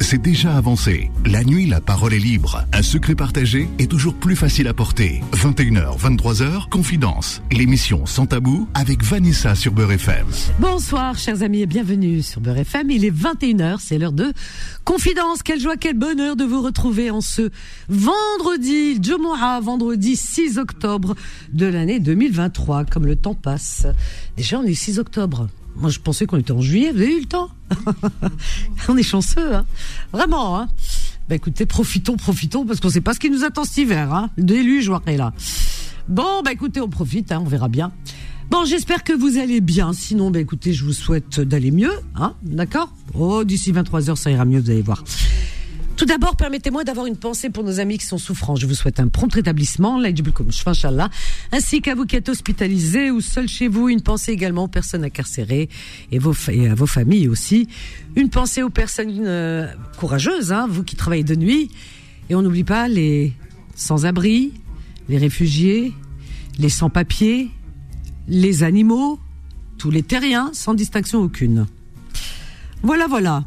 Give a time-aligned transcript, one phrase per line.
[0.00, 1.10] c'est déjà avancé.
[1.24, 2.64] La nuit, la parole est libre.
[2.72, 5.22] Un secret partagé est toujours plus facile à porter.
[5.32, 7.42] 21h, 23h, Confidence.
[7.50, 10.26] L'émission Sans Tabou avec Vanessa sur Beurre FM.
[10.58, 12.90] Bonsoir, chers amis, et bienvenue sur Beurre FM.
[12.90, 14.32] Il est 21h, c'est l'heure de
[14.84, 15.42] Confidence.
[15.42, 17.50] Quelle joie, quel bonheur de vous retrouver en ce
[17.88, 21.14] vendredi, Jumu'ah, vendredi 6 octobre
[21.52, 22.84] de l'année 2023.
[22.84, 23.86] Comme le temps passe.
[24.36, 25.48] Déjà, on est 6 octobre.
[25.76, 26.92] Moi, je pensais qu'on était en juillet.
[26.92, 27.50] Vous avez eu le temps
[28.88, 29.64] On est chanceux, hein
[30.12, 30.68] Vraiment, hein
[31.28, 34.30] Bah écoutez, profitons, profitons, parce qu'on sait pas ce qui nous attend cet hiver, hein
[34.36, 35.32] Le déluge, est là.
[36.08, 37.92] Bon, bah écoutez, on profite, hein, on verra bien.
[38.50, 39.92] Bon, j'espère que vous allez bien.
[39.92, 42.92] Sinon, bah écoutez, je vous souhaite d'aller mieux, hein D'accord?
[43.14, 45.02] Oh, d'ici 23 heures, ça ira mieux, vous allez voir.
[46.02, 48.56] Tout d'abord, permettez-moi d'avoir une pensée pour nos amis qui sont souffrants.
[48.56, 50.02] Je vous souhaite un prompt rétablissement,
[51.52, 53.88] ainsi qu'à vous qui êtes hospitalisés ou seuls chez vous.
[53.88, 55.68] Une pensée également aux personnes incarcérées
[56.10, 57.68] et, à vos familles aussi.
[58.16, 61.70] Une pensée aux personnes euh, courageuses, hein, vous qui travaillez de nuit.
[62.28, 63.32] Et on n'oublie pas les
[63.76, 64.52] sans-abri,
[65.08, 65.92] les réfugiés,
[66.58, 67.48] les sans-papiers,
[68.26, 69.20] les animaux,
[69.78, 71.68] tous les terriens, sans distinction aucune.
[72.82, 73.44] Voilà, voilà.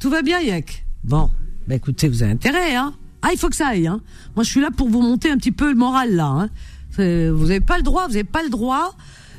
[0.00, 0.84] Tout va bien, Yek?
[1.04, 1.30] Bon.
[1.66, 2.92] Bah écoutez, vous avez intérêt, hein.
[3.22, 4.00] Ah, il faut que ça aille, hein.
[4.36, 6.26] Moi, je suis là pour vous monter un petit peu le moral, là.
[6.26, 6.48] Hein.
[6.96, 8.94] Vous n'avez pas le droit, vous n'avez pas le droit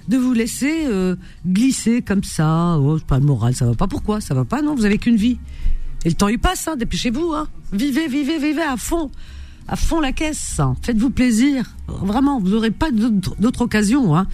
[0.07, 1.15] de vous laisser euh,
[1.45, 2.77] glisser comme ça.
[2.79, 3.87] Oh, pas le moral, ça va pas.
[3.87, 4.21] Pourquoi?
[4.21, 5.37] Ça va pas Non, vous avez qu'une vie.
[6.03, 6.75] Et le temps il passe, hein.
[6.75, 7.47] Dépêchez-vous, hein.
[7.73, 9.11] Vivez, vivez, vivez à fond,
[9.67, 10.59] à fond la caisse.
[10.81, 11.75] Faites-vous plaisir.
[11.87, 14.27] Vraiment, vous n'aurez pas d'autre occasion, hein.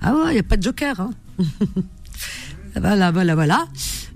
[0.00, 1.10] Ah ouais, il y a pas de joker, hein.
[2.80, 3.66] voilà, voilà, voilà.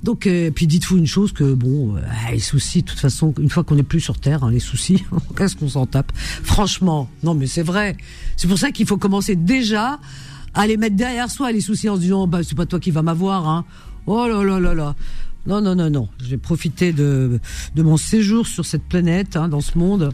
[0.03, 3.51] Donc, euh, puis dites-vous une chose que bon, euh, les soucis, de toute façon, une
[3.51, 5.05] fois qu'on n'est plus sur Terre, hein, les soucis,
[5.37, 7.97] qu'est-ce qu'on s'en tape Franchement, non, mais c'est vrai.
[8.37, 9.99] C'est pour ça qu'il faut commencer déjà
[10.55, 12.91] à les mettre derrière soi les soucis en se disant, bah c'est pas toi qui
[12.91, 13.65] vas m'avoir, hein.
[14.07, 14.95] Oh là là là là.
[15.47, 16.09] Non, non, non, non.
[16.23, 17.41] Je vais profiter de,
[17.75, 20.13] de mon séjour sur cette planète, hein, dans ce monde.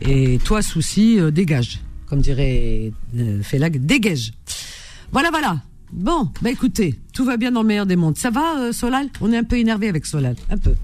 [0.00, 1.80] Et toi, souci, euh, dégage.
[2.06, 4.32] Comme dirait euh, Félag, dégage.
[5.12, 5.62] Voilà, voilà.
[5.92, 8.18] Bon, bah écoutez, tout va bien dans le meilleur des mondes.
[8.18, 9.08] Ça va, euh, Solal?
[9.20, 10.74] On est un peu énervé avec Solal, un peu.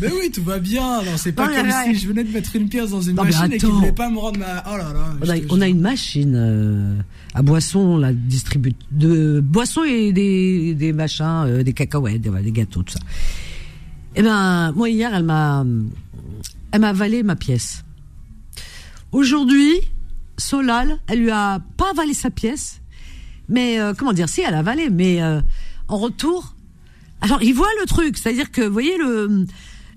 [0.00, 1.02] Mais oui, tout va bien.
[1.02, 3.58] Non, c'est pas comme si je venais de mettre une pièce dans une machine et
[3.58, 4.62] qu'il voulait pas me rendre ma.
[4.66, 5.44] Oh là là.
[5.50, 6.96] On a, une machine euh,
[7.34, 12.82] à boisson, la distribue de boissons et des, des machins, euh, des cacahuètes, des, gâteaux,
[12.82, 13.00] tout ça.
[14.16, 15.64] Eh ben, moi hier, elle m'a,
[16.70, 17.84] elle m'a avalé ma pièce.
[19.10, 19.74] Aujourd'hui,
[20.38, 22.80] Solal, elle lui a pas avalé sa pièce,
[23.52, 25.40] mais euh, comment dire, si elle a avalé, mais euh,
[25.88, 26.54] en retour,
[27.20, 29.46] alors il voit le truc, c'est-à-dire que vous voyez le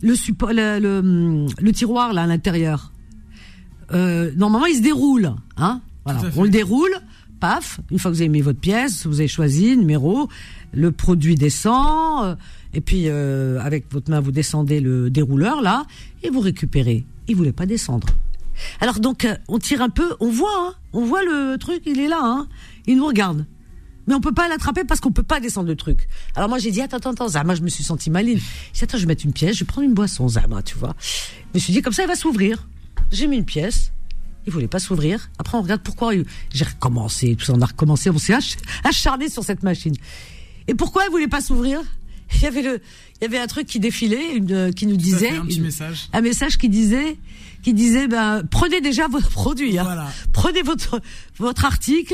[0.01, 2.91] le, support, le, le, tiroir là à l'intérieur.
[3.93, 5.81] Euh, normalement, il se déroule, hein.
[6.03, 6.91] Voilà, on le déroule,
[7.39, 7.79] paf.
[7.89, 10.29] Une fois que vous avez mis votre pièce, vous avez choisi numéro,
[10.73, 12.37] le produit descend,
[12.75, 15.85] et puis avec votre main vous descendez le dérouleur là
[16.21, 17.05] et vous récupérez.
[17.27, 18.07] Il voulait pas descendre.
[18.79, 22.07] Alors donc on tire un peu, on voit, hein, on voit le truc, il est
[22.07, 22.47] là, hein.
[22.87, 23.45] Il nous regarde.
[24.07, 26.07] Mais on peut pas l'attraper parce qu'on peut pas descendre le truc.
[26.35, 28.39] Alors moi j'ai dit attends attends attends Zama je me suis senti maline.
[28.73, 30.77] J'ai dit attends je vais mettre une pièce, je vais prendre une boisson Zama tu
[30.77, 30.95] vois.
[30.99, 32.67] Je me suis dit comme ça il va s'ouvrir.
[33.11, 33.91] J'ai mis une pièce.
[34.45, 35.29] Il voulait pas s'ouvrir.
[35.39, 36.13] Après on regarde pourquoi.
[36.53, 38.35] J'ai recommencé tout ça on a recommencé on s'est
[38.83, 39.95] acharné sur cette machine.
[40.67, 41.81] Et pourquoi il voulait pas s'ouvrir?
[42.35, 42.81] Il y avait le
[43.21, 46.09] il y avait un truc qui défilait une, qui nous disait un, petit message.
[46.11, 47.17] un message qui disait
[47.65, 50.05] qui disait ben prenez déjà votre produit, hein.
[50.33, 51.01] prenez votre
[51.39, 52.13] votre article.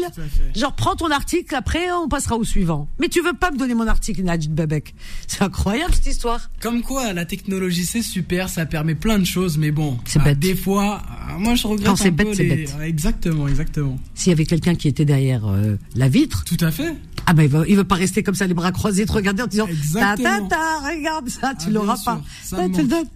[0.55, 2.87] Genre prends ton article, après on passera au suivant.
[3.01, 4.95] Mais tu veux pas me donner mon article, Najid Babek
[5.27, 6.49] C'est incroyable cette histoire.
[6.61, 10.39] Comme quoi, la technologie c'est super, ça permet plein de choses, mais bon, c'est bête.
[10.39, 11.01] Des fois,
[11.31, 12.55] euh, moi je regrette un bête, peu les...
[12.55, 12.75] bête.
[12.81, 13.99] Exactement, exactement.
[14.15, 16.45] S'il y avait quelqu'un qui était derrière euh, la vitre.
[16.45, 16.95] Tout à fait.
[17.25, 19.43] Ah ben il veut, il veut pas rester comme ça les bras croisés, te regarder
[19.43, 22.21] en disant ta ta ta, regarde ça, tu ah, l'auras pas.
[22.43, 23.07] Ça, tu le donnes.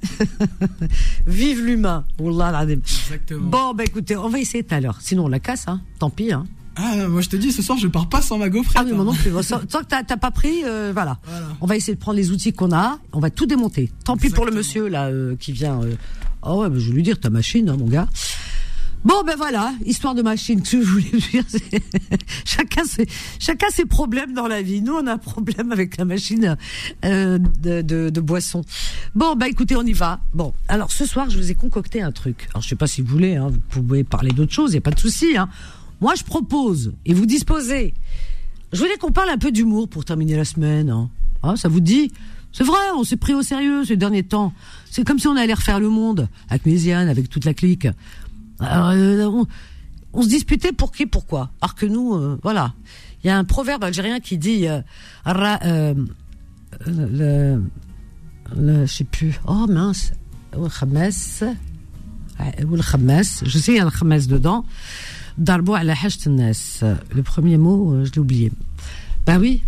[1.28, 2.06] Vive l'humain.
[3.08, 3.50] Exactement.
[3.50, 4.98] Bon, ben écoutez, on va essayer tout à l'heure.
[5.02, 5.82] Sinon, on la casse, hein.
[6.00, 6.46] Tant pis, hein.
[6.78, 8.78] Ah, moi je te dis, ce soir je pars pas sans ma gaufrette.
[8.78, 9.32] Ah oui, moi non plus.
[9.32, 11.18] Tant que t'as pas pris, euh, voilà.
[11.62, 13.92] On va essayer de prendre les outils qu'on a, on va tout démonter.
[14.04, 15.82] Tant pis pour le monsieur là euh, qui vient.
[15.82, 15.96] Euh...
[16.44, 18.08] Oh ouais, je vais lui dire ta machine, hein, mon gars.
[19.06, 20.64] Bon ben voilà, histoire de machine.
[20.64, 21.44] Que je voulais dire,
[22.44, 23.06] chacun ses
[23.38, 24.82] chacun ses problèmes dans la vie.
[24.82, 26.58] Nous on a un problème avec la machine
[27.06, 28.64] euh, de, de, boisson.
[29.14, 30.22] Bon ben écoutez, on y va.
[30.34, 32.48] Bon, alors ce soir je vous ai concocté un truc.
[32.50, 34.82] Alors je sais pas si vous voulez, hein, vous pouvez parler d'autre chose, il a
[34.82, 35.38] pas de souci.
[35.38, 35.50] Hein.
[36.02, 37.94] Moi je propose et vous disposez.
[38.74, 40.90] Je voulais qu'on parle un peu d'humour pour terminer la semaine.
[40.90, 41.10] Hein.
[41.44, 42.12] Ah, ça vous dit?
[42.52, 44.54] C'est vrai, on s'est pris au sérieux ces derniers temps.
[44.90, 47.88] C'est comme si on allait refaire le monde avec Méziane, avec toute la clique.
[48.62, 49.46] Euh,
[50.14, 51.52] on, se disputait pour qui, pourquoi.
[51.62, 52.74] Alors que nous, euh, voilà.
[53.24, 54.82] Il y a un proverbe algérien qui dit euh,
[56.86, 57.62] le,
[58.56, 59.40] le, je sais plus.
[59.48, 60.12] Oh mince.
[60.56, 60.70] Ou Ou
[62.76, 62.82] le
[63.44, 64.66] Je sais, il y a le khamas dedans.
[65.38, 68.52] Darbo ala Le premier mot, euh, je l'ai oublié.
[69.26, 69.64] Ben oui.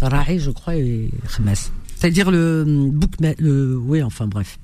[0.00, 1.70] Ra'i, je crois, et khamas.
[1.96, 4.58] C'est-à-dire le book, le, oui, enfin bref.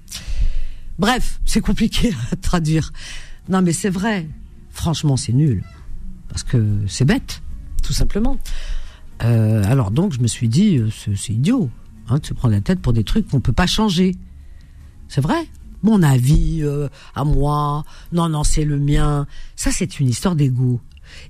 [0.99, 2.93] Bref, c'est compliqué à traduire.
[3.49, 4.29] Non, mais c'est vrai.
[4.71, 5.63] Franchement, c'est nul.
[6.29, 7.43] Parce que c'est bête,
[7.83, 8.37] tout simplement.
[9.25, 11.71] Euh, alors donc, je me suis dit, euh, c'est idiot
[12.09, 14.17] hein, de se prendre la tête pour des trucs qu'on peut pas changer.
[15.09, 15.47] C'est vrai.
[15.83, 19.27] Mon avis, euh, à moi, non, non, c'est le mien.
[19.57, 20.81] Ça, c'est une histoire d'ego.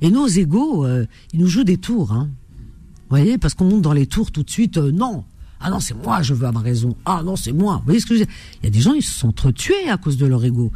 [0.00, 0.87] Et nos égos,
[1.32, 2.12] ils nous jouent des tours.
[2.12, 2.29] Hein.
[2.59, 4.76] Vous voyez, parce qu'on monte dans les tours tout de suite.
[4.76, 5.25] non,
[5.64, 6.97] ah non, c'est moi, je veux avoir raison.
[7.05, 7.76] Ah non, c'est moi.
[7.76, 8.35] Vous voyez ce que je veux dire?
[8.61, 10.73] Il y a des gens, ils se sont entretués à cause de leur ego.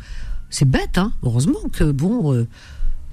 [0.50, 2.46] C'est bête, hein Heureusement que, bon, euh,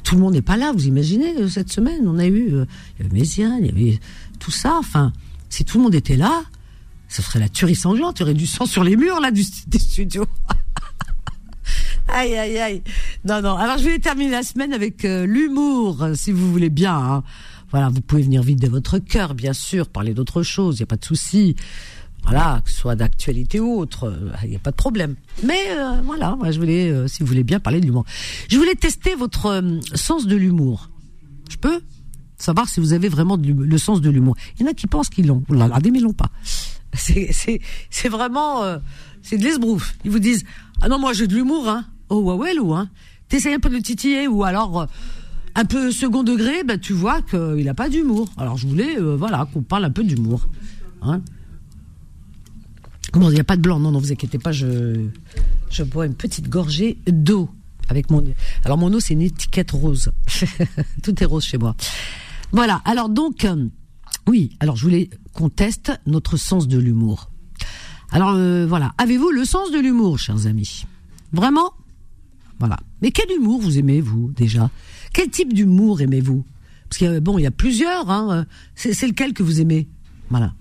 [0.03, 0.71] tout le monde n'est pas là.
[0.71, 2.65] Vous imaginez, euh, cette semaine, on a eu, euh,
[2.97, 3.99] il y avait Messien, il y avait
[4.39, 4.75] tout ça.
[4.77, 5.13] Enfin,
[5.49, 6.43] si tout le monde était là,
[7.07, 8.19] ce serait la tuerie sanglante.
[8.19, 10.25] Il y aurait du sang sur les murs, là, du, des studios.
[12.07, 12.83] aïe, aïe, aïe.
[13.25, 13.55] Non, non.
[13.55, 16.95] Alors, je vais terminer la semaine avec l'humour, si vous voulez bien.
[16.95, 17.23] Hein.
[17.71, 20.83] Voilà, vous pouvez venir vite de votre cœur, bien sûr, parler d'autre chose, il n'y
[20.83, 21.55] a pas de souci.
[22.23, 25.15] Voilà, que ce soit d'actualité ou autre, il n'y a pas de problème.
[25.43, 28.05] Mais euh, voilà, moi, je voulais, euh, si vous voulez bien, parler de l'humour.
[28.49, 30.89] Je voulais tester votre euh, sens de l'humour.
[31.49, 31.81] Je peux
[32.37, 34.35] savoir si vous avez vraiment le sens de l'humour.
[34.57, 35.43] Il y en a qui pensent qu'ils l'ont.
[35.47, 36.31] Vous l'avez, mais ils l'ont pas.
[36.93, 38.61] C'est vraiment,
[39.23, 39.95] c'est de l'esbrouf.
[40.05, 40.43] Ils vous disent,
[40.81, 41.85] ah non, moi j'ai de l'humour, hein.
[42.09, 42.89] Oh ouais, ouais, ou hein.
[43.29, 44.87] T'essayes un peu de titiller ou alors
[45.55, 48.29] un peu second degré, ben, tu vois qu'il n'a pas d'humour.
[48.37, 50.47] Alors je voulais euh, voilà, qu'on parle un peu d'humour.
[51.01, 51.21] Hein
[53.19, 55.05] bon, il n'y a pas de blanc, non, non, vous inquiétez pas, je,
[55.69, 57.49] je bois une petite gorgée d'eau.
[57.89, 58.23] Avec mon...
[58.63, 60.11] Alors mon eau, c'est une étiquette rose.
[61.03, 61.75] Tout est rose chez moi.
[62.51, 63.67] Voilà, alors donc, euh,
[64.27, 67.29] oui, alors je voulais qu'on teste notre sens de l'humour.
[68.11, 70.85] Alors euh, voilà, avez-vous le sens de l'humour, chers amis?
[71.33, 71.73] Vraiment?
[72.59, 72.77] Voilà.
[73.01, 74.69] Mais quel humour vous aimez, vous, déjà?
[75.13, 76.45] Quel type d'humour aimez-vous?
[76.87, 78.09] Parce qu'il y a, bon, il y a plusieurs.
[78.09, 78.45] Hein.
[78.75, 79.87] C'est lequel que vous aimez?
[80.29, 80.53] Voilà.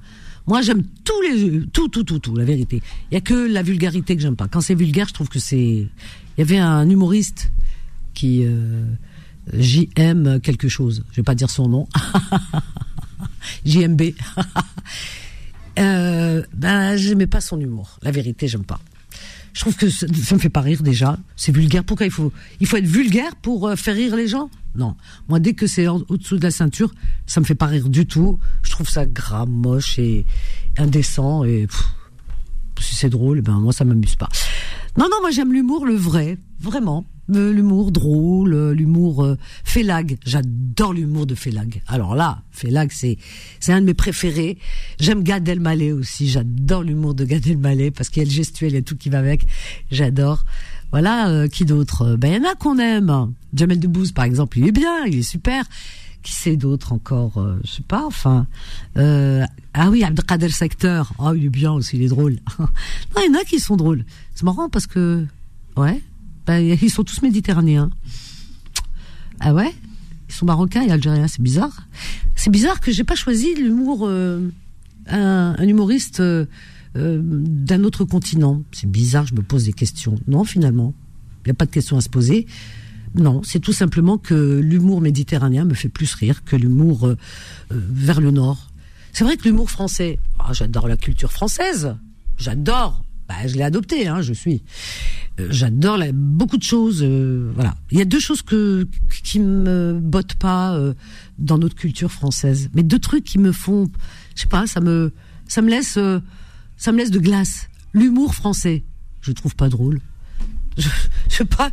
[0.46, 2.36] Moi, j'aime tous les tout, tout, tout, tout.
[2.36, 2.82] La vérité.
[3.10, 4.48] Il y a que la vulgarité que j'aime pas.
[4.48, 5.56] Quand c'est vulgaire, je trouve que c'est.
[5.56, 7.52] Il y avait un humoriste
[8.14, 8.84] qui euh,
[9.52, 11.04] JM quelque chose.
[11.12, 11.88] Je vais pas dire son nom.
[13.64, 14.02] JMB.
[15.78, 17.98] euh, ben, j'aimais pas son humour.
[18.02, 18.80] La vérité, j'aime pas.
[19.52, 21.18] Je trouve que ça, me fait pas rire déjà.
[21.36, 21.84] C'est vulgaire.
[21.84, 24.50] Pourquoi il faut il faut être vulgaire pour euh, faire rire les gens?
[24.74, 24.96] Non.
[25.28, 26.92] Moi, dès que c'est au-dessous de la ceinture,
[27.26, 28.38] ça me fait pas rire du tout.
[28.62, 30.24] Je trouve ça gras, moche et
[30.78, 31.44] indécent.
[31.44, 31.66] Et
[32.80, 34.28] si c'est drôle, ben moi ça m'amuse pas.
[34.98, 37.04] Non, non, moi j'aime l'humour, le vrai, vraiment.
[37.30, 40.18] Euh, l'humour drôle, euh, l'humour euh, Félag.
[40.26, 41.80] J'adore l'humour de Félag.
[41.86, 43.16] Alors là, Félag, c'est
[43.60, 44.58] c'est un de mes préférés.
[44.98, 46.28] J'aime Gad Elmaleh aussi.
[46.28, 49.18] J'adore l'humour de Gad Elmaleh parce qu'il y a le gestuel, a tout qui va
[49.18, 49.46] avec.
[49.90, 50.44] J'adore.
[50.92, 52.16] Voilà, qui d'autre?
[52.16, 53.32] Ben il y en a qu'on aime.
[53.54, 55.64] Jamel Debbouze par exemple, il est bien, il est super.
[56.22, 58.04] Qui c'est d'autre encore Je sais pas.
[58.06, 58.46] Enfin,
[58.96, 61.12] ah oui, Abdelkader Secteur.
[61.18, 62.38] Oh, il est bien aussi, il est drôle.
[62.58, 62.66] non,
[63.18, 64.04] il y en a qui sont drôles.
[64.34, 65.26] C'est marrant parce que
[65.76, 66.00] ouais,
[66.46, 67.90] bah, ils sont tous méditerranéens.
[69.40, 69.74] Ah ouais?
[70.28, 71.86] Ils sont marocains et algériens, c'est bizarre.
[72.36, 74.48] C'est bizarre que j'ai pas choisi l'humour, euh,
[75.08, 76.22] un, humoriste
[76.96, 78.62] euh, euh, d'un autre continent.
[78.72, 80.16] C'est bizarre, je me pose des questions.
[80.26, 80.94] Non, finalement,
[81.44, 82.46] il n'y a pas de questions à se poser.
[83.14, 87.14] Non, c'est tout simplement que l'humour méditerranéen me fait plus rire que l'humour
[87.70, 88.70] vers le nord.
[89.12, 91.94] C'est vrai que l'humour français, ah, j'adore la culture française,
[92.38, 93.04] j'adore.
[93.28, 94.62] Bah, je l'ai adopté, hein, je suis.
[95.40, 97.02] Euh, j'adore beaucoup de choses.
[97.02, 98.86] Euh, voilà, il y a deux choses que
[99.22, 100.94] qui me bottent pas euh,
[101.38, 103.88] dans notre culture française, mais deux trucs qui me font,
[104.34, 105.12] je sais pas, ça me
[105.48, 105.98] ça me laisse
[106.82, 107.68] ça me laisse de glace.
[107.92, 108.82] L'humour français,
[109.20, 110.00] je trouve pas drôle.
[110.76, 110.88] Je,
[111.30, 111.70] je sais pas.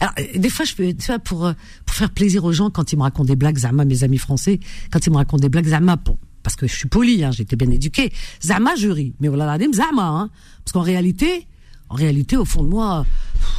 [0.00, 1.52] Alors, des fois, je fais, tu vois, pour,
[1.86, 4.58] pour faire plaisir aux gens, quand ils me racontent des blagues, Zama, mes amis français,
[4.90, 7.54] quand ils me racontent des blagues, Zama, bon, parce que je suis poli, hein, j'étais
[7.54, 9.14] bien éduqué, Zama, je ris.
[9.20, 10.30] Mais voilà, Zama, hein,
[10.64, 11.46] parce qu'en réalité,
[11.88, 13.06] en réalité, au fond de moi,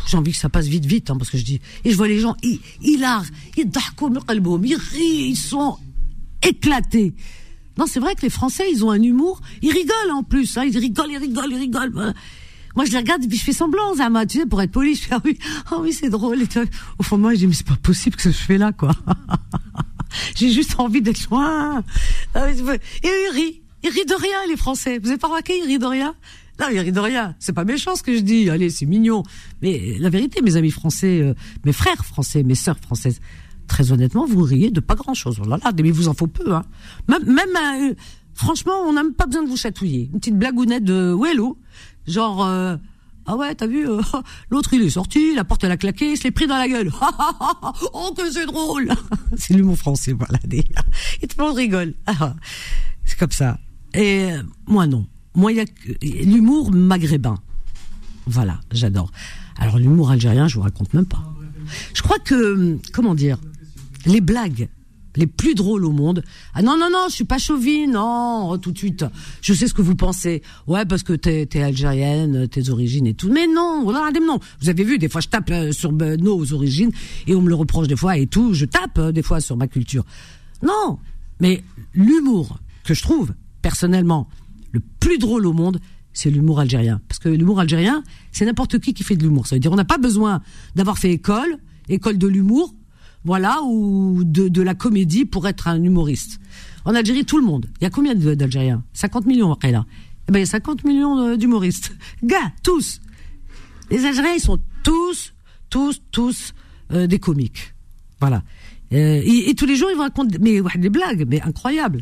[0.10, 2.10] j'ai envie que ça passe vite, vite, hein, parce que je dis, et je vois
[2.10, 3.01] les gens, ils, ils
[3.55, 3.71] ils
[5.00, 5.77] ils sont
[6.43, 7.13] éclatés.
[7.78, 10.63] Non, c'est vrai que les Français, ils ont un humour, ils rigolent en plus, hein,
[10.66, 12.13] ils rigolent, ils rigolent, ils rigolent.
[12.75, 15.01] Moi, je les regarde puis je fais semblant, Zama, tu sais, pour être poli, je
[15.01, 15.38] fais, ah oui,
[15.72, 16.42] oh oui, c'est drôle.
[16.42, 16.48] Et
[17.00, 18.92] au fond moi, je dis, mais c'est pas possible que que je fais là, quoi.
[20.36, 21.84] J'ai juste envie d'être loin.
[22.36, 23.62] Ah et ils rient.
[23.84, 25.00] Ils rient de rien, les Français.
[25.00, 26.13] Vous avez pas remarqué, ils rient de rien?
[26.60, 27.36] Non, il rit de rien.
[27.40, 28.50] C'est pas méchant ce que je dis.
[28.50, 29.24] Allez, c'est mignon.
[29.62, 31.34] Mais la vérité, mes amis français, euh,
[31.66, 33.20] mes frères français, mes sœurs françaises,
[33.72, 35.40] très honnêtement, vous riez de pas grand chose.
[35.42, 36.54] Oh là là, mais vous en faut peu.
[36.54, 36.63] Hein.
[37.08, 37.96] Même, même
[38.34, 40.10] Franchement, on n'a même pas besoin de vous chatouiller.
[40.12, 41.58] Une petite blagounette de Wello,
[42.06, 42.75] genre euh,
[43.25, 44.01] ah ouais, t'as vu euh,
[44.50, 46.92] l'autre il est sorti, la porte elle a claqué, il se pris dans la gueule.
[47.94, 48.90] oh que c'est drôle.
[49.38, 50.40] c'est l'humour français, voilà.
[50.51, 51.94] Et tout le monde rigole.
[52.08, 52.36] Ah,
[53.06, 53.58] c'est comme ça.
[53.94, 55.08] Et euh, moi non.
[55.34, 57.38] Moi il y a l'humour maghrébin.
[58.25, 59.12] Voilà, j'adore.
[59.58, 61.24] Alors l'humour algérien, je vous raconte même pas.
[61.94, 63.38] Je crois que comment dire,
[64.05, 64.70] les blagues
[65.15, 66.24] les plus drôles au monde.
[66.53, 69.05] Ah non non non, je suis pas chauvine, non, oh, tout de suite.
[69.41, 70.41] Je sais ce que vous pensez.
[70.67, 73.31] Ouais, parce que t'es es algérienne, tes origines et tout.
[73.31, 74.39] Mais non, non.
[74.62, 76.91] Vous avez vu, des fois je tape euh, sur euh, nos origines
[77.27, 78.53] et on me le reproche des fois et tout.
[78.53, 80.05] Je tape euh, des fois sur ma culture.
[80.63, 81.00] Non,
[81.39, 84.27] mais l'humour que je trouve personnellement
[84.72, 85.79] le plus drôle au monde,
[86.13, 87.01] c'est l'humour algérien.
[87.08, 89.48] Parce que l'humour algérien, c'est n'importe qui qui fait de l'humour.
[89.48, 90.41] Ça veut dire on n'a pas besoin
[90.75, 91.58] d'avoir fait école,
[91.89, 92.74] école de l'humour
[93.24, 96.40] voilà, ou de, la comédie pour être un humoriste.
[96.86, 97.68] En Algérie, tout le monde.
[97.80, 98.84] Il y a combien d'Algériens?
[98.94, 99.86] 50 millions après là.
[100.28, 101.96] Eh ben, il y a 50 millions d'humoristes.
[102.24, 103.01] Gars, tous.
[103.92, 105.34] Les Algériens, ils sont tous,
[105.70, 106.54] tous, tous
[106.92, 107.74] euh, des comiques.
[108.20, 108.44] Voilà.
[108.94, 112.01] Euh, et, tous les jours, ils vont raconter mais, des blagues, mais incroyables.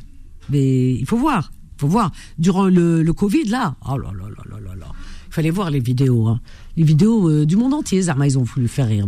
[0.50, 1.52] Mais il faut voir.
[1.78, 2.12] Il faut voir.
[2.38, 4.88] Durant le, Covid, là, oh là là là là là là.
[5.28, 6.28] Il fallait voir les vidéos.
[6.28, 6.40] Hein.
[6.76, 8.02] Les vidéos euh, du monde entier.
[8.02, 9.08] Zarma, ils ont voulu faire rire.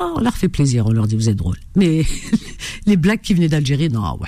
[0.00, 1.58] On leur fait plaisir, on leur dit vous êtes drôles.
[1.76, 2.04] Mais
[2.86, 4.18] les blagues qui venaient d'Algérie, non,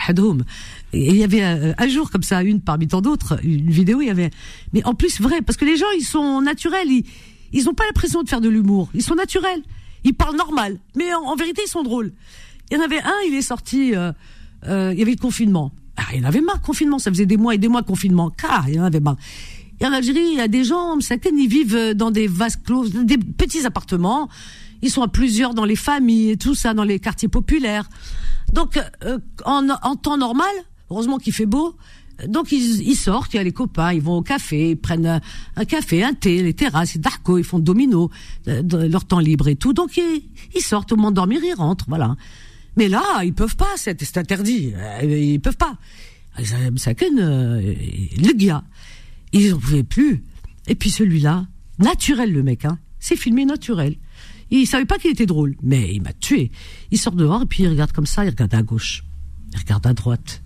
[0.92, 4.06] il y avait euh, un, jour comme ça, une parmi tant d'autres, une vidéo, il
[4.06, 4.30] y avait,
[4.72, 7.04] mais en plus vrai, parce que les gens ils sont naturels, ils
[7.52, 9.62] ils ont pas l'impression de faire de l'humour, ils sont naturels,
[10.04, 12.12] ils parlent normal, mais en, vérité ils sont drôles.
[12.70, 14.12] Il y en avait un, il est sorti, euh,
[14.66, 15.72] euh, il y avait le confinement.
[15.96, 18.30] Ah, il y en avait marre confinement, ça faisait des mois et des mois confinement,
[18.30, 19.16] car il y en avait marre.
[19.80, 22.86] Et en Algérie, il y a des gens, certains, ils vivent dans des vases clos,
[22.88, 24.28] des petits appartements
[24.82, 27.88] ils sont à plusieurs dans les familles et tout ça, dans les quartiers populaires.
[28.52, 30.50] Donc, euh, en, en, temps normal,
[30.90, 31.76] heureusement qu'il fait beau,
[32.26, 35.20] donc ils, ils, sortent, il y a les copains, ils vont au café, ils prennent
[35.56, 38.10] un, café, un thé, les terrasses, ils d'arco, ils font domino,
[38.48, 39.72] euh, leur temps libre et tout.
[39.72, 42.16] Donc ils, ils sortent au moment de dormir, ils rentrent, voilà.
[42.76, 45.76] Mais là, ils peuvent pas, c'est interdit, euh, ils peuvent pas.
[46.44, 46.56] Ça
[46.92, 48.64] le gars,
[49.32, 50.24] ils en pouvaient plus.
[50.68, 51.46] Et puis celui-là,
[51.78, 53.96] naturel le mec, hein, c'est filmé naturel.
[54.50, 56.50] Il savait pas qu'il était drôle, mais il m'a tué.
[56.90, 59.04] Il sort dehors et puis il regarde comme ça, il regarde à gauche,
[59.52, 60.42] il regarde à droite.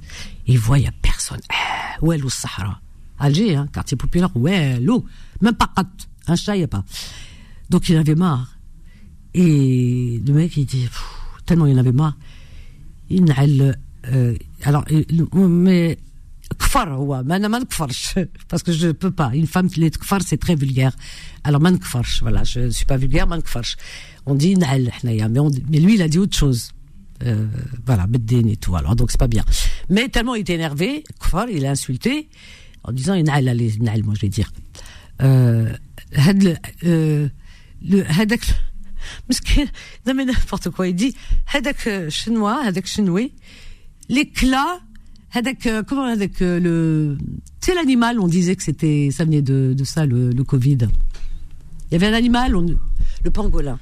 [0.47, 1.41] il voit, il y a personne.
[1.51, 2.81] Eh, où est l'eau Sahara?
[3.19, 5.05] Alger, hein, quartier populaire, ouais, l'eau?
[5.41, 5.73] Même pas
[6.27, 6.85] un chat, il n'y a pas.
[7.71, 8.59] Donc il avait marre.
[9.33, 10.89] Et le mec, il dit,
[11.47, 12.17] tellement il en avait marre.
[13.11, 13.25] Il
[14.13, 14.85] euh, alors,
[15.35, 15.99] mais
[18.48, 20.96] parce que je peux pas une femme qui est kfar c'est très vulgaire
[21.44, 21.80] alors man
[22.22, 23.42] voilà je suis pas vulgaire man
[24.26, 24.88] on dit mais,
[25.70, 26.72] mais lui il a dit autre chose
[27.24, 27.48] euh,
[27.86, 29.44] voilà beddin et tout alors donc c'est pas bien
[29.90, 32.30] mais tellement il était énervé kfar il a insulté
[32.84, 34.52] en disant na'al allez na'al moi je vais dire
[35.22, 35.74] euh,
[36.86, 37.30] euh
[37.82, 38.44] le hadak
[39.30, 39.68] مسكين
[40.06, 41.16] n'importe quoi il dit
[41.54, 43.32] hadak chinois hadak chinois
[44.10, 44.93] l'éclat avec
[45.67, 47.19] euh, comment avec euh, le
[47.61, 50.79] c'est l'animal on disait que c'était ça venait de, de ça le, le Covid.
[51.91, 52.67] Il y avait un animal on,
[53.25, 53.79] le pangolin.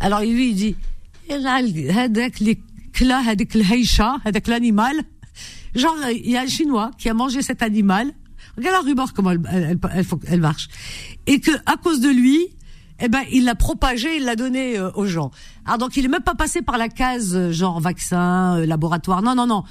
[0.00, 0.76] Alors lui il dit
[4.24, 4.96] avec l'animal
[5.74, 8.12] genre il y a un chinois qui a mangé cet animal.
[8.56, 10.68] Regarde la rumeur comment elle, elle, elle, elle marche.
[11.26, 12.50] Et que à cause de lui,
[13.00, 15.30] eh ben, il l'a propagé, il l'a donné euh, aux gens.
[15.64, 19.22] Alors donc, il est même pas passé par la case genre vaccin, laboratoire.
[19.22, 19.64] Non, non, non.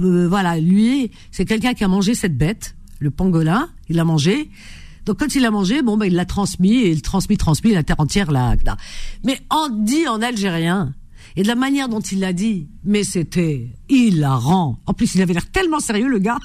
[0.00, 4.50] Euh, voilà, lui, c'est quelqu'un qui a mangé cette bête, le pangolin, il l'a mangé.
[5.06, 7.82] Donc quand il l'a mangé, bon ben il l'a transmis et il transmis, transmis, la
[7.82, 8.56] terre entière l'a.
[9.24, 10.94] Mais on dit en algérien
[11.36, 14.78] et de la manière dont il l'a dit, mais c'était hilarant.
[14.86, 16.38] En plus, il avait l'air tellement sérieux le gars.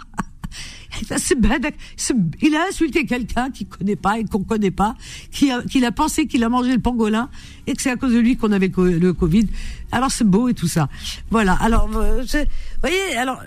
[1.02, 4.96] Il a insulté quelqu'un qu'il connaît pas et qu'on connaît pas,
[5.32, 7.30] qui a, a pensé qu'il a mangé le pangolin
[7.68, 9.48] et que c'est à cause de lui qu'on avait le Covid.
[9.92, 10.90] Alors c'est beau et tout ça.
[11.30, 11.54] Voilà.
[11.54, 12.40] Alors, euh, vous
[12.82, 13.42] voyez, alors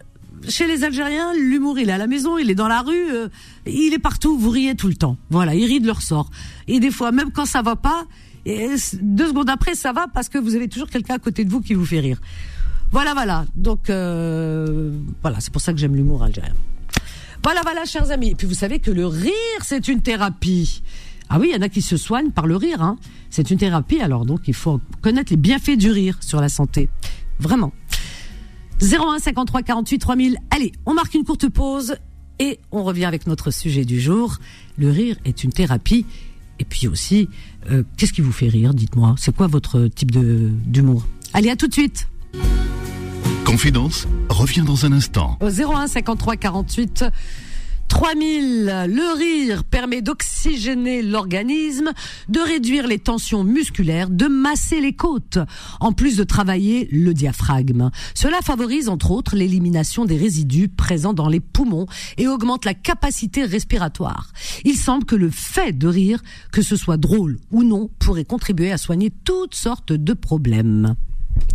[0.48, 3.28] chez les Algériens, l'humour, il est à la maison, il est dans la rue, euh,
[3.66, 5.16] il est partout, vous riez tout le temps.
[5.30, 6.30] Voilà, ils rient de leur sort.
[6.68, 8.06] Et des fois, même quand ça va pas,
[8.46, 8.68] et
[9.02, 11.60] deux secondes après, ça va parce que vous avez toujours quelqu'un à côté de vous
[11.60, 12.18] qui vous fait rire.
[12.90, 13.44] Voilà, voilà.
[13.54, 16.54] Donc, euh, voilà, c'est pour ça que j'aime l'humour algérien.
[17.42, 18.30] Voilà, voilà, chers amis.
[18.30, 20.82] Et puis vous savez que le rire, c'est une thérapie.
[21.28, 22.82] Ah oui, il y en a qui se soignent par le rire.
[22.82, 22.96] Hein.
[23.30, 26.88] C'est une thérapie, alors donc il faut connaître les bienfaits du rire sur la santé.
[27.38, 27.72] Vraiment.
[28.80, 30.38] 01 53 48 3000.
[30.50, 31.96] Allez, on marque une courte pause
[32.38, 34.36] et on revient avec notre sujet du jour.
[34.76, 36.06] Le rire est une thérapie.
[36.60, 37.28] Et puis aussi,
[37.70, 39.14] euh, qu'est-ce qui vous fait rire Dites-moi?
[39.18, 41.06] C'est quoi votre type d'humour?
[41.32, 42.08] Allez, à tout de suite.
[43.48, 45.38] Confidence revient dans un instant.
[45.40, 47.04] Au 01 53 48
[47.88, 51.92] 3000, le rire permet d'oxygéner l'organisme,
[52.28, 55.38] de réduire les tensions musculaires, de masser les côtes,
[55.80, 57.90] en plus de travailler le diaphragme.
[58.12, 61.86] Cela favorise entre autres l'élimination des résidus présents dans les poumons
[62.18, 64.30] et augmente la capacité respiratoire.
[64.66, 68.72] Il semble que le fait de rire, que ce soit drôle ou non, pourrait contribuer
[68.72, 70.96] à soigner toutes sortes de problèmes.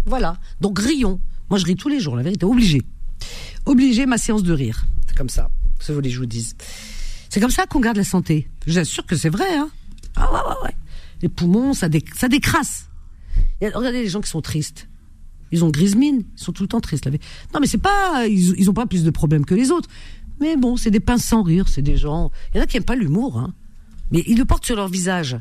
[0.08, 1.20] Voilà, donc rions.
[1.54, 2.82] Moi je ris tous les jours, la vérité, obligé.
[3.68, 4.88] Obligé ma séance de rire.
[5.06, 6.56] C'est comme ça que vous je vous dise.
[7.30, 8.50] C'est comme ça qu'on garde la santé.
[8.66, 9.56] Je vous assure que c'est vrai.
[9.56, 9.70] Hein
[10.16, 10.76] ah ouais, ouais, ouais.
[11.22, 12.90] Les poumons, ça, ça décrasse.
[13.62, 14.88] regardez les gens qui sont tristes.
[15.52, 17.06] Ils ont grise mine, ils sont tout le temps tristes.
[17.06, 19.90] Non, mais c'est pas, ils, ils ont pas plus de problèmes que les autres.
[20.40, 22.32] Mais bon, c'est des pinces sans rire, c'est des gens.
[22.52, 23.54] Il y en a qui aiment pas l'humour, hein.
[24.10, 25.38] Mais ils le portent sur leur visage.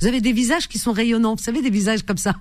[0.00, 2.34] Vous avez des visages qui sont rayonnants, vous savez, des visages comme ça.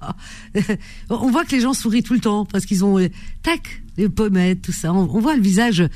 [1.10, 3.10] on voit que les gens sourient tout le temps parce qu'ils ont, euh,
[3.44, 4.94] tac, les pommettes, tout ça.
[4.94, 5.88] on voit le visage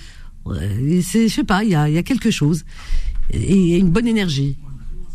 [1.02, 2.64] c'est, je sais pas, il y a, y a quelque chose
[3.32, 4.58] et une bonne énergie.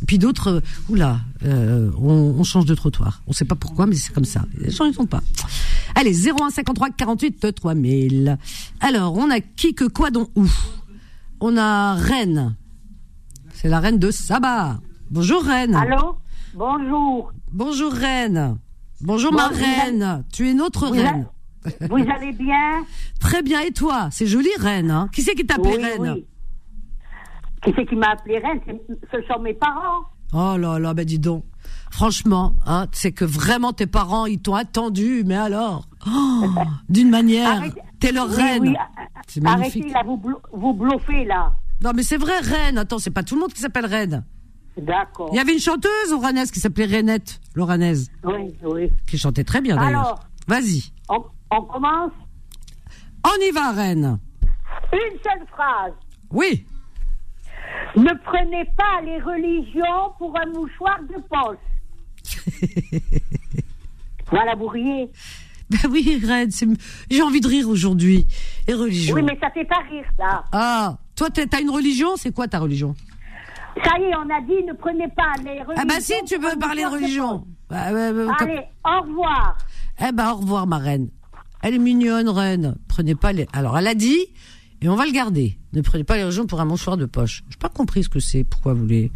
[0.06, 3.22] puis d'autres, euh, oula, euh, on, on, change de trottoir.
[3.26, 4.46] On sait pas pourquoi, mais c'est comme ça.
[4.56, 5.22] Les gens ils sont pas.
[5.94, 8.38] Allez, 0153 48 3000.
[8.80, 10.46] Alors, on a qui que quoi dont où?
[11.40, 12.54] On a Reine.
[13.52, 14.80] C'est la reine de Saba.
[15.10, 15.74] Bonjour Reine.
[15.74, 16.16] Allô?
[16.56, 17.32] Bonjour.
[17.52, 18.56] Bonjour Reine.
[19.02, 20.24] Bonjour ma reine.
[20.32, 21.28] Tu es notre reine.
[21.82, 22.82] Vous allez bien?
[23.20, 24.08] Très bien, et toi?
[24.10, 24.90] C'est joli, Reine.
[24.90, 26.22] Hein qui c'est qui t'a appelé Reine?
[27.62, 28.60] Qui c'est qui m'a appelé Reine?
[29.12, 30.04] Ce sont mes parents.
[30.32, 31.44] Oh là là, ben dis donc.
[31.90, 35.86] Franchement, hein, c'est que vraiment tes parents, ils t'ont attendu, mais alors?
[36.06, 36.46] Oh,
[36.88, 37.64] D'une manière,
[38.00, 38.74] t'es leur reine.
[39.28, 39.94] C'est magnifique.
[39.94, 40.22] Arrêtez là, vous,
[40.54, 41.52] vous bluffez là.
[41.82, 42.78] Non mais c'est vrai, Reine.
[42.78, 44.24] Attends, c'est pas tout le monde qui s'appelle Reine.
[44.76, 45.30] D'accord.
[45.32, 48.10] Il y avait une chanteuse oranaise qui s'appelait Renette, l'oranaise.
[48.24, 48.90] Oui, oui.
[49.06, 50.20] Qui chantait très bien d'ailleurs.
[50.46, 50.92] Vas-y.
[51.08, 52.12] On commence?
[53.24, 54.18] On y va, Reine.
[54.92, 55.92] Une seule phrase.
[56.30, 56.66] Oui.
[57.96, 61.58] Ne prenez pas les religions pour un mouchoir de poche.
[64.30, 65.10] voilà, vous riez.
[65.70, 66.50] Ben oui, Reine,
[67.10, 68.26] j'ai envie de rire aujourd'hui.
[68.68, 69.16] Et religion.
[69.16, 70.44] Oui, mais ça fait pas rire, ça.
[70.52, 72.16] Ah, toi, t'as une religion?
[72.16, 72.94] C'est quoi ta religion?
[73.84, 75.74] Ça y est, on a dit ne prenez pas les religions.
[75.76, 77.46] Ah bah si, tu veux parler de religion.
[77.68, 79.56] Bah, Allez, au revoir.
[80.00, 81.08] Eh ben, au revoir, ma reine.
[81.62, 82.76] Elle est mignonne, reine.
[82.88, 83.46] Prenez pas les.
[83.52, 84.26] Alors, elle a dit,
[84.80, 85.58] et on va le garder.
[85.72, 87.42] Ne prenez pas les régions pour un mouchoir de poche.
[87.50, 88.44] J'ai pas compris ce que c'est.
[88.44, 89.10] Pourquoi vous voulez.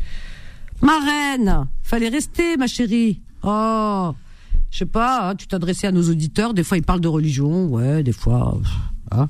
[0.83, 3.23] Ma reine, fallait rester, ma chérie.
[3.43, 4.13] Oh,
[4.71, 5.31] je sais pas.
[5.31, 6.55] Hein, tu t'adressais à nos auditeurs.
[6.55, 7.67] Des fois, ils parlent de religion.
[7.67, 8.59] Ouais, des fois.
[9.11, 9.29] Hein.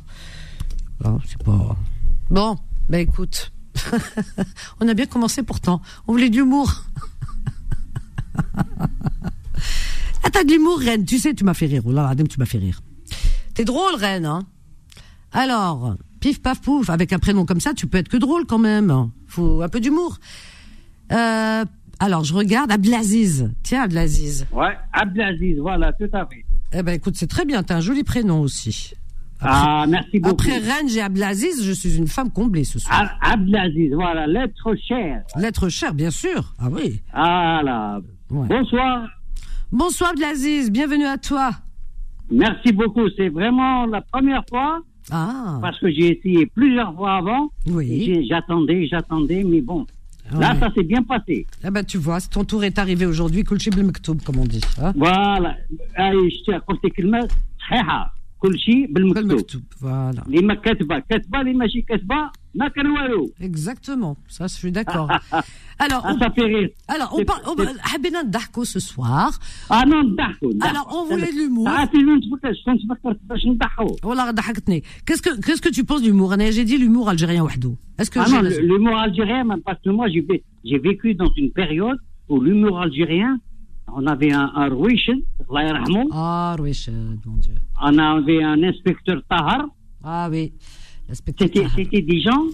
[1.05, 1.77] Ah, c'est pas.
[2.31, 2.57] Bon,
[2.89, 3.53] ben écoute.
[4.81, 5.81] on a bien commencé pourtant.
[6.07, 6.85] On voulait de l'humour.
[8.47, 11.05] ah, t'as de l'humour, reine.
[11.05, 11.83] Tu sais, tu m'as fait rire.
[11.85, 12.81] Oh là, tu m'as fait rire.
[13.55, 14.43] T'es drôle, Reine, hein
[15.33, 18.59] Alors, pif paf pouf, avec un prénom comme ça, tu peux être que drôle quand
[18.59, 19.11] même.
[19.27, 20.19] Faut un peu d'humour.
[21.13, 21.65] Euh,
[21.99, 23.51] alors, je regarde Abdelaziz.
[23.63, 24.47] Tiens, Abdelaziz.
[24.53, 26.45] Ouais, Abdelaziz, voilà, tout à fait.
[26.73, 27.63] Eh ben, écoute, c'est très bien.
[27.63, 28.95] T'as un joli prénom aussi.
[29.43, 30.35] Ah, merci beaucoup.
[30.35, 31.65] Après Reine, j'ai Abdelaziz.
[31.65, 33.19] Je suis une femme comblée ce soir.
[33.21, 35.23] Abdelaziz, voilà, l'être cher.
[35.37, 36.55] L'être cher, bien sûr.
[36.59, 37.01] Ah oui.
[37.13, 38.01] Voilà.
[38.29, 39.09] Bonsoir.
[39.73, 41.53] Bonsoir Abdelaziz, bienvenue à toi.
[42.31, 43.09] Merci beaucoup.
[43.17, 44.81] C'est vraiment la première fois.
[45.11, 45.59] Ah.
[45.61, 47.51] Parce que j'ai essayé plusieurs fois avant.
[47.67, 48.27] Oui.
[48.29, 49.87] J'attendais, j'attendais, mais bon.
[50.33, 51.45] Là, ça s'est bien passé.
[51.65, 53.91] Ah ben, tu vois, ton tour est arrivé aujourd'hui, Kulchib le
[54.25, 54.61] comme on dit.
[54.81, 54.93] Hein.
[54.95, 55.57] Voilà.
[58.46, 61.82] je te قلت كلمة صحيحة كل شيء بالمكتوب voilà اللي ما كاتبه كاتبه اللي ماشي
[61.82, 65.10] كاتبه ما كان والو exactement ça je suis d'accord
[65.80, 69.40] alors ah, ça fait rire alors on parle حبينا نضحكوا ce soir
[69.70, 73.96] ah non نضحكوا alors on voulait de l'humour عرفتي ما نتفكرش كنت فكرت باش نضحكوا
[74.04, 77.76] والله ضحكتني qu'est-ce que qu'est-ce que tu penses d'humour انا j'ai dit l'humour algérien وحده
[78.02, 80.08] est-ce que ah non l'humour algérien parce que moi
[80.70, 83.40] j'ai vécu dans une période où l'humour algérien
[83.97, 85.21] on avait un, un Rouichen,
[86.13, 87.55] Ah, Rouichen, mon Dieu.
[87.83, 89.67] On avait un inspecteur Tahar.
[90.03, 90.53] Ah oui,
[91.13, 92.45] C'était des gens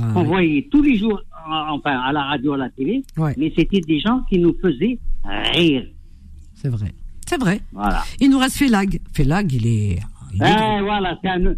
[0.00, 3.02] ah, qu'on voyait tous les jours, enfin, à la radio, à la télé.
[3.36, 4.98] Mais c'était des gens qui nous faisaient
[5.54, 5.86] rire.
[6.54, 6.92] C'est vrai.
[7.26, 7.60] C'est vrai.
[7.72, 8.02] Voilà.
[8.20, 9.00] Il nous reste Félag.
[9.12, 9.98] Félag, il est.
[10.34, 11.54] Il est eh, voilà, c'est un.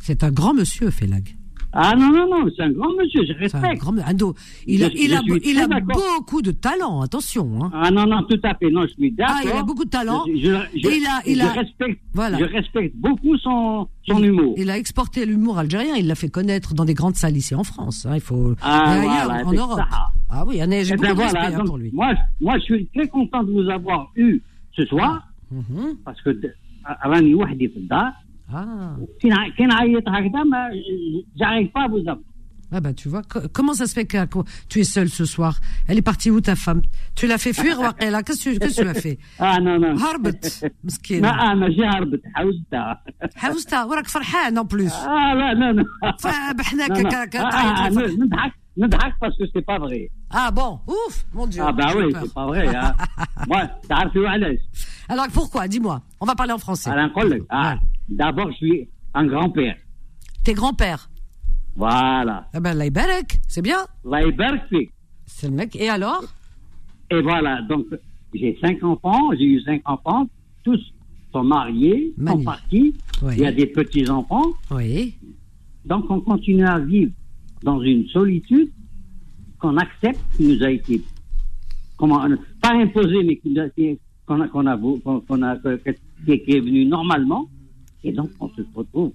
[0.00, 1.34] C'est un grand monsieur, Félag.
[1.72, 3.80] Ah non, non, non, c'est un grand monsieur, je respecte.
[3.80, 4.34] Grand, Ando,
[4.66, 7.64] il a, il a, il a beaucoup de talent, attention.
[7.64, 7.70] Hein.
[7.74, 9.36] Ah non, non, tout à fait, non, je suis d'accord.
[9.38, 10.24] Ah, il a beaucoup de talent.
[10.26, 12.38] Je, je, il a, il a, respecte, voilà.
[12.38, 14.54] je respecte beaucoup son, son humour.
[14.56, 17.64] Il a exporté l'humour algérien, il l'a fait connaître dans des grandes salles ici en
[17.64, 18.06] France.
[18.06, 19.78] Hein, il faut, ah, ailleurs, en Europe.
[19.78, 19.88] Ça.
[20.30, 21.90] Ah oui, j'ai eh beaucoup ben de respect hein, pour lui.
[21.92, 24.40] Moi, moi, je suis très content de vous avoir eu
[24.74, 25.96] ce soir, mm -hmm.
[26.04, 26.30] parce que
[26.84, 28.14] avant, il y a
[28.53, 28.95] ah.
[31.39, 32.25] J'arrive pas à vous apprendre.
[32.73, 34.17] Ah bah tu vois, comment ça se fait que
[34.69, 35.59] tu es seule ce soir
[35.89, 36.81] Elle est partie où ta femme
[37.15, 39.97] Tu l'as fait fuir Waqela Qu'est-ce que tu l'as fait Ah non non.
[40.01, 41.21] هربت مسكين.
[41.21, 43.03] ما ماشي هربت حوزتها.
[43.35, 44.91] حوزتها وراك فرحان en plus.
[44.93, 45.85] Ah là non non.
[46.19, 50.10] فبحناك نضحك Ndak parce que c'est pas vrai.
[50.30, 51.62] Ah bon, ouf, mon Dieu.
[51.64, 52.66] Ah bah oui, c'est pas vrai.
[52.74, 52.92] Hein.
[53.48, 53.62] Moi,
[55.08, 55.66] Alors pourquoi?
[55.66, 56.90] Dis-moi, on va parler en français.
[57.48, 57.76] Ah,
[58.08, 59.76] D'abord, je suis un grand-père.
[60.44, 61.08] T'es grand-père
[61.74, 62.48] Voilà.
[62.54, 64.90] Eh ben, l'Iberek, c'est bien L'Iberek, c'est.
[65.26, 65.74] C'est le mec.
[65.76, 66.22] Et alors?
[67.10, 67.86] Et voilà, donc
[68.34, 70.26] j'ai cinq enfants, j'ai eu cinq enfants,
[70.64, 70.80] tous
[71.32, 72.38] sont mariés, Magnifique.
[72.38, 73.34] sont partis, oui.
[73.36, 74.46] il y a des petits-enfants.
[74.70, 75.16] Oui.
[75.84, 77.12] Donc on continue à vivre
[77.62, 78.70] dans une solitude
[79.58, 81.02] qu'on accepte, qui nous a été,
[81.96, 82.26] comment,
[82.60, 83.36] pas imposée, mais
[84.26, 87.48] qu'on a, qu'on a, qu'on a, qui est venu normalement.
[88.04, 89.12] Et donc, on se retrouve.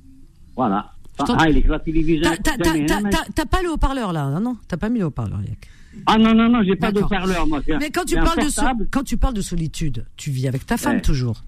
[0.56, 0.92] Voilà.
[1.20, 2.32] Ah, il est la télévision.
[2.44, 5.70] T'as pas le haut-parleur là, non T'as pas mis le haut-parleur, Yak
[6.08, 7.62] Ah non, non, non, j'ai pas de haut-parleur, moi.
[7.80, 11.02] Mais quand tu, parles de quand tu parles de solitude, tu vis avec ta femme
[11.02, 11.44] toujours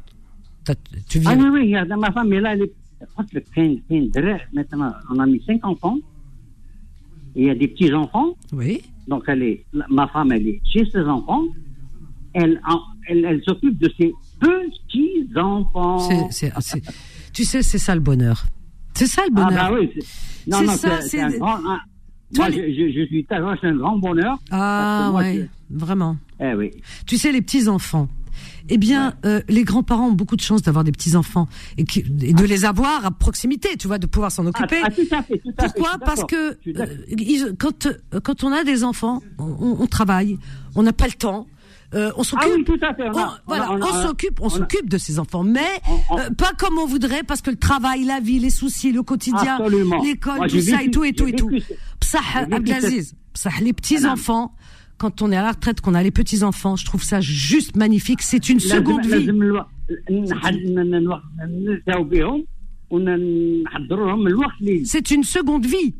[1.09, 2.73] tu vis Ah oui, oui, ma femme, mais là, elle est.
[4.53, 5.97] Maintenant, on a mis cinq enfants.
[7.35, 8.35] Il y a des petits-enfants.
[8.51, 8.81] Oui.
[9.07, 11.43] Donc, elle est, ma femme, elle est chez ses enfants.
[12.33, 12.61] Elle,
[13.07, 16.07] elle, elle s'occupe de ses petits-enfants.
[17.33, 18.45] Tu sais, c'est ça le bonheur.
[18.93, 19.51] C'est ça le bonheur.
[19.59, 19.89] Ah bah oui.
[20.47, 21.59] Non, non, c'est un grand.
[21.59, 21.79] moi,
[22.49, 24.37] je, je, suis tellement, c'est un grand bonheur.
[24.51, 26.17] Ah oui, vraiment.
[26.39, 26.71] Eh oui.
[27.05, 28.07] Tu sais, les petits enfants.
[28.69, 31.47] Eh bien, euh, les grands-parents ont beaucoup de chance d'avoir des petits enfants
[31.77, 34.81] et, de les avoir à proximité, tu vois, de pouvoir s'en occuper.
[34.83, 37.87] Ah, tout à fait, tout à Pourquoi Parce que euh, quand
[38.23, 40.37] quand on a des enfants, on, on travaille,
[40.75, 41.47] on n'a pas le temps.
[41.93, 42.49] Euh, on s'occupe.
[42.51, 43.07] Ah oui, tout à fait.
[43.09, 45.59] On, voilà, on, s'occupe, on s'occupe de ses enfants, mais
[46.11, 49.59] euh, pas comme on voudrait, parce que le travail, la vie, les soucis, le quotidien,
[50.03, 51.51] l'école, tout ça et tout et tout et tout.
[51.99, 52.19] Psah,
[52.51, 54.55] Abdelaziz, psah, les petits enfants.
[54.97, 57.75] Quand on est à la retraite, qu'on a les petits enfants, je trouve ça juste
[57.75, 58.21] magnifique.
[58.21, 59.09] C'est une seconde vie.
[64.87, 65.95] C'est une seconde vie.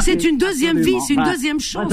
[0.00, 1.92] C'est une deuxième vie, c'est une bah, deuxième chance.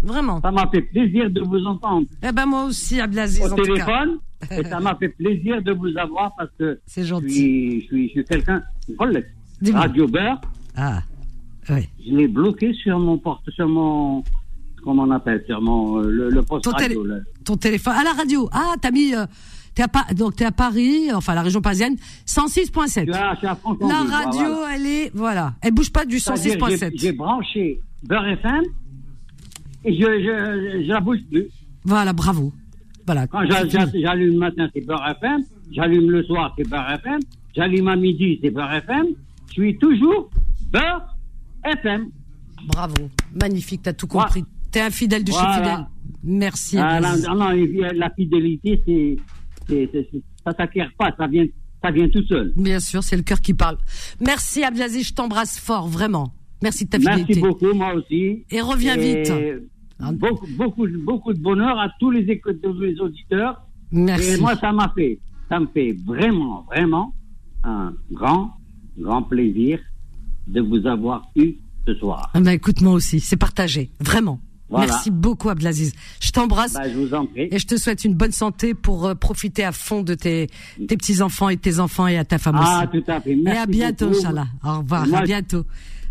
[0.00, 0.40] Vraiment.
[0.40, 2.06] Ça m'a fait plaisir de vous entendre.
[2.22, 3.52] Eh ben moi aussi, Abdelaziz.
[3.52, 4.18] Au téléphone.
[4.50, 6.78] et ça m'a fait plaisir de vous avoir parce que.
[6.86, 7.28] C'est gentil.
[7.28, 8.62] Je suis, je suis, je suis quelqu'un.
[9.72, 10.40] Radio Beurre.
[10.76, 11.02] Ah.
[11.70, 11.88] Oui.
[12.06, 14.22] Je l'ai bloqué sur mon porte, sur mon.
[14.82, 15.98] Comment on appelle Sur mon.
[15.98, 17.04] Le, le poste ton radio.
[17.44, 17.94] Ton téléphone.
[17.96, 18.48] À la radio.
[18.52, 19.14] Ah, t'as mis.
[19.14, 19.26] Euh,
[19.78, 23.06] es à donc t'es à Paris, enfin la région parisienne, 106.7.
[23.06, 26.92] La radio, elle est voilà, elle bouge pas du 106.7.
[26.96, 28.62] J'ai branché Beurre FM
[29.84, 31.46] et je, je, je la bouge plus.
[31.84, 32.52] Voilà, bravo.
[33.06, 33.26] Voilà.
[33.26, 35.44] Quand j'allume le matin, c'est Beurre FM.
[35.70, 37.20] J'allume le soir, c'est Beurre FM.
[37.54, 39.06] J'allume à midi, c'est Beurre FM.
[39.48, 40.28] Je suis toujours
[40.72, 41.14] Beurre
[41.64, 42.10] FM.
[42.66, 43.08] Bravo.
[43.40, 44.44] Magnifique, t'as tout compris.
[44.78, 45.86] T'es un fidèle de chez fidèle.
[46.22, 46.76] Merci.
[46.76, 47.50] Non, non,
[47.96, 48.80] la fidélité,
[49.68, 49.98] c'est,
[50.44, 51.46] ça s'acquiert pas, ça vient,
[51.82, 52.52] ça vient tout seul.
[52.54, 53.76] Bien sûr, c'est le cœur qui parle.
[54.24, 56.32] Merci Abdelaziz, je t'embrasse fort, vraiment.
[56.62, 57.40] Merci de ta fidélité.
[57.40, 58.44] Merci beaucoup, moi aussi.
[58.52, 59.32] Et reviens vite.
[60.12, 63.60] Beaucoup, beaucoup, beaucoup de bonheur à tous les, les auditeurs.
[63.90, 64.34] Merci.
[64.34, 67.12] Et moi, ça m'a fait, ça me fait vraiment, vraiment
[67.64, 68.52] un grand,
[68.96, 69.80] grand plaisir
[70.46, 72.30] de vous avoir eu ce soir.
[72.32, 74.38] Ah ben, écoute, moi aussi, c'est partagé, vraiment.
[74.70, 75.92] Merci beaucoup, Abdelaziz.
[76.20, 76.74] Je t'embrasse.
[76.74, 77.48] Bah, je vous en prie.
[77.50, 80.48] Et je te souhaite une bonne santé pour euh, profiter à fond de tes,
[80.86, 83.34] tes petits-enfants et tes enfants et à ta femme ah, tout à fait.
[83.34, 84.46] Merci et à bientôt, Inch'Allah.
[84.64, 85.64] Au revoir, à bientôt.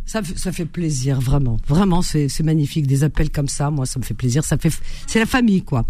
[0.06, 1.58] Ça, ça fait plaisir, vraiment.
[1.68, 2.88] Vraiment, c'est magnifique.
[2.88, 4.44] Des appels comme ça, moi, ça me fait plaisir.
[4.44, 4.72] Ça fait,
[5.06, 5.86] c'est la famille, quoi.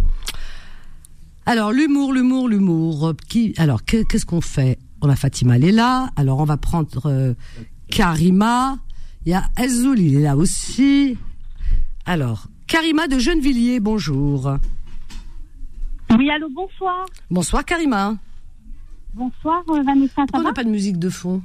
[1.45, 3.13] Alors, l'humour, l'humour, l'humour.
[3.29, 4.79] Qui, alors, qu'est-ce qu'on fait?
[5.01, 6.09] On a Fatima, elle est là.
[6.15, 7.33] Alors, on va prendre euh,
[7.89, 8.79] Karima.
[9.25, 11.15] Il y a Azoul, il est là aussi.
[12.05, 14.57] Alors, Karima de Gennevilliers, bonjour.
[16.17, 17.05] Oui, allô, bonsoir.
[17.31, 18.17] Bonsoir, Karima.
[19.13, 20.25] Bonsoir, euh, Vanessa.
[20.33, 21.41] on n'a pas de musique de fond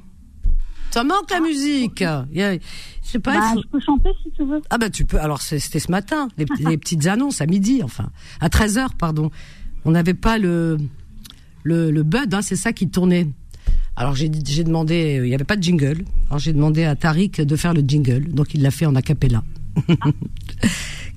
[0.91, 2.05] ça manque la musique.
[2.05, 2.59] Je
[3.03, 3.33] sais pas.
[3.33, 4.61] Bah, je peux chanter si tu veux.
[4.69, 5.19] Ah bah tu peux.
[5.19, 6.45] Alors c'était ce matin, les,
[6.77, 9.31] petites annonces à midi, enfin à 13 h pardon.
[9.87, 10.77] On n'avait pas le
[11.63, 13.27] le, le bud, hein, c'est ça qui tournait.
[13.97, 16.05] Alors j'ai demandé, il n'y avait pas de jingle.
[16.29, 19.43] Alors j'ai demandé à Tariq de faire le jingle, donc il l'a fait en acapella.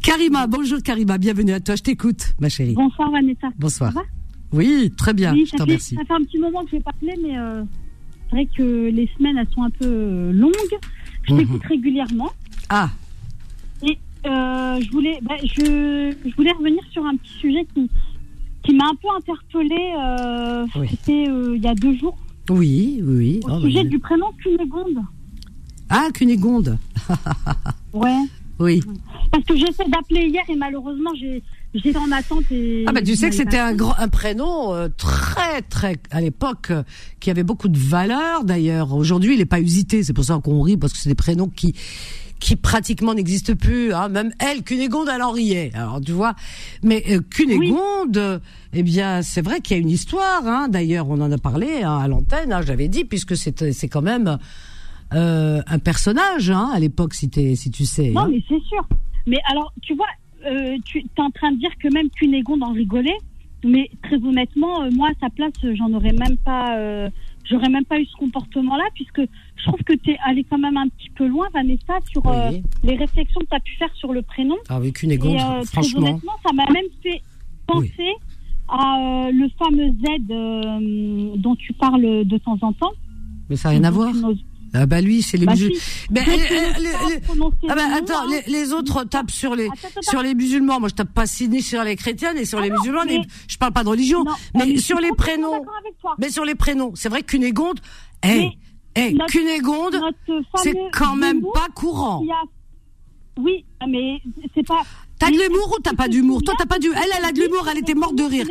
[0.06, 2.76] Karima, bonjour Karima, bienvenue à toi, je t'écoute, ma chérie.
[2.76, 3.48] Bonsoir Vanessa.
[3.58, 3.92] Bonsoir.
[4.54, 5.96] oui, très bien, oui, je te remercie.
[5.96, 7.64] Ça fait un petit moment que je vais parler, mais euh,
[8.30, 10.54] c'est vrai que les semaines, elles sont un peu euh, longues.
[11.24, 11.40] Je mhm.
[11.40, 12.30] t'écoute régulièrement.
[12.70, 12.92] Ah.
[13.82, 17.90] Et euh, je, voulais, bah, je, je, voulais revenir sur un petit sujet qui,
[18.62, 20.88] qui m'a un peu interpellée.
[20.88, 22.16] C'était il y a deux jours.
[22.52, 23.40] Oui, oui.
[23.46, 25.00] Au oh, sujet du prénom Cunégonde.
[25.90, 26.78] Ah, Cunégonde.
[27.94, 28.22] ouais.
[28.60, 28.82] Oui.
[29.32, 31.12] Parce que j'essaie d'appeler hier et malheureusement
[31.74, 32.86] j'étais en attente et.
[32.88, 36.72] Ah bah tu sais que c'était un grand un prénom euh, très très à l'époque
[36.72, 36.84] euh,
[37.20, 38.94] qui avait beaucoup de valeur d'ailleurs.
[38.94, 41.50] Aujourd'hui il n'est pas usité, c'est pour ça qu'on rit parce que c'est des prénoms
[41.50, 41.76] qui
[42.40, 43.94] qui pratiquement n'existent plus.
[43.94, 44.10] Hein.
[44.10, 45.72] Même elle, Cunégonde, elle en riait.
[45.74, 46.36] Alors tu vois,
[46.82, 48.42] mais euh, Cunégonde,
[48.72, 50.44] eh bien c'est vrai qu'il y a une histoire.
[50.46, 50.68] Hein.
[50.70, 52.54] D'ailleurs on en a parlé hein, à l'antenne.
[52.54, 54.38] Hein, J'avais dit puisque c'est c'est quand même
[55.14, 58.10] euh, un personnage hein, à l'époque, si, si tu sais.
[58.10, 58.30] Non, hein.
[58.32, 58.86] mais c'est sûr.
[59.28, 60.08] Mais alors, tu vois,
[60.46, 63.18] euh, tu es en train de dire que même Cunégonde en rigolait.
[63.64, 67.10] Mais très honnêtement, euh, moi, à sa place, j'en aurais même pas, euh,
[67.50, 70.78] j'aurais même pas eu ce comportement-là, puisque je trouve que tu es allé quand même
[70.78, 72.22] un petit peu loin, Vanessa, sur
[72.84, 74.56] les réflexions que tu as pu faire sur le prénom.
[74.70, 76.02] Ah oui, Cunégonde, franchement.
[76.02, 77.22] Très honnêtement, ça m'a même fait
[77.66, 78.14] penser
[78.68, 82.92] à le fameux Z dont tu parles de temps en temps.
[83.50, 84.14] Mais ça n'a rien à voir.
[84.78, 85.80] Ah bah lui, c'est les bah musulmans.
[86.12, 89.70] Mais, euh, euh, ah bah attends, les, les, autres tapent sur les
[90.02, 90.80] sur les musulmans.
[90.80, 93.04] Moi, je tape pas ni sur les chrétiens ni sur ah les musulmans.
[93.48, 95.64] je parle pas de religion, mais, sur les prénoms.
[96.18, 97.80] Mais sur les prénoms, c'est vrai qu'une égonde,
[98.24, 98.50] eh,
[98.96, 100.00] eh, Cunégonde,
[100.56, 102.24] c'est quand même pas courant.
[103.38, 104.22] Oui, mais
[104.54, 104.84] c'est pas.
[105.20, 106.42] T'as de l'humour ou t'as pas d'humour?
[106.44, 106.88] Toi, t'as pas du.
[106.88, 107.68] Elle, elle a de l'humour.
[107.70, 108.48] Elle était morte de rire.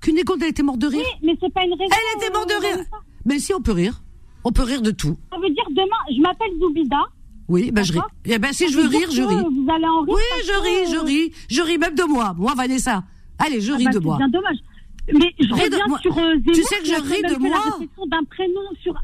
[0.00, 1.00] Cunégonde, elle était morte de rire.
[1.00, 1.90] Oui, mais c'est pas une raison.
[1.90, 2.84] Elle était morte de rire.
[3.24, 4.03] Mais si, on peut rire.
[4.44, 5.16] On peut rire de tout.
[5.32, 7.02] Ça veut dire demain, je m'appelle Zoubida.
[7.48, 8.00] Oui, ben je ris.
[8.24, 9.34] Eh ben si je veux rire, je ris.
[9.34, 10.14] Vous allez en rire.
[10.14, 12.34] Oui, je ris, je ris, je ris même de moi.
[12.36, 13.04] Moi, Vanessa.
[13.38, 14.18] Allez, je ah ris bah, de moi.
[14.18, 14.56] C'est bien dommage.
[15.12, 17.58] Mais je reviens sur euh, Tu sais que je ris de moi.
[17.78, 18.94] La d'un prénom sur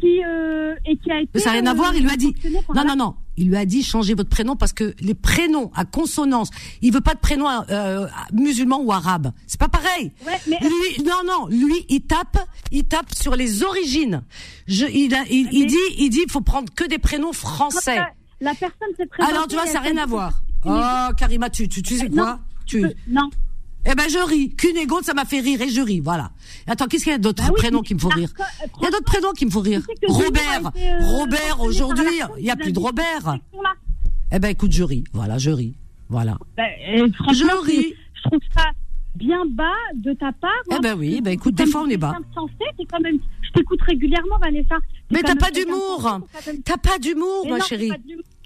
[0.00, 1.30] qui euh, et qui a été.
[1.34, 1.94] Mais ça n'a rien à voir.
[1.94, 2.34] Il lui a dit.
[2.74, 3.14] Non, non, non.
[3.40, 6.50] Il lui a dit changez votre prénom parce que les prénoms à consonance,
[6.82, 9.32] il veut pas de prénom euh, musulman ou arabe.
[9.46, 10.12] C'est pas pareil.
[10.26, 10.58] Ouais, mais...
[10.60, 11.46] Lui, non, non.
[11.46, 12.36] Lui, il tape,
[12.70, 14.22] il tape sur les origines.
[14.66, 17.98] Je, il, il, il dit, il dit, faut prendre que des prénoms français.
[18.42, 19.34] La, personne s'est présentée.
[19.34, 20.42] Alors tu vois, ça n'a rien à voir.
[20.66, 22.40] Oh, Karima, tu, tu, tu sais quoi?
[22.66, 22.84] Tu.
[23.08, 23.30] Non.
[23.86, 24.54] Eh ben je ris.
[24.54, 26.00] Cunégonde, ça m'a fait rire et je ris.
[26.00, 26.30] Voilà.
[26.66, 28.30] Attends, qu'est-ce qu'il y a d'autres bah prénoms qui me font rire
[28.78, 29.82] Il y a d'autres prénoms qui me font rire.
[30.06, 30.72] Robert.
[30.76, 33.38] Euh, Robert, aujourd'hui, il n'y a plus de Robert.
[34.32, 35.04] Eh ben écoute, je ris.
[35.12, 35.74] Voilà, je ris.
[36.08, 36.36] Voilà.
[36.56, 36.64] Bah,
[36.94, 37.94] euh, je ris.
[38.14, 38.64] Je trouve ça
[39.14, 39.64] bien bas
[39.94, 40.50] de ta part.
[40.70, 42.16] Eh ben oui, ben écoute, des fois on est bas.
[42.34, 44.76] quand même, je t'écoute régulièrement, Vanessa.
[45.10, 46.20] Mais t'as pas d'humour.
[46.64, 47.90] T'as pas d'humour, ma chérie.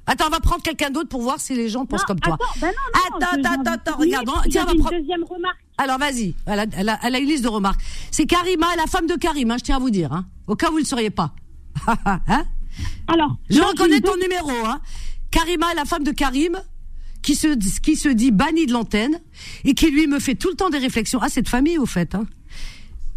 [0.06, 2.34] Attends, on va prendre quelqu'un d'autre pour voir si les gens pensent comme toi.
[2.34, 4.30] Attends, non, non, attends, attends, attends, regarde.
[4.50, 4.98] Tiens, on va prendre.
[4.98, 5.58] deuxième remarque.
[5.78, 7.80] Alors vas-y, elle a, elle, a, elle a, une liste de remarques.
[8.10, 10.68] C'est Karima, la femme de Karim, hein, je tiens à vous dire, hein, au cas
[10.68, 11.34] où vous ne le sauriez pas.
[11.86, 12.44] hein
[13.08, 14.50] Alors, je reconnais ton numéro.
[14.66, 14.80] Hein.
[15.30, 16.60] Karima, la femme de Karim,
[17.22, 19.20] qui se, qui se dit bannie de l'antenne
[19.64, 21.18] et qui lui me fait tout le temps des réflexions.
[21.22, 22.14] Ah, cette famille, au fait.
[22.14, 22.26] Hein.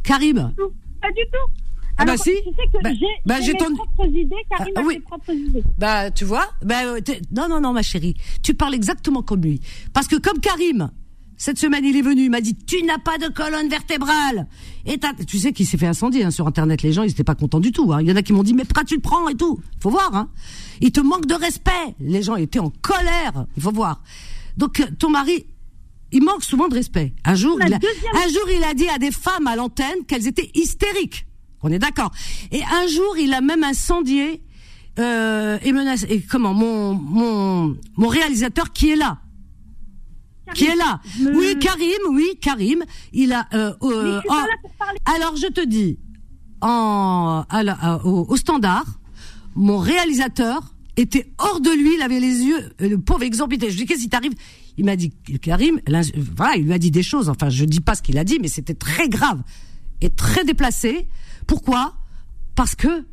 [0.04, 0.54] Karim.
[1.02, 1.67] Pas du tout.
[1.98, 2.32] Ah bah si.
[2.44, 3.76] Tu sais que bah, j'ai bah, mes ton...
[3.76, 4.94] propres idées, Karim ah, a oui.
[4.96, 5.64] ses propres idées.
[5.78, 7.00] Bah tu vois, bah, euh,
[7.36, 9.62] non non non ma chérie, tu parles exactement comme lui.
[9.94, 10.92] Parce que comme Karim,
[11.38, 14.48] cette semaine il est venu, il m'a dit tu n'as pas de colonne vertébrale.
[14.86, 17.36] Et tu sais qu'il s'est fait incendier hein, sur internet, les gens ils étaient pas
[17.36, 17.92] contents du tout.
[17.94, 18.02] Hein.
[18.02, 19.60] Il y en a qui m'ont dit mais pourquoi tu le prends et tout?
[19.80, 20.14] Faut voir.
[20.14, 20.30] Hein.
[20.82, 21.96] Il te manque de respect.
[22.00, 23.46] Les gens étaient en colère.
[23.56, 24.02] Il faut voir.
[24.56, 25.46] Donc ton mari
[26.12, 27.14] il manque souvent de respect.
[27.26, 30.28] Un jour, il a, un jour, il a dit à des femmes à l'antenne qu'elles
[30.28, 31.27] étaient hystériques.
[31.64, 32.12] On est d'accord.
[32.52, 34.42] Et un jour, il a même incendié
[35.00, 36.06] euh, et menacé.
[36.10, 39.20] Et comment mon mon mon réalisateur qui est là.
[40.54, 41.02] Qui est là
[41.34, 42.84] Oui, Karim, oui, Karim.
[43.14, 43.48] Il a.
[43.54, 44.22] Euh, euh,
[45.06, 46.00] alors, je te dis,
[46.62, 47.44] en,
[48.04, 48.86] au, standard,
[49.56, 53.76] mon réalisateur était hors de lui, il avait les yeux, euh, le pauvre exemple, je
[53.76, 54.34] dis qu'est-ce qui t'arrive?
[54.78, 55.80] Il m'a dit, Karim,
[56.36, 58.40] voilà, il lui a dit des choses, enfin je dis pas ce qu'il a dit,
[58.42, 59.42] mais c'était très grave
[60.02, 61.08] et très déplacé.
[61.48, 61.94] Pourquoi?
[62.56, 63.06] Parce que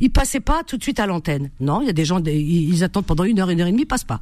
[0.00, 1.50] ils passaient pas tout de suite à l'antenne.
[1.60, 3.82] Non, il y a des gens, ils attendent pendant une heure, une heure et demie,
[3.82, 4.20] ils passent pas.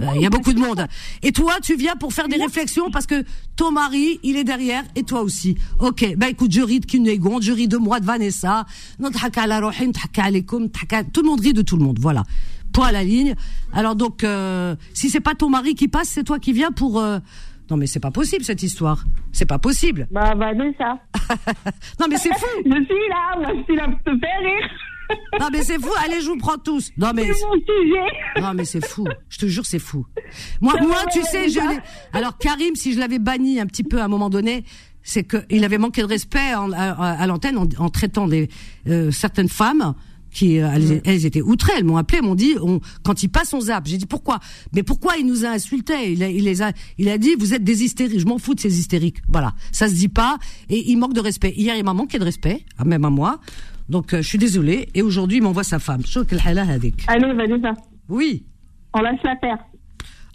[0.00, 0.86] Euh, il y a beaucoup de monde.
[1.22, 3.24] Et toi, tu viens pour faire des réflexions parce que
[3.56, 5.56] ton mari, il est derrière et toi aussi.
[5.80, 8.64] Ok, ben écoute, je ris de Kinégon, je ris de moi, de Vanessa.
[8.98, 9.04] Tout
[11.22, 11.98] le monde rit de tout le monde.
[12.00, 12.24] Voilà.
[12.72, 13.34] Point à la ligne.
[13.72, 17.00] Alors donc, euh, si c'est pas ton mari qui passe, c'est toi qui viens pour
[17.00, 17.18] euh,
[17.70, 19.04] Non, mais c'est pas possible cette histoire.
[19.32, 20.08] C'est pas possible.
[20.10, 20.98] Bah, Vanessa.
[22.00, 22.46] non, mais c'est fou.
[22.64, 24.70] je suis là, moi, je suis là pour te faire rire.
[25.40, 25.90] non, mais c'est fou.
[26.04, 26.90] Allez, je vous prends tous.
[26.96, 27.30] Non, mais.
[27.32, 28.40] C'est mon sujet.
[28.40, 29.06] Non, mais c'est fou.
[29.28, 30.06] Je te jure, c'est fou.
[30.60, 31.60] Moi, moi, tu sais, je.
[32.12, 34.64] Alors, Karim, si je l'avais banni un petit peu à un moment donné,
[35.02, 38.48] c'est qu'il avait manqué de respect à, l'antenne en, traitant des,
[38.88, 39.94] euh, certaines femmes
[40.38, 43.60] qui euh, elles, étaient outrées, elles m'ont appelé, m'ont dit on, quand il passe on
[43.60, 43.86] zappe.
[43.86, 44.38] J'ai dit pourquoi?
[44.72, 47.54] Mais pourquoi il nous a insultés il a, il les a il a dit vous
[47.54, 48.20] êtes des hystériques.
[48.20, 49.18] Je m'en fous de ces hystériques.
[49.28, 50.38] Voilà, ça se dit pas
[50.70, 51.52] et il manque de respect.
[51.56, 53.40] Hier il m'a manqué de respect, ah, même à moi.
[53.88, 56.02] Donc euh, je suis désolée et aujourd'hui il m'envoie sa femme.
[57.08, 57.72] Allez, Vanessa.
[58.08, 58.44] Oui.
[58.94, 59.58] On lâche la terre.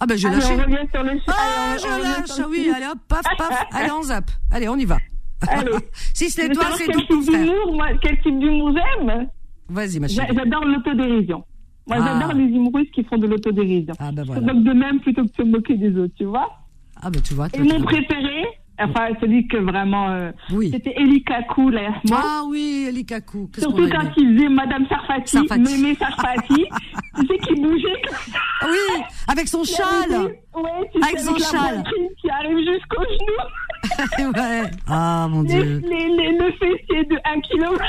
[0.01, 0.43] Ah ben je lâche.
[0.51, 4.31] On revient sur le Ah, je lâche, oui, allez hop, paf, paf, allez on zappe.
[4.51, 4.97] Allez, on y va.
[5.47, 5.71] Allez.
[6.13, 7.25] si c'est toi, c'est tout.
[8.01, 9.29] Quel type d'humour j'aime
[9.69, 10.27] Vas-y, ma chérie.
[10.35, 11.43] J'adore l'autodérision.
[11.87, 12.19] Moi, ah.
[12.19, 13.93] j'adore les humoristes qui font de l'autodérision.
[13.99, 14.41] Ah, ben voilà.
[14.41, 16.49] Donc, de même, plutôt que de se moquer des autres, tu vois.
[17.01, 17.47] Ah, ben tu vois.
[17.53, 18.45] Et mon préféré,
[18.79, 20.09] enfin, celui que vraiment.
[20.09, 20.69] Euh, oui.
[20.71, 21.93] C'était Eli Kakou, là.
[22.13, 23.49] ah oui, Eli Kakou.
[23.57, 25.61] Surtout quand il faisait Madame Sarfati, Sarfati.
[25.61, 26.65] Mémé Sarfati.
[27.19, 28.01] tu sais, qui bougeait.
[28.63, 30.35] Oui, avec son châle.
[30.55, 31.83] Oui, avec son châle.
[32.21, 33.39] Qui arrive jusqu'au genou.
[34.19, 34.71] ouais.
[34.87, 35.81] Ah, mon Dieu.
[35.83, 37.83] Les, les, le fessier de 1 km.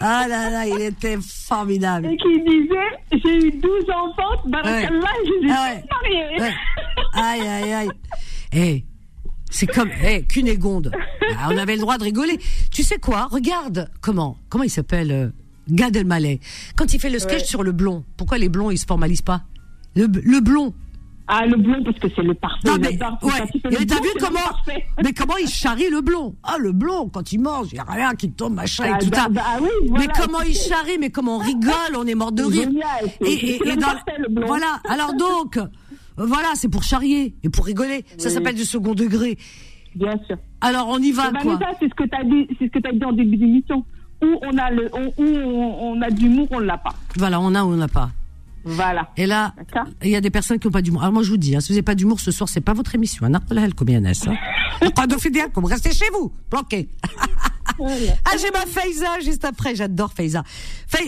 [0.00, 2.06] Ah là là, il était formidable.
[2.06, 5.06] Et qui disait, j'ai eu 12 enfants, barakallah, ouais.
[5.24, 6.40] je les ah mariés.
[6.40, 6.52] Ouais.
[7.14, 7.90] Aïe, aïe, aïe.
[8.52, 8.84] Eh,
[9.50, 10.90] c'est comme, eh, Cunégonde.
[11.38, 12.38] Ah, on avait le droit de rigoler.
[12.70, 13.28] Tu sais quoi?
[13.30, 15.28] Regarde, comment, comment il s'appelle, euh,
[15.68, 16.40] Gad Elmaleh.
[16.76, 19.42] Quand il fait le sketch sur le blond, pourquoi les blonds, ils se formalisent pas?
[19.96, 20.74] Le, le blond,
[21.26, 22.68] ah, le blond, parce que c'est le parfait.
[22.68, 23.86] Non, mais, ouais.
[23.86, 24.40] t'as vu comment,
[25.02, 26.36] mais comment il charrie le blond?
[26.42, 28.98] Ah, le blond, quand il mange, il n'y a rien qui tombe, machin, et ah,
[28.98, 29.28] tout bah, ça.
[29.30, 32.42] Bah, oui, voilà, mais comment il charrie, mais comment on rigole, on est mort de
[32.42, 32.68] rire.
[33.22, 34.46] et, et, et dans, le blond.
[34.46, 34.80] voilà.
[34.86, 35.58] Alors donc,
[36.18, 38.04] voilà, c'est pour charrier et pour rigoler.
[38.18, 39.38] Ça s'appelle du second degré.
[39.94, 40.36] Bien sûr.
[40.60, 41.58] Alors on y va, quoi?
[41.80, 43.84] c'est ce que t'as dit, c'est ce que t'as dit en début d'émission.
[44.22, 46.94] Où on a le, où on, on a d'humour, on l'a pas.
[47.16, 48.10] Voilà, on a ou on n'a pas.
[48.64, 49.10] Voilà.
[49.16, 49.54] Et là,
[50.02, 51.02] il y a des personnes qui n'ont pas d'humour.
[51.02, 52.72] Alors moi, je vous dis, hein, si vous n'avez pas d'humour ce soir, c'est pas
[52.72, 53.26] votre émission.
[53.26, 53.30] Hein.
[54.94, 55.14] Pas de
[55.52, 56.88] comme restez chez vous, planqué.
[57.78, 59.74] ah, j'ai ma Faiza juste après.
[59.74, 60.42] J'adore Faiza.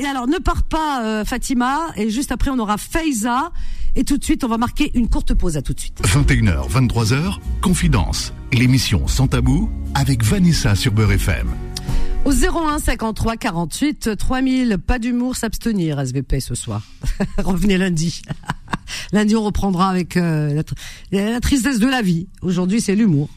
[0.09, 1.88] alors, ne part pas, euh, Fatima.
[1.97, 3.53] Et juste après, on aura Faiza.
[3.95, 5.57] Et tout de suite, on va marquer une courte pause.
[5.57, 6.01] À tout de suite.
[6.03, 8.33] 21h, 23h, Confidence.
[8.53, 11.65] L'émission Sans Tabou avec Vanessa sur Beurre FM.
[12.26, 16.82] Au 01 53 48 3000, pas d'humour, s'abstenir, SVP ce soir.
[17.38, 18.20] Revenez lundi.
[19.12, 20.60] lundi, on reprendra avec euh,
[21.12, 22.26] la, tristesse de la vie.
[22.42, 23.28] Aujourd'hui, c'est l'humour.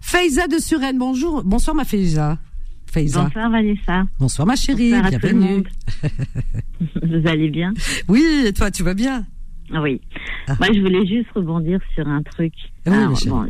[0.00, 1.44] Faiza de Suresnes, bonjour.
[1.44, 2.38] Bonsoir ma Faiza.
[2.86, 3.22] Faiza.
[3.22, 4.04] Bonsoir Vanessa.
[4.18, 5.62] Bonsoir ma chérie, bienvenue.
[6.80, 7.72] Vous allez bien?
[8.08, 9.26] Oui, et toi, tu vas bien?
[9.70, 10.00] Oui.
[10.48, 10.54] Ah.
[10.58, 12.52] Moi, je voulais juste rebondir sur un truc.
[12.84, 13.46] bon,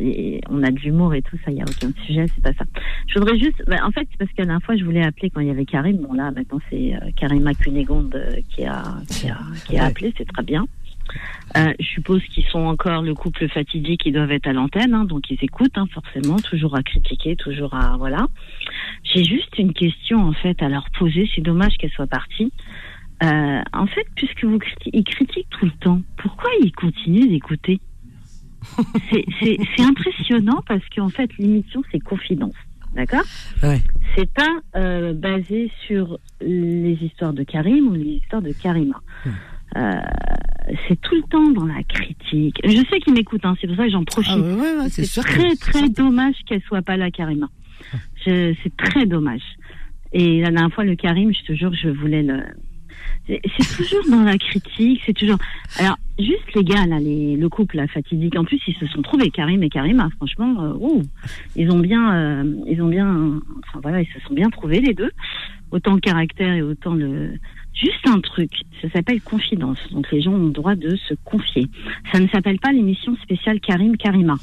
[0.49, 2.65] on a de l'humour et tout ça, il n'y a aucun sujet, c'est pas ça.
[3.07, 5.41] Je voudrais juste, bah, en fait, parce que la dernière fois, je voulais appeler quand
[5.41, 5.97] il y avait Karim.
[5.97, 10.13] Bon, là, maintenant, c'est euh, Karima Cunégonde euh, qui a, qui a, qui a appelé,
[10.17, 10.65] c'est très bien.
[11.57, 15.05] Euh, je suppose qu'ils sont encore le couple fatigué qui doivent être à l'antenne, hein,
[15.05, 18.27] donc ils écoutent hein, forcément, toujours à critiquer, toujours à voilà.
[19.03, 21.29] J'ai juste une question en fait à leur poser.
[21.33, 22.51] C'est dommage qu'elle soit partie.
[23.23, 27.79] Euh, en fait, puisque vous critiquez, ils critiquent tout le temps, pourquoi ils continuent d'écouter?
[29.41, 32.55] C'est impressionnant parce qu'en fait, l'émission, c'est confidence.
[32.95, 33.23] D'accord?
[33.61, 33.81] Ouais.
[34.15, 39.01] C'est pas euh, basé sur les histoires de Karim ou les histoires de Karima.
[39.75, 39.91] Euh,
[40.87, 42.59] c'est tout le temps dans la critique.
[42.63, 44.31] Je sais qu'ils m'écoutent, hein, c'est pour ça que j'en profite.
[44.31, 47.49] Ah c'est très très dommage qu'elle soit pas là, Karima.
[48.23, 49.43] C'est très dommage.
[50.13, 52.41] Et la dernière fois, le Karim, je te jure, je voulais le,
[53.27, 55.37] c'est toujours dans la critique, c'est toujours.
[55.77, 58.37] Alors, juste les gars, là, les, le couple, là, fatidique.
[58.37, 60.09] En plus, ils se sont trouvés, Karim et Karima.
[60.17, 61.01] Franchement, euh,
[61.55, 64.93] ils ont bien, euh, ils ont bien, enfin voilà, ils se sont bien trouvés les
[64.93, 65.11] deux.
[65.71, 67.31] Autant le caractère et autant le.
[67.73, 69.79] Juste un truc, ça s'appelle confidence.
[69.91, 71.67] Donc les gens ont le droit de se confier.
[72.13, 74.35] Ça ne s'appelle pas l'émission spéciale Karim Karima.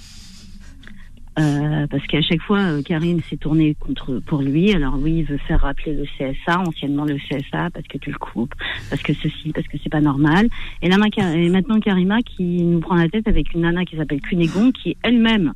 [1.38, 4.73] Euh, parce qu'à chaque fois, euh, Karine s'est tournée contre pour lui.
[4.73, 8.18] Alors oui, il veut faire rappeler le CSA, anciennement le CSA, parce que tu le
[8.18, 8.55] coupes,
[8.90, 10.49] parce que ceci, parce que c'est pas normal.
[10.83, 14.73] Et là, maintenant Karima qui nous prend la tête avec une nana qui s'appelle Cunégonde,
[14.75, 15.55] qui elle-même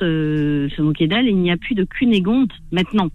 [0.00, 1.26] se, se moquait d'elle.
[1.26, 3.08] Il n'y a plus de Cunégonde maintenant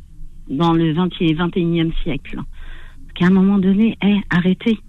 [0.49, 2.37] dans le 20 et 21e siècle.
[2.37, 4.79] Parce qu'à un moment donné, hey, arrêtez.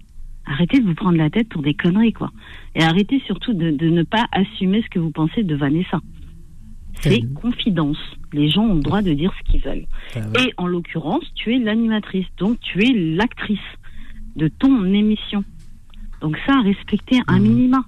[0.45, 2.29] Arrêtez de vous prendre la tête pour des conneries, quoi.
[2.75, 6.01] Et arrêtez surtout de, de ne pas assumer ce que vous pensez de Vanessa.
[7.03, 7.97] C'est confidence.
[8.31, 9.85] Les gens ont le droit de dire ce qu'ils veulent.
[10.15, 13.59] Ah Et en l'occurrence, tu es l'animatrice, donc tu es l'actrice
[14.35, 15.43] de ton émission.
[16.21, 17.47] Donc ça, respecter un mhm.
[17.47, 17.85] minima.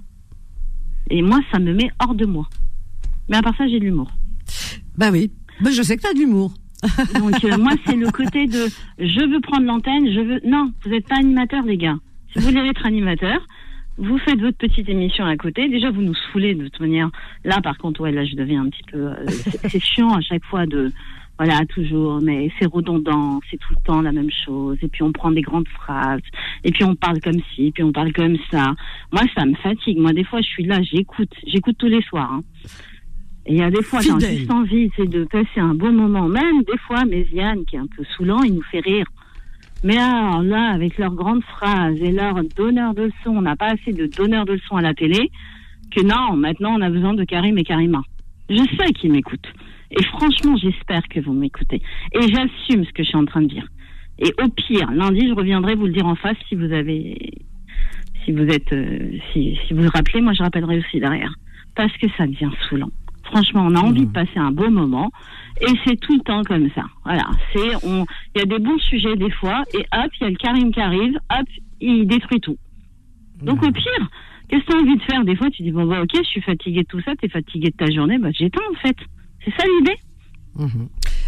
[1.10, 2.48] Et moi, ça me met hors de moi.
[3.30, 4.10] Mais à part ça, j'ai de l'humour.
[4.98, 5.32] Bah oui.
[5.62, 6.54] Bah, je sais que tu as de l'humour.
[7.20, 8.68] Donc euh, moi, c'est le côté de
[9.00, 10.42] je veux prendre l'antenne, je veux.
[10.46, 11.98] Non, vous n'êtes pas animateur, les gars.
[12.32, 13.40] Si vous voulez être animateur,
[13.98, 15.70] vous faites votre petite émission à côté.
[15.70, 17.10] Déjà, vous nous saoulez de toute manière.
[17.44, 19.08] Là, par contre, ouais, là, je deviens un petit peu.
[19.08, 19.26] Euh,
[19.70, 20.92] c'est chiant à chaque fois de.
[21.38, 24.78] Voilà, toujours, mais c'est redondant, c'est tout le temps la même chose.
[24.82, 26.22] Et puis on prend des grandes phrases,
[26.64, 28.74] et puis on parle comme ci, et puis on parle comme ça.
[29.12, 30.00] Moi, ça me fatigue.
[30.00, 32.32] Moi, des fois, je suis là, j'écoute, j'écoute tous les soirs.
[32.32, 32.44] Hein.
[33.48, 36.28] Et il y a des fois, j'ai juste envie, c'est de passer un bon moment.
[36.30, 39.06] Même des fois, Méziane, qui est un peu saoulant, il nous fait rire.
[39.86, 43.68] Mais alors là, avec leurs grandes phrases et leurs donneurs de leçons, on n'a pas
[43.68, 45.30] assez de donneurs de leçons à la télé,
[45.92, 48.02] que non, maintenant on a besoin de Karim et Karima.
[48.50, 49.54] Je sais qu'ils m'écoutent.
[49.92, 51.84] Et franchement, j'espère que vous m'écoutez.
[52.14, 53.68] Et j'assume ce que je suis en train de dire.
[54.18, 57.34] Et au pire, lundi, je reviendrai vous le dire en face si vous avez,
[58.24, 61.36] si vous êtes, euh, si, si vous vous rappelez, moi je rappellerai aussi derrière.
[61.76, 62.90] Parce que ça devient saoulant.
[63.36, 64.14] Franchement, on a envie de mmh.
[64.14, 65.12] passer un beau moment.
[65.60, 66.86] Et c'est tout le temps comme ça.
[67.04, 67.26] Voilà.
[67.52, 70.30] C'est, on, il y a des bons sujets des fois, et hop, il y a
[70.30, 71.48] le Karim qui arrive, hop,
[71.82, 72.56] il détruit tout.
[73.42, 74.10] Donc au pire,
[74.48, 76.24] qu'est-ce que tu as envie de faire Des fois, tu dis, bon, bah, ok, je
[76.24, 78.96] suis fatigué de tout ça, tu es fatigué de ta journée, bah, j'éteins en fait.
[79.44, 79.98] C'est ça l'idée
[80.56, 80.86] mmh.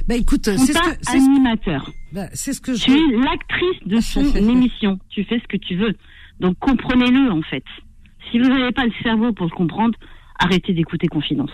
[0.08, 1.92] Bah écoute, c'est ce que animateur.
[2.14, 2.86] Bah, c'est ce que je.
[2.86, 4.98] Tu es l'actrice de son émission.
[5.10, 5.94] Tu fais ce que tu veux.
[6.40, 7.66] Donc comprenez-le en fait.
[8.32, 9.98] Si vous n'avez pas le cerveau pour le comprendre,
[10.40, 11.52] arrêtez d'écouter Confidence.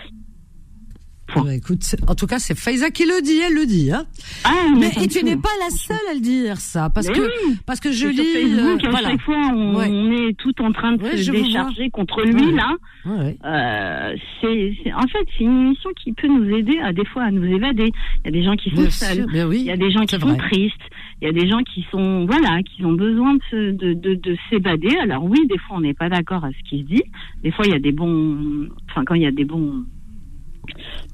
[1.36, 3.92] Bah, écoute, en tout cas, c'est Faiza qui le dit, elle le dit.
[3.92, 4.06] Hein.
[4.44, 7.22] Ah, mais, et tu n'es pas la seule à le dire, ça, parce que
[7.66, 8.24] parce que je lis.
[8.24, 12.54] Facebook, euh, à chaque fois, on, est tout en train de se décharger contre lui
[12.54, 12.76] là.
[13.06, 17.32] Euh, c'est, en fait, c'est une émission qui peut nous aider à des fois à
[17.32, 17.92] nous évader.
[18.24, 19.26] Il y a des gens qui sont seuls.
[19.34, 20.76] il y a des gens qui sont tristes.
[21.22, 24.38] Il y a des gens qui sont voilà, qui ont besoin de, de, de, de
[24.50, 24.98] s'évader.
[25.02, 27.04] Alors oui, des fois, on n'est pas d'accord à ce qui se dit.
[27.44, 29.86] Des fois, il y a des bons, enfin, quand il y a des bons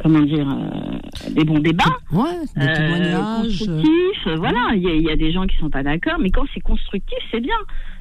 [0.01, 1.97] comment dire, euh, des bons débats.
[2.11, 4.27] Ouais, des euh, constructifs.
[4.37, 7.41] Voilà, il y, a des gens qui sont pas d'accord, mais quand c'est constructif, c'est
[7.41, 7.57] bien.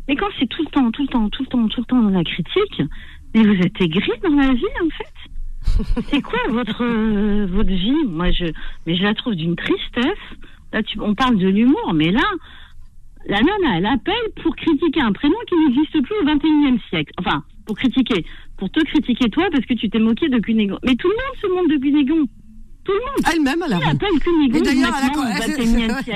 [0.06, 2.02] Mais quand c'est tout le temps, tout le temps, tout le temps, tout le temps
[2.02, 2.82] dans la critique,
[3.34, 6.02] mais vous êtes aigri dans la vie, en fait.
[6.06, 8.04] c'est quoi votre euh, votre vie?
[8.06, 8.46] Moi, je,
[8.86, 10.24] mais je la trouve d'une tristesse.
[10.72, 12.24] Là, tu, on parle de l'humour, mais là,
[13.26, 17.12] la nana, elle appelle pour critiquer un prénom qui n'existe plus au 21e siècle.
[17.18, 18.24] Enfin, pour critiquer
[18.56, 20.78] pour te critiquer toi parce que tu t'es moqué de Cunégon.
[20.82, 22.26] Mais tout le monde se moque de Cunégon.
[22.84, 23.34] Tout le monde.
[23.34, 23.90] Elle-même, elle a.
[23.90, 24.94] appelle Cunégon d'ailleurs,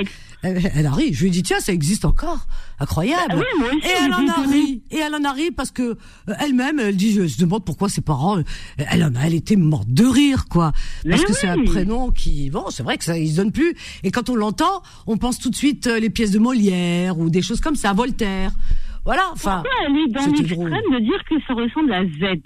[0.42, 1.12] elle, elle, elle a ri.
[1.12, 2.46] Je lui ai dit tiens, ça existe encore,
[2.80, 3.22] incroyable.
[3.30, 4.82] Ah oui, moi aussi, et elle en a ri.
[4.90, 7.90] Et elle en a ri parce que euh, elle-même, elle dit, je, se demande pourquoi
[7.90, 8.42] ses parents, euh,
[8.78, 10.72] elle en a, elle était morte de rire, quoi,
[11.08, 13.76] parce que c'est un prénom qui, bon, c'est vrai que ça, il se donne plus.
[14.02, 17.30] Et quand on l'entend, on pense tout de suite euh, les pièces de Molière ou
[17.30, 18.52] des choses comme ça, Voltaire.
[19.04, 19.62] Voilà, enfin.
[19.62, 22.40] Pourquoi elle est dans l'extrême de dire que ça ressemble à Z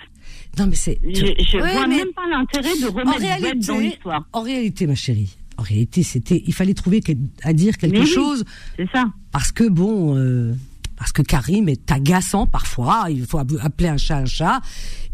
[0.58, 0.98] Non, mais c'est.
[1.02, 4.24] Je, je vois même pas l'intérêt de remettre réalité, Z dans l'histoire.
[4.32, 7.02] En réalité, ma chérie, en réalité, c'était, il fallait trouver
[7.42, 8.44] à dire quelque chose.
[8.76, 9.04] c'est ça.
[9.32, 10.54] Parce que bon, euh,
[10.96, 13.06] parce que Karim est agaçant parfois.
[13.10, 14.60] Il faut appeler un chat un chat,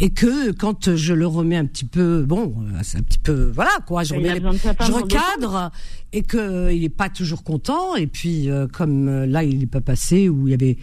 [0.01, 3.51] et que quand je le remets un petit peu, bon, euh, c'est un petit peu,
[3.55, 4.05] voilà quoi.
[4.05, 5.71] Je, remets je recadre
[6.13, 7.97] et que euh, il est pas toujours content.
[7.97, 10.77] Et puis comme là, il n'est pas passé où il y avait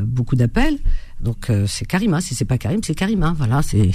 [0.00, 0.78] beaucoup d'appels.
[1.20, 3.34] Donc c'est Karima, si c'est pas Karim, c'est Karima.
[3.38, 3.90] Voilà, c'est.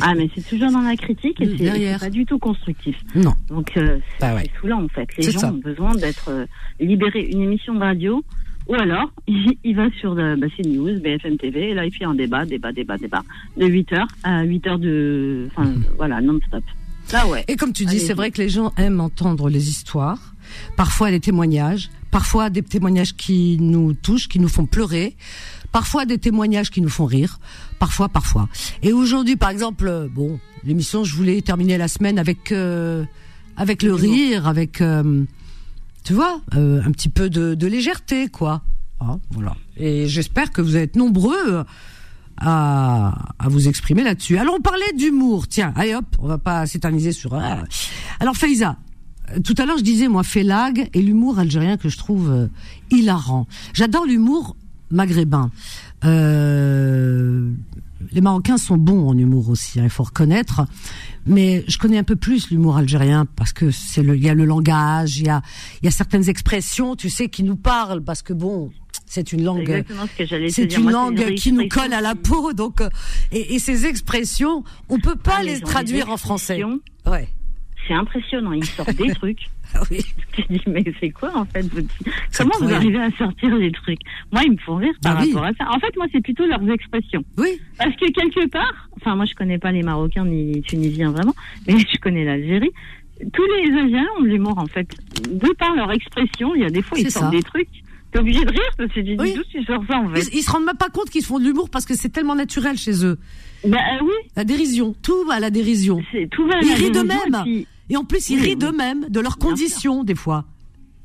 [0.00, 2.96] ah mais c'est toujours dans la critique et c'est pas du tout constructif.
[3.14, 3.34] Non.
[3.48, 5.08] Donc euh, bah c'est saoulant en fait.
[5.16, 6.46] Les gens ont besoin d'être euh,
[6.80, 7.28] libérés.
[7.30, 8.24] Une émission de radio
[8.66, 12.44] ou alors il, va sur bah, CNews, BFM TV et là il fait un débat,
[12.44, 13.22] débat, débat, débat
[13.56, 15.84] de 8 h à 8 h de, enfin mhm.
[15.96, 16.64] voilà non-stop.
[17.12, 17.44] Là ouais.
[17.48, 20.34] Et comme tu dis, c'est vrai que les gens aiment entendre les histoires,
[20.76, 25.16] parfois des témoignages, parfois des témoignages qui nous touchent, qui nous font pleurer
[25.72, 27.40] parfois des témoignages qui nous font rire,
[27.80, 28.48] parfois, parfois.
[28.84, 33.04] Et aujourd'hui, par exemple, euh, bon, l'émission, je voulais terminer la semaine avec euh,
[33.56, 35.24] avec le rire, avec, euh,
[36.04, 38.62] tu vois, un petit peu de, légèreté, quoi.
[39.00, 39.56] Ah, voilà.
[39.76, 41.64] Et j'espère que vous êtes nombreux
[42.36, 44.38] à, à vous exprimer là-dessus.
[44.38, 45.48] Alors, on parlait d'humour.
[45.48, 47.34] Tiens, allez hop, on va pas s'éterniser sur.
[47.34, 48.76] Alors, Faiza,
[49.44, 52.48] tout à l'heure, je disais, moi, Félag et l'humour algérien que je trouve
[52.90, 53.46] hilarant.
[53.72, 54.56] J'adore l'humour
[54.90, 55.50] maghrébins.
[56.04, 57.50] Euh,
[58.12, 60.66] les Marocains sont bons en humour aussi, hein, il faut reconnaître.
[61.26, 64.34] Mais je connais un peu plus l'humour algérien parce que c'est le, il y a
[64.34, 65.42] le langage, il y a,
[65.80, 68.70] il y a certaines expressions, tu sais, qui nous parlent parce que bon,
[69.06, 69.84] c'est une langue,
[70.50, 72.90] c'est une langue qui nous colle à la peau, donc euh,
[73.32, 76.62] et, et ces expressions, on peut pas ah, les traduire en français.
[77.06, 77.28] Ouais.
[77.86, 79.48] C'est impressionnant, ils sortent des trucs.
[79.74, 80.00] Ah oui.
[80.32, 81.66] Tu dis, mais c'est quoi en fait
[82.36, 84.00] Comment vous arrivez à sortir les trucs?
[84.32, 85.68] Moi, ils me font rire par bah rapport à ça.
[85.74, 87.24] En fait, moi, c'est plutôt leurs expressions.
[87.36, 87.60] Oui.
[87.78, 91.34] Parce que quelque part, enfin, moi, je connais pas les Marocains ni les Tunisiens vraiment,
[91.66, 92.72] mais je connais l'Algérie.
[93.32, 94.88] Tous les Indiens ont de l'humour en fait.
[95.30, 97.68] De par leur expression, il y a des fois, ils sortent des trucs.
[98.12, 99.36] T'es obligé de rire parce que tu dis, oui.
[99.50, 100.20] tu sors ça en fait?
[100.32, 102.36] Ils, ils se rendent même pas compte qu'ils font de l'humour parce que c'est tellement
[102.36, 103.18] naturel chez eux.
[103.66, 104.12] Bah oui.
[104.36, 106.00] La dérision, tout va à la dérision.
[106.30, 107.66] Tout va à ils rient d'eux-mêmes.
[107.90, 110.44] Et en plus, ils rient d'eux-mêmes, de leurs conditions, des fois.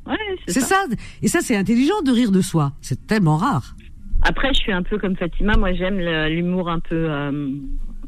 [0.08, 0.16] Ouais,
[0.48, 0.86] c'est ça.
[1.22, 2.74] Et ça, c'est intelligent de rire de soi.
[2.82, 3.76] C'est tellement rare.
[4.22, 5.56] Après, je suis un peu comme Fatima.
[5.58, 7.52] Moi, j'aime l'humour un peu euh,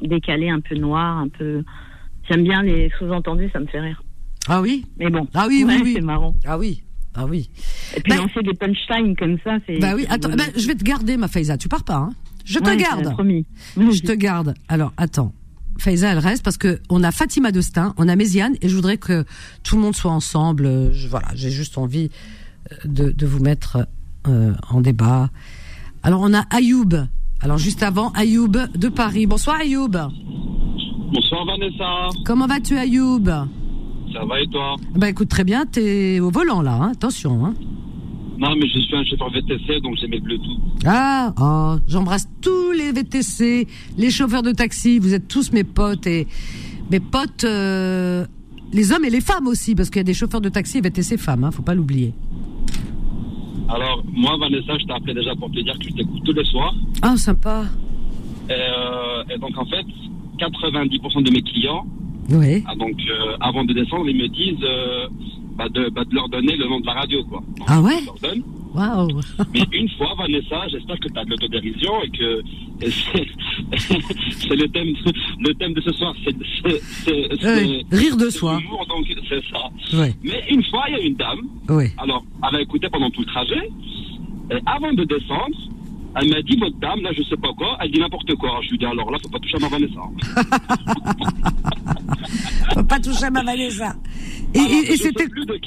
[0.02, 1.64] décalé, un peu noir, un peu.
[2.30, 4.02] J'aime bien les sous-entendus, ça me fait rire.
[4.48, 4.86] Ah oui?
[4.98, 5.28] Mais bon.
[5.34, 5.94] Ah oui, oui, oui.
[5.96, 6.34] C'est marrant.
[6.46, 6.84] Ah oui.
[7.14, 7.50] Ah oui.
[7.96, 9.80] Et puis bah, lancer des punchlines comme ça, c'est.
[9.80, 10.06] Bah oui.
[10.10, 11.58] Attends, bah, je vais te garder, ma Faiza.
[11.58, 12.10] Tu pars pas, hein
[12.46, 13.12] Je te garde.
[13.12, 13.46] Promis.
[13.76, 14.54] Je te garde.
[14.68, 15.34] Alors, attends.
[15.78, 18.98] Faiza, elle reste parce que on a Fatima Dostin, on a Méziane et je voudrais
[18.98, 19.26] que
[19.64, 20.92] tout le monde soit ensemble.
[21.10, 22.10] voilà, j'ai juste envie
[22.72, 23.88] euh, de, de vous mettre
[24.28, 25.30] euh, en débat.
[26.04, 27.08] Alors on a Ayoub.
[27.42, 29.26] Alors juste avant, Ayoub de Paris.
[29.26, 29.92] Bonsoir Ayoub.
[31.14, 32.10] Bonsoir Vanessa.
[32.26, 33.26] Comment vas-tu Ayoub?
[33.26, 34.76] Ça va et toi?
[34.96, 37.46] Bah écoute très bien, t'es au volant là, hein attention.
[37.46, 37.54] Hein.
[38.42, 40.58] Non, mais je suis un chauffeur VTC, donc j'ai mes Bluetooth.
[40.84, 43.68] Ah, oh, j'embrasse tous les VTC,
[44.00, 44.98] les chauffeurs de taxi.
[44.98, 46.26] Vous êtes tous mes potes et
[46.90, 48.26] mes potes, euh,
[48.74, 50.82] les hommes et les femmes aussi, parce qu'il y a des chauffeurs de taxi et
[50.82, 52.16] VTC femmes, hein, faut pas l'oublier.
[53.70, 56.46] Alors, moi, Vanessa, je t'ai appelé déjà pour te dire que je t'écoute tous les
[56.46, 56.74] soirs.
[57.04, 57.66] Ah, sympa.
[58.50, 59.86] Et, euh, donc, en fait,
[60.40, 61.86] 90% de mes clients,
[62.32, 62.64] oui.
[62.66, 64.66] Ah, donc, euh, avant de descendre, ils me disent
[65.58, 67.42] bah, de, bah, de, leur donner le nom de la radio, quoi.
[67.68, 68.00] ah ouais
[68.74, 69.20] Waouh
[69.54, 72.42] Mais une fois, Vanessa, j'espère que tu as de l'autodérision et que
[72.88, 74.94] c'est le thème,
[75.40, 76.36] le thème de ce soir, c'est
[77.92, 78.60] rire de soi.
[78.88, 80.08] donc c'est ça.
[80.24, 81.42] Mais une fois, il y a une dame.
[81.70, 81.86] Oui.
[81.98, 83.70] Alors, elle a écouté pendant tout le trajet.
[84.52, 85.58] Et avant de descendre,
[86.16, 88.60] elle m'a dit, votre dame, là, je sais pas quoi, elle dit n'importe quoi.
[88.64, 90.02] Je lui dis, alors là, faut pas toucher à ma Vanessa.
[92.74, 93.96] faut pas toucher à ma Vanessa.
[94.54, 94.98] Et,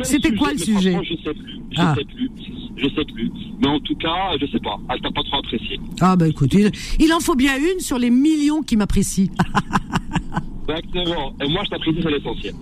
[0.03, 1.61] c'était quoi le sujet Je sais plus.
[1.71, 1.95] Je ah.
[1.97, 2.31] sais plus.
[2.77, 3.31] Je sais plus.
[3.61, 4.77] Mais en tout cas, je sais pas.
[4.91, 5.81] Elle t'a pas trop apprécié.
[6.01, 9.29] Ah bah écoute, il, en faut bien une sur les millions qui m'apprécient.
[10.69, 11.35] Exactement.
[11.43, 12.55] Et moi, je t'apprécie, c'est l'essentiel.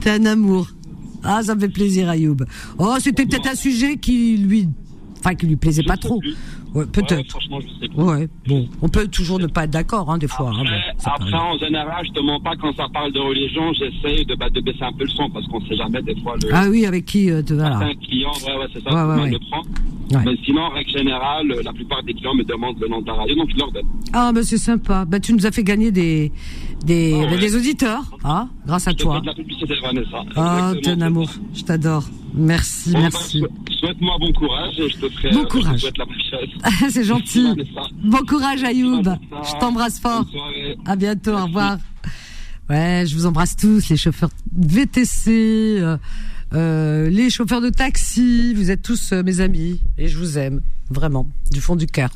[0.00, 0.68] T'es un amour.
[1.24, 2.38] Ah, ça me fait plaisir, Ayoub.
[2.78, 4.68] Oh, c'était peut-être un sujet qui lui,
[5.22, 6.20] enfin, qui lui plaisait pas trop.
[6.74, 7.28] Ouais, peut-être.
[7.30, 10.50] franchement, je sais Ouais, bon, on peut toujours ne pas être d'accord, hein, des fois.
[10.50, 14.24] Après, hein, après en général, je te mens pas quand ça parle de religion, j'essaie
[14.24, 16.48] de, bah, de baisser un peu le son parce qu'on sait jamais des fois le.
[16.52, 17.76] Ah oui, avec qui euh, te voilà.
[17.76, 19.30] Un client, ouais, ouais, c'est ça, ouais, ouais, ouais.
[19.30, 19.62] le prend.
[20.24, 23.14] Mais sinon, en règle générale, la plupart des clients me demandent le nom de la
[23.14, 23.86] radio, donc je leur donne.
[24.12, 25.04] Ah, bah c'est sympa.
[25.06, 26.32] Bah tu nous as fait gagner des
[26.84, 29.20] des, oh, des auditeurs, ah, grâce à toi.
[29.20, 30.24] De la publicité, Vanessa.
[30.36, 32.04] Ah, ton amour, je t'adore.
[32.34, 33.42] Merci, merci.
[33.42, 35.30] Bah, souhaite-moi bon courage et je te ferai.
[35.32, 35.86] Bon courage.
[35.96, 37.46] La même c'est gentil.
[38.02, 39.02] Bon courage, Ayoub.
[39.02, 40.24] Je t'embrasse fort.
[40.86, 41.32] À bientôt.
[41.32, 41.78] Au revoir.
[42.70, 45.30] Ouais, je vous embrasse tous, les chauffeurs VTC,
[45.80, 45.98] euh,
[46.54, 48.54] euh, les chauffeurs de taxi.
[48.54, 52.10] Vous êtes tous euh, mes amis et je vous aime vraiment du fond du cœur.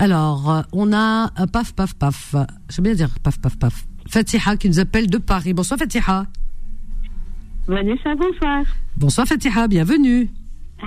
[0.00, 2.34] Alors, on a un paf paf paf.
[2.70, 3.84] J'aime bien dire paf paf paf.
[4.08, 5.52] Fatiha qui nous appelle de Paris.
[5.52, 6.24] Bonsoir Fatiha.
[7.68, 8.64] Vanessa, bonsoir.
[8.96, 10.30] Bonsoir Fatiha, bienvenue.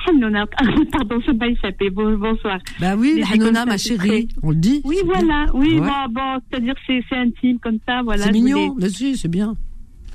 [0.07, 0.47] Hanouna,
[0.91, 1.91] pardon, c'est pas échappé.
[1.91, 2.57] bonsoir.
[2.79, 4.81] Bah oui, Hanouna, ma chérie, on le dit.
[4.83, 8.23] Oui, voilà, oui, bon, bon c'est-à-dire c'est c'est intime comme ça, voilà.
[8.23, 9.53] C'est mignon, vas-y, c'est bien.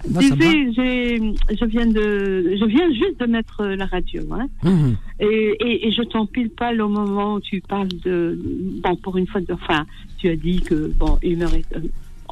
[0.06, 4.48] Bah, tu sais, je viens de, je viens juste de mettre la radio, hein.
[4.62, 4.92] Mmh.
[5.20, 8.38] Et, et, et, je t'empile pas au moment où tu parles de,
[8.82, 9.86] bon, pour une fois, de, enfin,
[10.18, 11.80] tu as dit que, bon, humeur est, euh,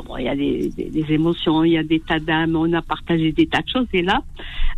[0.02, 2.82] bon, il y a des, des, émotions, il y a des tas d'âmes, on a
[2.82, 3.86] partagé des tas de choses.
[3.92, 4.22] Et là,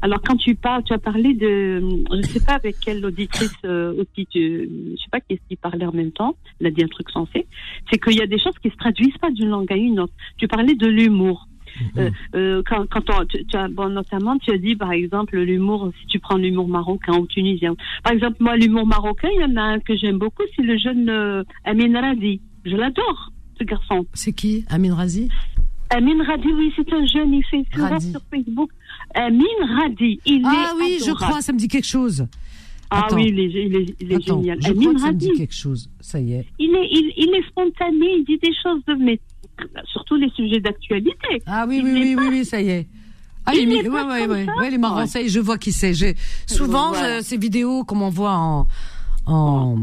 [0.03, 1.83] alors quand tu parles, tu as parlé de,
[2.13, 5.57] je sais pas avec quelle auditrice euh, aussi, tu, je sais pas qui est-ce qui
[5.57, 7.47] parlait en même temps, elle a dit un truc sensé,
[7.91, 10.13] c'est qu'il y a des choses qui se traduisent pas d'une langue à une autre.
[10.37, 11.48] Tu parlais de l'humour.
[11.97, 15.91] Euh, euh, quand, quand on, tu, as, bon, notamment, tu as dit, par exemple, l'humour,
[16.01, 17.75] si tu prends l'humour marocain ou tunisien.
[18.03, 20.79] Par exemple, moi, l'humour marocain, il y en a un que j'aime beaucoup, c'est le
[20.79, 22.41] jeune euh, Amin Radi.
[22.65, 23.33] Je l'adore
[23.65, 24.07] garçon.
[24.15, 25.29] C'est qui Amin Razi?
[25.91, 27.65] Amin Radi, oui, c'est un jeune, il fait
[28.01, 28.71] sur Facebook.
[29.15, 29.45] Amin
[29.77, 32.27] Radi, il ah oui, je crois, ça me dit quelque chose.
[32.91, 34.59] Ah oui, il est, il est, il est génial.
[34.63, 36.47] Je Amin crois ça me dit quelque chose, ça y est.
[36.59, 39.19] Il est, il, il est spontané, il dit des choses de, mais
[39.93, 41.43] surtout les sujets d'actualité.
[41.47, 42.87] Ah oui, oui, oui, oui, oui, ça y est.
[43.47, 45.73] Ah, il, est, ouais, ouais, ouais, ouais, les marrants, ça y est, je vois qui
[45.73, 45.95] c'est.
[46.47, 46.93] Souvent,
[47.23, 48.69] ces vidéos, comme on voit en,
[49.27, 49.79] en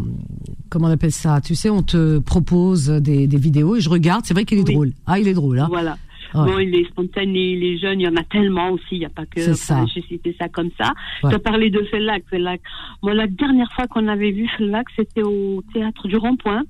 [0.69, 1.41] comment on appelle ça?
[1.41, 4.25] Tu sais, on te propose des, des vidéos et je regarde.
[4.25, 4.91] C'est vrai qu'il est drôle.
[5.07, 5.59] Ah, il est drôle.
[5.59, 5.97] Hein voilà.
[6.35, 9.05] Bon, il est spontané, il est jeune, il y en a tellement aussi, il n'y
[9.05, 9.41] a pas que.
[9.41, 9.85] C'est ça.
[9.93, 10.93] J'ai cité ça comme ça.
[11.23, 11.29] Ouais.
[11.29, 12.61] Tu as parlé de Fellac, Fellac.
[13.01, 16.63] Moi, la dernière fois qu'on avait vu Fellac, c'était au théâtre du Rond-Point.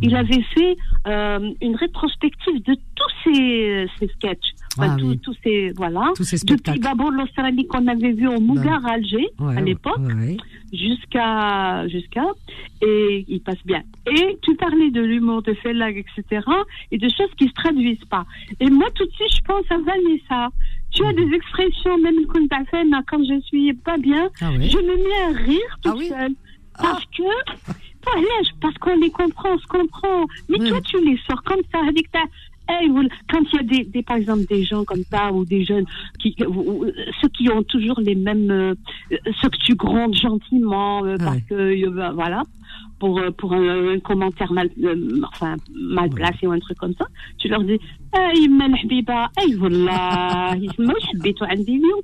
[0.00, 4.52] Il avait fait euh, une rétrospective de tous ses, ses sketchs.
[4.78, 5.18] Enfin, Ah tous, oui.
[5.18, 6.12] tous ces, voilà.
[6.16, 9.98] Tous ces Depuis d'abord l'Australie qu'on avait vu au Mougar à Alger, Ouais, à l'époque
[9.98, 10.36] ouais,
[10.72, 12.24] jusqu'à jusqu'à
[12.80, 13.82] et il passe bien.
[14.10, 16.46] Et tu parlais de l'humour de Fellag, etc.
[16.90, 18.24] et de choses qui se traduisent pas.
[18.60, 20.48] Et moi tout de suite je pense à Vanessa.
[20.90, 24.68] Tu as des expressions même quand je suis pas bien, Ah oui.
[24.70, 26.32] je me mets à rire toute seule.
[26.78, 27.22] Parce que
[28.60, 30.26] parce qu'on les comprend, on se comprend.
[30.48, 32.20] Mais toi tu les sors comme ça avec ta
[32.68, 32.88] Hey,
[33.30, 35.84] quand il y a des, des, par exemple des gens comme ça ou des jeunes
[36.20, 38.74] qui ceux qui ont toujours les mêmes euh,
[39.10, 42.44] ceux que tu grondes gentiment euh, parce que euh, ben, voilà
[43.00, 44.70] pour pour un, commentaire mal
[45.24, 47.06] enfin mal placé ou un truc comme ça
[47.36, 47.78] tu leur dis
[48.14, 50.54] hey mal habiba hey voilà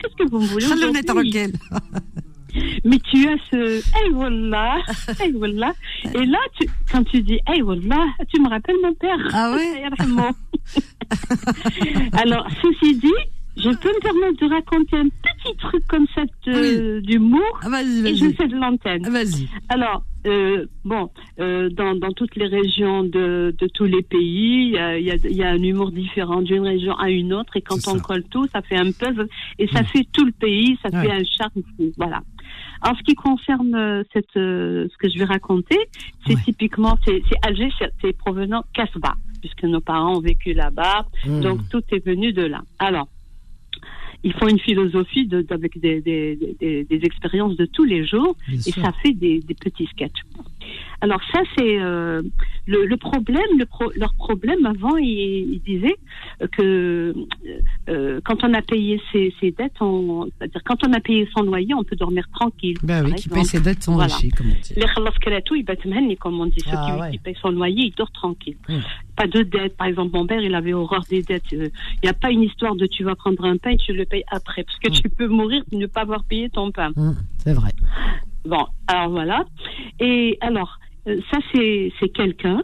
[0.00, 0.66] qu'est-ce que vous voulez
[2.84, 4.78] mais tu as ce hey wallah,
[5.20, 5.72] hey wallah.
[6.14, 9.18] Et là, tu, quand tu dis hey wallah, tu me rappelles mon père.
[9.32, 9.54] Ah
[12.12, 13.08] Alors, ceci dit,
[13.56, 16.22] je peux me permettre de raconter un petit truc comme ça
[17.00, 17.60] d'humour.
[17.62, 19.02] Ah, vas-y, Et je fais de l'antenne.
[19.08, 19.48] Vas-y.
[19.68, 24.70] Alors, euh, bon, euh, dans, dans toutes les régions de, de tous les pays, il
[24.70, 27.32] y a, il y, a, il y a un humour différent d'une région à une
[27.32, 27.56] autre.
[27.56, 29.28] Et quand on colle tout, ça fait un puzzle.
[29.58, 31.62] Et ça fait tout le pays, ça fait un charme.
[31.96, 32.20] Voilà.
[32.82, 35.78] En ce qui concerne euh, cette, euh, ce que je vais raconter,
[36.26, 37.68] c'est typiquement, c'est Alger,
[38.00, 41.06] c'est- provenant Casbah, puisque nos parents ont vécu là-bas.
[41.26, 41.40] Mm.
[41.40, 42.60] Donc, tout est venu de là.
[42.78, 43.08] Alors,
[44.24, 48.04] ils font une philosophie de, de- avec des, des, des, des expériences de tous les
[48.06, 48.82] jours Bien et sûr.
[48.82, 50.22] ça fait des, des petits sketchs.
[51.00, 52.22] Alors ça c'est euh,
[52.66, 55.96] le, le problème, le pro- leur problème avant ils, ils disaient
[56.52, 57.14] que
[57.88, 61.42] euh, quand on a payé ses, ses dettes, on- c'est-à-dire quand on a payé son
[61.42, 62.76] loyer, on peut dormir tranquille.
[62.82, 64.14] Ben oui, qui paye ses dettes sont Voilà.
[64.14, 64.74] riches, comme on dit.
[64.76, 64.86] Les
[65.54, 65.64] ils
[66.16, 66.60] comme on dit.
[66.64, 67.10] Ceux Ah qui, ouais.
[67.12, 68.56] qui payent son loyer, ils dorment tranquille.
[68.68, 68.78] Mm.
[69.16, 69.76] Pas de dettes.
[69.76, 71.42] Par exemple, mon père, il avait horreur des dettes.
[71.52, 73.92] Euh, Il n'y a pas une histoire de tu vas prendre un pain et tu
[73.92, 74.64] le payes après.
[74.64, 76.90] Parce que tu peux mourir de ne pas avoir payé ton pain.
[76.96, 77.70] Mm, C'est vrai.
[78.48, 79.44] Bon, alors voilà.
[80.00, 82.62] Et alors, euh, ça, c'est c'est quelqu'un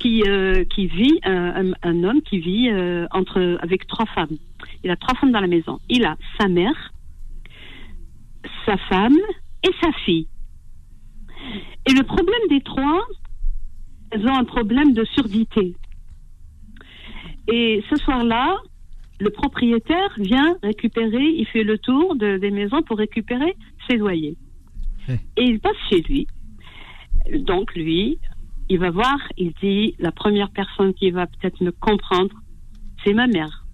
[0.00, 4.36] qui, euh, qui vit, un, un- homme qui vit euh, entre, avec trois femmes.
[4.82, 5.78] Il a trois femmes dans la maison.
[5.88, 6.92] Il a sa mère,
[8.66, 9.16] sa femme
[9.62, 10.26] et sa fille.
[11.88, 13.00] Et le problème des trois,
[14.10, 15.76] elles ont un problème de surdité.
[17.46, 18.56] Et ce soir-là,
[19.20, 23.54] le propriétaire vient récupérer, il fait le tour de- des maisons pour récupérer
[23.88, 24.36] ses loyers.
[25.08, 26.26] Et il passe chez lui.
[27.40, 28.18] Donc lui,
[28.68, 32.34] il va voir, il dit, la première personne qui va peut-être me comprendre,
[33.04, 33.66] c'est ma mère.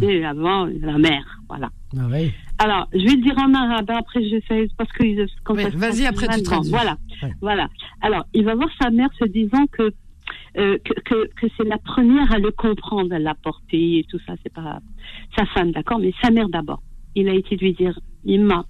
[0.00, 1.68] Et avant, la mère, voilà.
[1.98, 2.32] Ah oui.
[2.58, 6.42] Alors, je vais le dire en arabe, après je sais, parce que vas-y, après tu
[6.42, 6.70] traduis.
[6.70, 7.32] Voilà, Ouais.
[7.42, 7.68] voilà.
[8.00, 9.92] Alors, il va voir sa mère se disant que
[10.56, 14.34] euh, que, que, que c'est la première à le comprendre, à l'apporter et tout ça,
[14.42, 14.78] c'est pas
[15.36, 16.82] sa femme, d'accord, mais sa mère d'abord.
[17.14, 18.64] Il a été lui dire, Imma,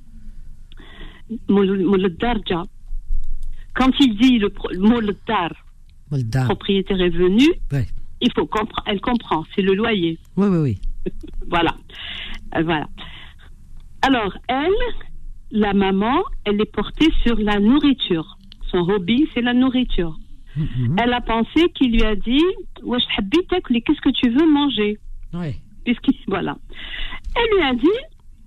[1.49, 2.65] moul- moul darja.
[3.75, 5.53] quand il dit le pro- moul dar,
[6.11, 6.45] Moldar.
[6.45, 7.87] propriétaire est venu, Ouais.
[8.21, 8.49] il faut
[8.87, 10.19] elle comprend, c'est le loyer.
[10.37, 10.79] Oui, oui, oui.
[11.49, 11.75] Voilà.
[12.57, 12.89] Euh, voilà.
[14.03, 14.73] Alors, elle,
[15.51, 18.37] la maman, elle est portée sur la nourriture.
[18.71, 20.17] Son hobby, c'est la nourriture.
[20.99, 22.43] Elle a pensé qu'il lui a dit
[23.83, 24.99] qu'est-ce que tu veux manger?
[25.33, 25.57] Ouais.
[25.85, 26.57] Puisqu'il- Voilà.
[27.37, 27.99] Elle lui a dit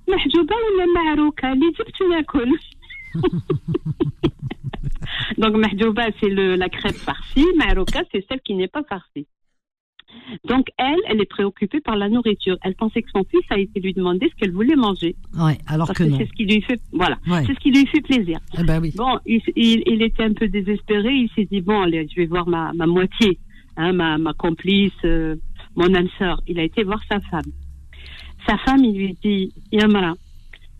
[0.08, 0.86] Mahjouba ou la
[1.16, 1.54] ma'rouka.
[5.38, 7.46] Donc, mahjouba, c'est le- la crêpe farcie.
[7.58, 9.28] Ma'rouka, c'est celle qui n'est pas farcie.
[10.46, 12.58] Donc, elle, elle est préoccupée par la nourriture.
[12.64, 15.16] Elle pensait que son fils a été lui demander ce qu'elle voulait manger.
[15.38, 16.18] Ouais, alors Parce que que non.
[16.18, 17.44] c'est ce qui lui fait, voilà, Ouais.
[17.46, 18.40] c'est ce qui lui fait plaisir.
[18.58, 18.94] Eh ben oui.
[18.96, 21.14] Bon, il, il, il était un peu désespéré.
[21.14, 23.38] Il s'est dit bon, allez, je vais voir ma, ma moitié,
[23.76, 25.36] hein, ma, ma complice, euh,
[25.76, 26.42] mon âme sœur.
[26.48, 27.52] Il a été voir sa femme.
[28.48, 30.14] Sa femme, il lui dit Yamara,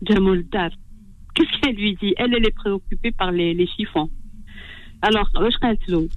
[0.02, 0.70] Jamul Dar
[1.37, 4.09] Qu'est-ce qu'elle lui dit Elle, elle est préoccupée par les, les chiffons.
[5.01, 6.09] Alors, واش قالت له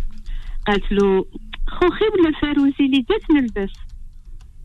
[0.67, 1.27] قالت له
[1.69, 3.73] خوخي ولا الفاروسي اللي جات نلبس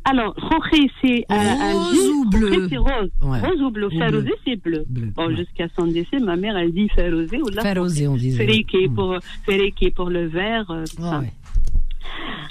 [0.10, 2.12] alors, خوخي, c'est un, un Rose jean.
[2.16, 3.12] ou bleu Khokhé, c'est rose.
[3.22, 3.40] Ouais.
[3.46, 3.88] Rose ou bleu.
[3.88, 4.36] Ou Farouzé, bleu.
[4.46, 4.84] c'est bleu.
[4.96, 5.36] Bleu, Bon, ouais.
[5.36, 7.62] jusqu'à son décès, ma mère, elle dit Farouzé ou là.
[7.62, 8.38] Farouzé, on disait.
[8.44, 8.96] Fériqué Mm.
[8.96, 9.10] pour,
[9.48, 10.68] Fériqué pour le vert.
[10.72, 11.20] euh, Ah ça.
[11.22, 11.34] ouais.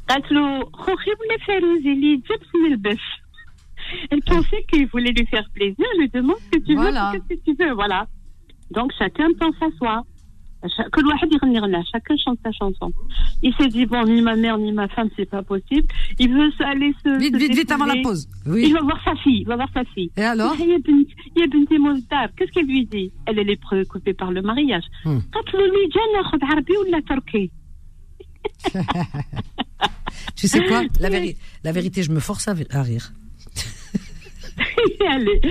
[0.08, 3.04] قالت له خوخي ولا فاروزي اللي جبت نلبس
[4.11, 5.85] elle pensait qu'il voulait lui faire plaisir.
[5.93, 7.11] Elle lui demande ce que tu Voilà.
[7.13, 8.07] veux, qu'est-ce que tu veux, voilà.
[8.71, 10.03] Donc chacun pense à soi.
[11.91, 12.91] Chacun chante sa chanson.
[13.43, 15.87] Il s'est dit, bon, ni ma mère ni ma femme, c'est pas possible.
[16.17, 17.19] Il veut aller se.
[17.19, 18.27] Vite, vite, vite avant la pause.
[18.47, 19.41] Il va voir sa fille.
[19.41, 20.09] Il va voir sa fille.
[20.17, 23.11] Et alors Qu'est-ce qu'elle lui dit?
[23.27, 24.85] Elle, elle est préoccupée par le mariage.
[25.03, 25.19] Hmm.
[30.35, 30.83] tu sais quoi?
[30.99, 31.09] La,
[31.63, 33.11] la vérité, je me force à, à rire.
[35.09, 35.41] Allez,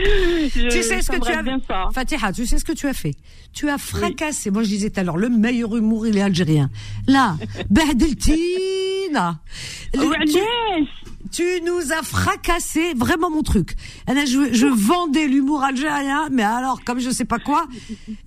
[0.52, 3.14] tu sais ce que tu as Fatiha, tu sais ce que tu as fait
[3.52, 4.50] Tu as fracassé.
[4.50, 6.70] Moi, je disais tout à l'heure, le meilleur humour, il est algérien.
[7.06, 7.36] Là,
[7.70, 9.40] Bahdeltina.
[11.30, 13.74] Tu, nous as fracassé, vraiment mon truc.
[14.08, 17.66] Je, je vendais l'humour algérien, mais alors, comme je sais pas quoi,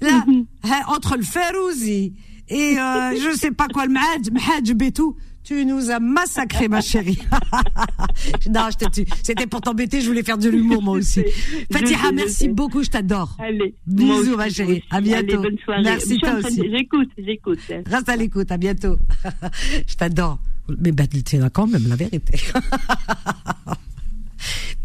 [0.01, 2.13] là, hein, entre le Ferouzi
[2.49, 5.17] et euh, je sais pas quoi, le Mahadj, et tout,
[5.47, 7.19] tu nous as massacré, ma chérie.
[8.49, 11.23] non, je t'ai C'était pour t'embêter, je voulais faire de l'humour, moi aussi.
[11.71, 13.37] Fatiha, merci beaucoup, je t'adore.
[13.39, 13.73] Allez.
[13.85, 14.83] Bisous, ma chérie.
[14.89, 15.41] À bientôt.
[15.41, 15.83] bonne soirée.
[15.83, 16.61] Merci, toi aussi.
[16.69, 17.59] J'écoute, j'écoute.
[17.85, 18.97] Reste à l'écoute, à bientôt.
[19.87, 20.37] je t'adore.
[20.79, 22.41] Mais Badiltina, quand même, la vérité.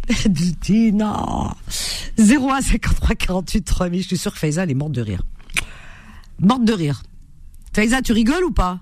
[0.06, 1.56] Badiltina.
[2.18, 4.02] 01 53 48 3000.
[4.02, 5.22] Je suis sûre que Faiza, elle est morte de rire.
[6.38, 7.02] Morte de rire.
[7.72, 8.78] Faiza, tu rigoles ou pas?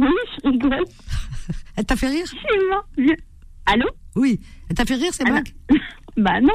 [0.00, 0.08] Oui,
[0.44, 0.84] je rigole.
[1.76, 2.26] Elle t'a fait rire?
[2.26, 3.16] C'est
[3.66, 3.86] Allô?
[4.16, 4.40] Oui.
[4.68, 5.54] Elle t'a fait rire, c'est blagues?
[6.16, 6.52] Bah non,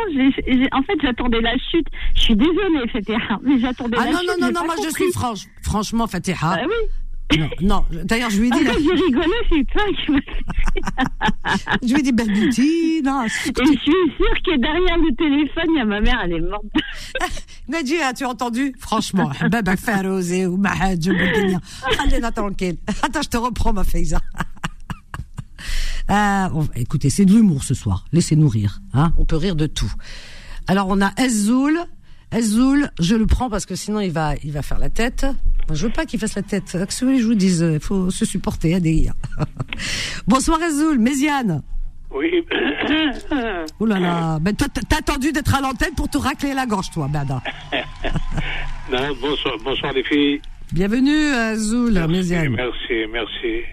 [0.73, 1.87] en fait, j'attendais la chute.
[2.13, 4.29] Je suis désolée, Fatiha, mais j'attendais ah la non, chute.
[4.29, 5.45] Ah non, non, non, moi je suis franche.
[5.63, 6.57] Franchement, Fatiha.
[6.57, 6.89] Bah oui.
[7.37, 7.85] Non, non.
[8.03, 8.57] D'ailleurs, je lui ai dit.
[8.69, 10.19] En fait, j'ai rigolé, c'est toi qui m'as
[11.81, 13.25] Je lui ai dit, belle beauty, non.
[13.25, 16.41] Et je suis sûre que derrière le téléphone, il y a ma mère, elle est
[16.41, 16.65] morte.
[17.67, 18.73] Nadji, as-tu entendu?
[18.79, 21.09] Franchement, Baba Farouzé ou Mahadj
[21.99, 22.77] Allez, tranquille.
[23.01, 24.19] Attends, je te reprends, ma Faiza.
[26.11, 28.05] Euh, écoutez, c'est de l'humour ce soir.
[28.13, 28.79] Laissez-nous rire.
[28.93, 29.91] Hein on peut rire de tout.
[30.67, 31.79] Alors, on a Ezoul.
[32.31, 35.25] Ezoul, je le prends parce que sinon il va, il va faire la tête.
[35.67, 36.71] Moi, je veux pas qu'il fasse la tête.
[36.71, 39.09] Que je vous dise, il faut se supporter, à des
[40.27, 41.63] Bonsoir Ezoul, Méziane.
[42.11, 42.45] Oui.
[43.79, 44.39] oh là là.
[44.39, 47.41] Ben, toi, t'as attendu d'être à l'antenne pour te racler la gorge, toi, Bada.
[48.91, 50.39] non, bonsoir, bonsoir les filles.
[50.71, 52.49] Bienvenue, Azul, Méziane.
[52.55, 53.63] Merci, merci.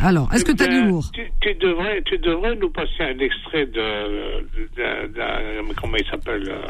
[0.00, 1.04] Alors, est-ce que tu as de ben, l'humour?
[1.12, 4.42] tu, tu, devrais, tu devrais nous passer un extrait de.
[4.76, 6.66] de, de, comment il s'appelle euh,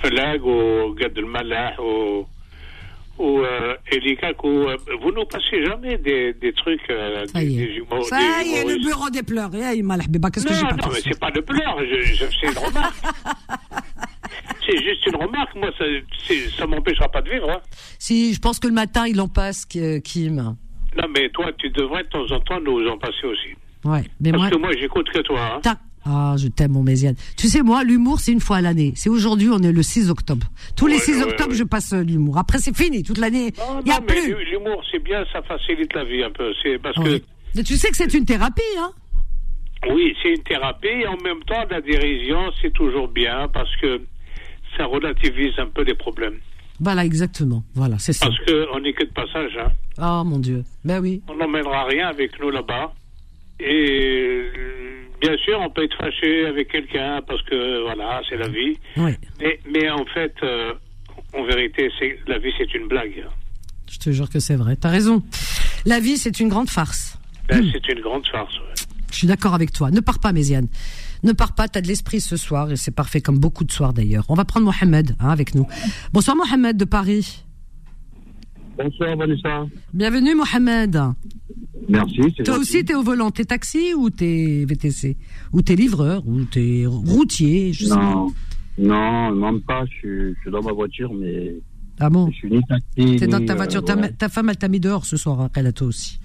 [0.00, 2.26] Felag ou Gad ou
[3.18, 7.54] ou euh, Elikak, ou, euh, vous nous passez jamais des, des trucs, euh, Ça y
[7.54, 7.66] est.
[7.66, 9.50] des, humours, Ça des y est, le bureau des pleurs.
[9.54, 12.00] Eh, il m'a Qu'est-ce que Non, j'ai pas non, mais c'est pas de pleurs, je,
[12.00, 12.96] je, c'est une remarque.
[14.66, 15.84] c'est juste une remarque, moi, ça,
[16.56, 17.50] ça m'empêchera pas de vivre.
[17.50, 17.60] Hein.
[17.98, 20.36] Si, je pense que le matin, il en passe, euh, Kim.
[20.96, 23.54] Non, mais toi, tu devrais de temps en temps nous en passer aussi.
[23.84, 24.50] Ouais, mais Parce moi.
[24.50, 25.60] que moi, j'écoute que toi.
[25.64, 25.76] Hein.
[26.04, 27.14] Ah, je t'aime, mon Méziane.
[27.36, 28.92] Tu sais, moi, l'humour, c'est une fois à l'année.
[28.96, 30.46] C'est aujourd'hui, on est le 6 octobre.
[30.76, 31.56] Tous les Ouais, 6 ouais, octobre, ouais.
[31.56, 32.38] je passe euh, l'humour.
[32.38, 33.52] Après, c'est fini, toute l'année.
[33.80, 34.26] Il n'y a non, plus.
[34.34, 36.52] l'hu- l'humour, c'est bien, ça facilite la vie un peu.
[36.62, 36.96] C'est parce.
[37.54, 38.90] Mais Tu sais que c'est une thérapie, hein
[39.82, 43.74] que, oui, c'est une thérapie, et en même temps, la dérision, c'est toujours bien, parce
[43.76, 44.00] que
[44.76, 46.38] ça relativise un peu les problèmes.
[46.80, 47.62] Voilà, exactement.
[47.74, 48.26] Voilà, c'est ça.
[48.26, 49.70] Parce qu'on n'est que de passage, hein.
[49.98, 50.64] Oh, mon Dieu.
[50.84, 51.20] Ben oui.
[51.28, 52.92] On n'emmènera rien avec nous là-bas.
[53.60, 54.48] Et
[55.22, 58.76] bien sûr, on peut être fâché avec quelqu'un parce que voilà, c'est la vie.
[58.96, 59.12] Oui.
[59.40, 60.74] Mais, mais en fait, euh,
[61.32, 61.88] en vérité,
[62.26, 63.24] la vie, c'est une blague.
[63.90, 64.76] Je te jure que c'est vrai.
[64.76, 65.22] T'as raison.
[65.86, 67.18] La vie, c'est une grande farce.
[67.48, 68.54] Ben, C'est une grande farce.
[68.58, 68.74] ouais.
[69.10, 69.90] Je suis d'accord avec toi.
[69.90, 70.68] Ne pars pas, Méziane.
[71.22, 73.92] Ne pars pas, t'as de l'esprit ce soir, et c'est parfait, comme beaucoup de soirs
[73.92, 74.24] d'ailleurs.
[74.28, 75.66] On va prendre Mohamed hein, avec nous.
[76.12, 77.44] Bonsoir Mohamed de Paris.
[78.82, 79.66] Bonsoir Vanessa.
[79.92, 80.98] Bienvenue Mohamed.
[81.88, 82.16] Merci.
[82.16, 82.50] Toi gentil.
[82.60, 83.30] aussi, t'es au volant.
[83.30, 85.16] T'es taxi ou t'es VTC
[85.52, 88.32] Ou t'es livreur Ou t'es routier Je sais Non, pas.
[88.78, 89.84] non, même pas.
[89.86, 91.54] Je suis, je suis dans ma voiture, mais
[92.00, 92.28] Ah bon?
[92.30, 93.16] je suis ni taxi.
[93.18, 93.84] T'es dans ta euh, voiture.
[93.84, 94.12] Ta, ouais.
[94.12, 96.18] ta femme, elle t'a mis dehors ce soir, après là, toi aussi.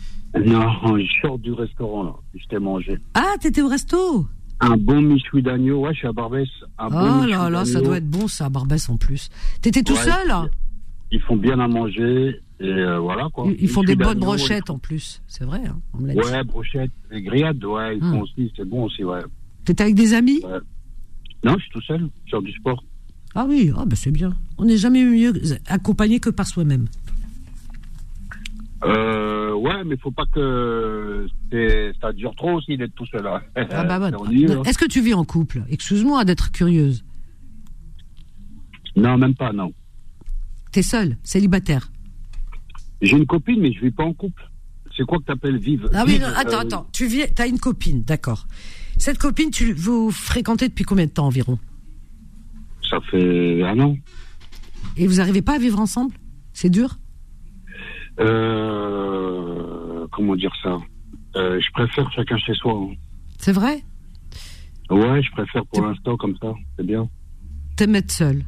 [0.46, 2.14] Non, je sors du restaurant là.
[2.36, 2.98] Je t'ai mangé.
[3.14, 4.26] Ah, t'étais au resto?
[4.60, 5.82] Un bon michoui d'agneau.
[5.86, 6.48] Ouais, je suis à Barbès.
[6.80, 9.30] Un Oh là là, ça doit être bon ça, à Barbès en plus.
[9.62, 10.34] T'étais tout Ouais, seul?
[11.12, 12.42] Ils font bien à manger.
[12.60, 13.46] Et euh, voilà quoi.
[13.48, 15.62] Ils, ils font des bonnes brochettes en plus, c'est vrai.
[15.68, 16.20] Hein, on me l'a dit.
[16.20, 16.92] Ouais, brochettes.
[17.12, 18.12] Les grillades, ouais, ils Hum.
[18.14, 18.52] font aussi.
[18.56, 19.20] C'est bon aussi, ouais.
[19.64, 20.42] T'étais avec des amis?
[20.44, 20.58] Ouais.
[21.44, 22.10] Non, je suis tout seul.
[22.26, 22.84] Je sors du sport.
[23.36, 24.34] Ah oui, ah bah c'est bien.
[24.58, 25.34] On n'est jamais mieux
[25.68, 26.88] accompagné que par soi-même.
[28.84, 31.26] Euh, ouais, mais faut pas que
[32.02, 33.24] ça dure trop aussi d'être tout seul.
[33.24, 33.42] Là.
[33.56, 34.64] Ah bah ennuyeux, hein.
[34.66, 35.64] Est-ce que tu vis en couple?
[35.70, 37.04] Excuse-moi d'être curieuse.
[38.96, 39.72] Non, même pas, non.
[40.72, 41.92] T'es seul, célibataire.
[43.02, 44.42] J'ai une copine, mais je vis pas en couple.
[44.96, 46.88] C'est quoi que t'appelles vivre Ah oui, non, attends, euh, attends.
[46.92, 48.48] Tu vis, t'as une copine, d'accord.
[48.98, 51.60] Cette copine, tu vous fréquentez depuis combien de temps environ?
[52.90, 53.96] Ça fait un an.
[54.96, 56.16] Et vous n'arrivez pas à vivre ensemble?
[56.54, 56.98] C'est dur?
[58.20, 60.78] Euh, Comment dire ça?
[61.36, 62.74] Euh, Je préfère chacun chez soi.
[62.74, 62.96] hein.
[63.38, 63.84] C'est vrai?
[64.90, 66.54] Ouais, je préfère pour l'instant comme ça.
[66.78, 67.08] C'est bien.
[67.76, 68.44] T'aimes être seul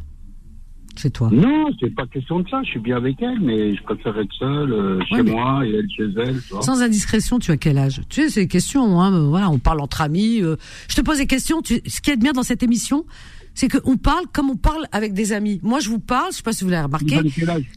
[1.00, 2.62] chez toi Non, c'est pas question de ça.
[2.64, 5.66] Je suis bien avec elle, mais je préfère être seul euh, chez Ouais, mais- moi
[5.66, 6.42] et elle chez elle.
[6.42, 6.62] Tu vois.
[6.62, 8.02] Sans indiscrétion, tu as quel âge?
[8.10, 10.42] Tu sais, c'est des questions, hein, voilà, on parle entre amis.
[10.42, 10.56] euh,
[10.88, 11.62] je te pose des questions.
[11.62, 13.06] Tu, ce qui est bien dans cette émission,
[13.54, 15.60] c'est qu'on parle comme on parle avec des amis.
[15.64, 17.16] Moi, je vous parle, je sais pas si vous l'avez remarqué,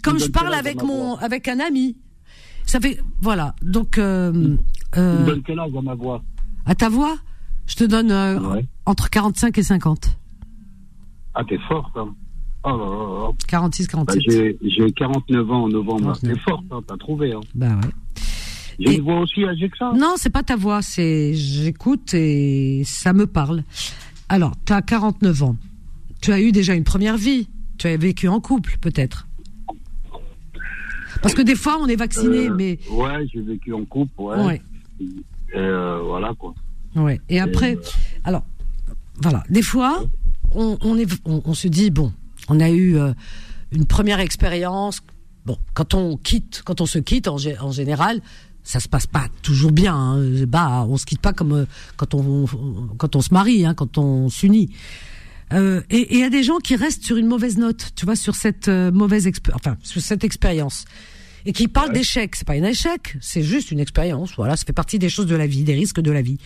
[0.03, 1.97] comme me je parle avec mon, avec un ami.
[2.67, 3.55] Ça fait, voilà.
[3.63, 4.57] Donc, euh,
[4.97, 6.23] euh, quel âge à ma voix?
[6.65, 7.17] à ta voix,
[7.67, 8.65] je te donne Ouais.
[8.87, 10.17] entre 45 et 50.
[11.35, 12.15] Ah, t'es forte, hein.
[12.65, 13.31] Oh là là là.
[13.49, 14.23] 46, Bah, 47.
[14.31, 16.13] j'ai, j'ai 49 ans en novembre.
[16.21, 16.21] 49.
[16.35, 17.33] T'es forte, hein, t'as trouvé.
[17.33, 17.41] Hein.
[17.55, 17.91] bah ouais.
[18.79, 19.93] J'ai une voix aussi âgée que ça.
[19.95, 23.63] Non, c'est pas ta voix, c'est j'écoute et ça me parle.
[24.29, 25.57] Alors, tu as 49 ans.
[26.21, 27.49] Tu as eu déjà une première vie.
[27.79, 29.27] Tu as vécu en couple, peut-être.
[31.21, 34.45] Parce que des fois, on est vacciné, Euh, mais Ouais, j'ai vécu en couple, ouais.
[34.45, 34.63] Ouais.
[35.01, 36.55] Et, euh, voilà, quoi.
[36.97, 37.21] ouais.
[37.29, 37.77] Et après,
[38.25, 38.45] alors,
[39.21, 39.43] voilà.
[39.51, 40.03] Des fois,
[40.55, 42.13] on, on est, on, on se dit bon,
[42.53, 43.13] on a eu euh,
[43.71, 45.01] une première expérience.
[45.47, 48.21] Bon, quand on quitte, quand on se quitte, en, gé- en général,
[48.63, 49.95] ça se passe pas toujours bien.
[49.95, 50.45] Hein.
[50.47, 52.47] Bah, on se quitte pas comme euh, quand on,
[52.99, 54.71] quand on se marie, hein, quand on s'unit.
[55.53, 58.17] Euh, et il y a des gens qui restent sur une mauvaise note, tu vois,
[58.17, 60.87] sur cette euh, mauvaise enfin sur cette expérience,
[61.45, 62.37] et qui parlent d'échec.
[62.37, 64.33] C'est pas un échec, c'est juste une expérience.
[64.37, 66.39] Voilà, ça fait partie des choses de la vie, des risques de la vie.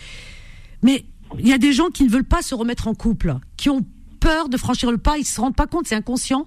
[0.81, 1.05] Mais
[1.39, 3.85] il y a des gens qui ne veulent pas se remettre en couple, qui ont
[4.49, 6.45] de franchir le pas, ils se rendent pas compte, c'est inconscient,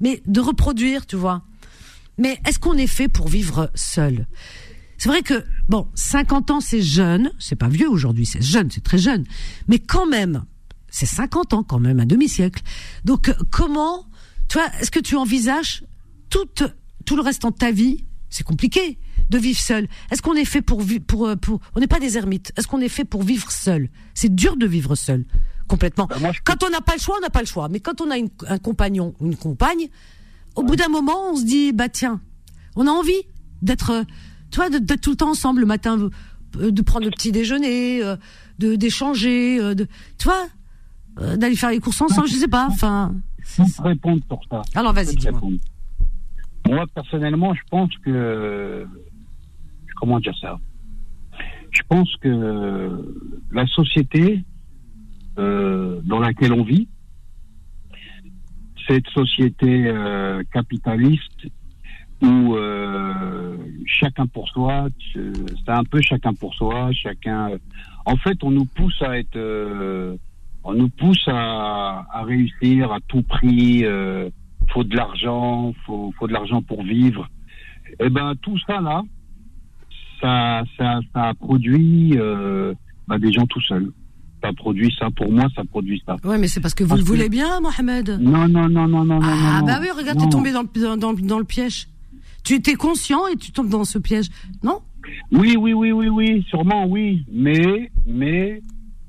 [0.00, 1.42] mais de reproduire, tu vois.
[2.18, 4.26] Mais est-ce qu'on est fait pour vivre seul?
[4.98, 8.82] C'est vrai que bon, 50 ans c'est jeune, c'est pas vieux aujourd'hui, c'est jeune, c'est
[8.82, 9.24] très jeune,
[9.68, 10.44] mais quand même,
[10.90, 12.62] c'est 50 ans quand même, un demi-siècle.
[13.04, 14.06] Donc euh, comment,
[14.48, 15.84] tu est-ce que tu envisages
[16.28, 16.46] tout
[17.06, 18.04] tout le restant de ta vie?
[18.28, 18.98] C'est compliqué
[19.30, 19.88] de vivre seul.
[20.10, 22.52] Est-ce qu'on est fait pour pour euh, pour on n'est pas des ermites.
[22.56, 23.88] Est-ce qu'on est fait pour vivre seul?
[24.14, 25.24] C'est dur de vivre seul
[25.70, 26.08] complètement.
[26.44, 27.68] Quand on n'a pas le choix, on n'a pas le choix.
[27.68, 29.86] Mais quand on a une- un compagnon ou une compagne,
[30.56, 32.20] au bout d'un moment, on se dit bah tiens,
[32.76, 33.22] on a envie
[33.62, 34.04] d'être,
[34.50, 36.10] tu vois, d'être tout le temps ensemble le matin,
[36.56, 38.16] euh, de prendre le petit déjeuner, euh,
[38.58, 39.86] de d'échanger, euh, de,
[40.18, 40.46] tu vois,
[41.36, 42.28] d'aller faire les courses ensemble.
[42.28, 42.66] Je sais pas.
[42.70, 43.14] Enfin,
[43.56, 44.62] te répondre pour ça.
[44.74, 45.34] Alors, vas-y, dis-moi.
[45.38, 45.58] répondre.
[46.68, 48.86] Moi, personnellement, je pense que.
[50.00, 50.58] Comment dire ça?
[51.70, 52.32] Je pense que
[53.52, 54.44] la société
[55.40, 56.86] euh, dans laquelle on vit,
[58.86, 61.46] cette société euh, capitaliste
[62.20, 67.52] où euh, chacun pour soi, c'est un peu chacun pour soi, chacun.
[68.04, 69.38] En fait, on nous pousse à être,
[70.62, 73.84] on nous pousse à, réussir à tout prix.
[74.70, 77.28] Faut de l'argent, faut, faut de l'argent pour vivre.
[77.98, 79.02] Et ben tout ça là,
[80.20, 82.18] ça, ça, a produit
[83.08, 83.90] bah, des gens tout seuls.
[84.42, 85.08] Ça produit ça.
[85.10, 86.16] Pour moi, ça produit ça.
[86.24, 88.18] ouais, mais c'est parce que vous Parce le que- voulez bien, Mohamed.
[88.20, 89.20] Non, non, non, non, non, non.
[89.22, 91.88] Ah non, bah oui, regarde, t'es tombé dans le, dans, dans, le piège.
[92.42, 94.28] Tu étais conscient et tu tombes dans ce piège,
[94.62, 94.78] non?
[95.30, 97.24] Oui, oui, oui, oui, oui, sûrement, oui.
[97.30, 98.62] Mais, mais,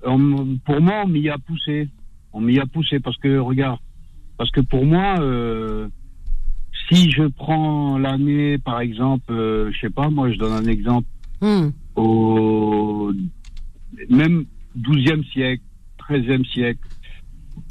[0.05, 1.87] euh, pour moi, on m'y a poussé.
[2.33, 3.79] On m'y a poussé parce que, regarde,
[4.37, 5.87] parce que pour moi, euh,
[6.89, 11.07] si je prends l'année, par exemple, euh, je sais pas, moi, je donne un exemple,
[11.41, 11.69] Hmm.
[11.95, 13.11] au
[14.09, 14.45] même
[14.77, 15.63] 12e siècle,
[16.09, 16.79] 13e siècle,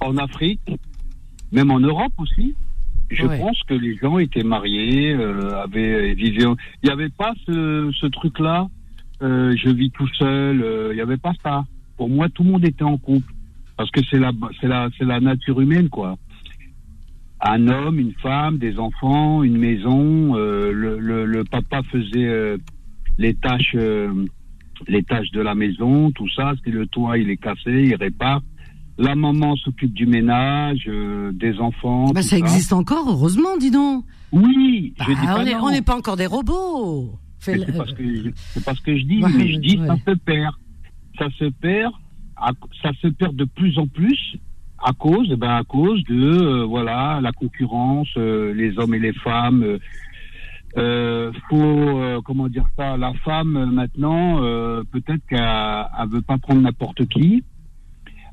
[0.01, 0.61] en Afrique,
[1.53, 2.55] même en Europe aussi,
[3.11, 3.39] je Ouais.
[3.39, 6.45] pense que les gens étaient mariés, euh, avaient vivaient.
[6.83, 8.69] Il n'y avait pas ce, ce truc-là.
[9.23, 10.63] euh, je vis tout seul.
[10.63, 11.65] euh, Il n'y avait pas ça.
[11.99, 13.31] Pour moi, tout le monde était en couple
[13.77, 16.17] parce que c'est la, c'est la, c'est la nature humaine, quoi.
[17.43, 20.37] Un homme, une femme, des enfants, une maison.
[20.37, 22.57] euh, le, le, le papa faisait euh,
[23.19, 24.27] les tâches, euh,
[24.89, 26.53] les tâches de la maison, tout ça.
[26.65, 28.41] Si le toit il est cassé, il répare.
[28.99, 32.07] La maman s'occupe du ménage, euh, des enfants.
[32.13, 34.05] Bah tout ça existe encore, heureusement, dis donc.
[34.33, 37.19] Oui, Bah, je dis pas on n'est pas encore des robots.
[37.39, 39.87] C'est parce que je- c'est parce que je dis, Ouais, mais je dis ouais.
[39.87, 40.55] ça se perd,
[41.19, 41.93] ça se perd,
[42.37, 42.53] à-
[42.83, 44.19] ça se perd de plus en plus
[44.85, 49.13] à cause, ben à cause de euh, voilà la concurrence, euh, les hommes et les
[49.15, 49.65] femmes.
[50.77, 56.23] Euh, faut euh, comment dire ça, la femme euh, maintenant euh, peut-être qu'elle elle veut
[56.23, 57.43] pas prendre n'importe qui,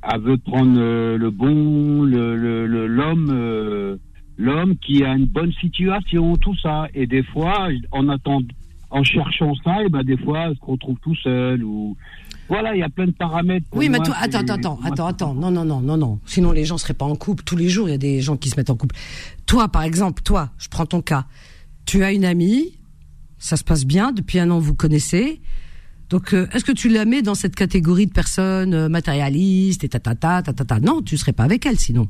[0.03, 3.99] elle veut prendre le bon, le l'homme.
[4.39, 8.45] L'homme qui a une bonne situation, tout ça, et des fois, en attendant,
[8.91, 11.97] en cherchant ça, et ben des fois, elle se retrouve tout seul ou
[12.49, 13.65] voilà, il y a plein de paramètres.
[13.73, 16.19] Oui, mais toi, attends, attends, attends, attends, non, non, non, non, non.
[16.25, 17.43] Sinon, les gens seraient pas en couple.
[17.43, 18.95] Tous les jours, il y a des gens qui se mettent en couple.
[19.45, 21.25] Toi, par exemple, toi, je prends ton cas.
[21.87, 22.77] Tu as une amie,
[23.39, 24.11] ça se passe bien.
[24.11, 25.41] Depuis un an, vous connaissez.
[26.09, 29.89] Donc, euh, est-ce que tu la mets dans cette catégorie de personnes euh, matérialistes et
[29.89, 32.09] tatata, tatata Non, tu serais pas avec elle sinon.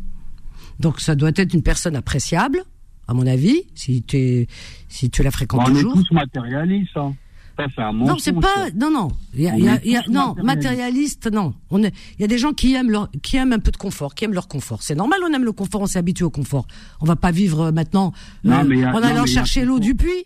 [0.80, 2.64] Donc, ça doit être une personne appréciable,
[3.08, 4.48] à mon avis, si tu
[4.90, 5.94] si tu la fréquentes On est toujours.
[5.94, 6.98] tous matérialistes.
[6.98, 7.16] Hein.
[8.05, 8.53] Non, c'est pas.
[8.55, 8.70] ça.
[8.76, 9.08] Non, non.
[9.34, 11.53] Il y a, On y a- y non, matérialiste, non.
[11.70, 11.93] On est.
[12.18, 14.26] Il y a des gens qui aiment leur, qui aiment un peu de confort, qui
[14.26, 14.84] aiment leur confort.
[14.84, 16.68] C'est normal, on aime le confort, on s'est habitué au confort.
[17.01, 19.80] On va pas vivre euh, maintenant Non, euh, mais en non, allant mais chercher l'eau
[19.80, 20.26] du puits.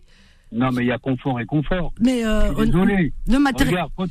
[0.52, 1.94] Non, mais il y a confort et confort.
[2.02, 3.14] Mais euh, on- désolé.
[3.28, 4.08] le matéri- Regarde, quand-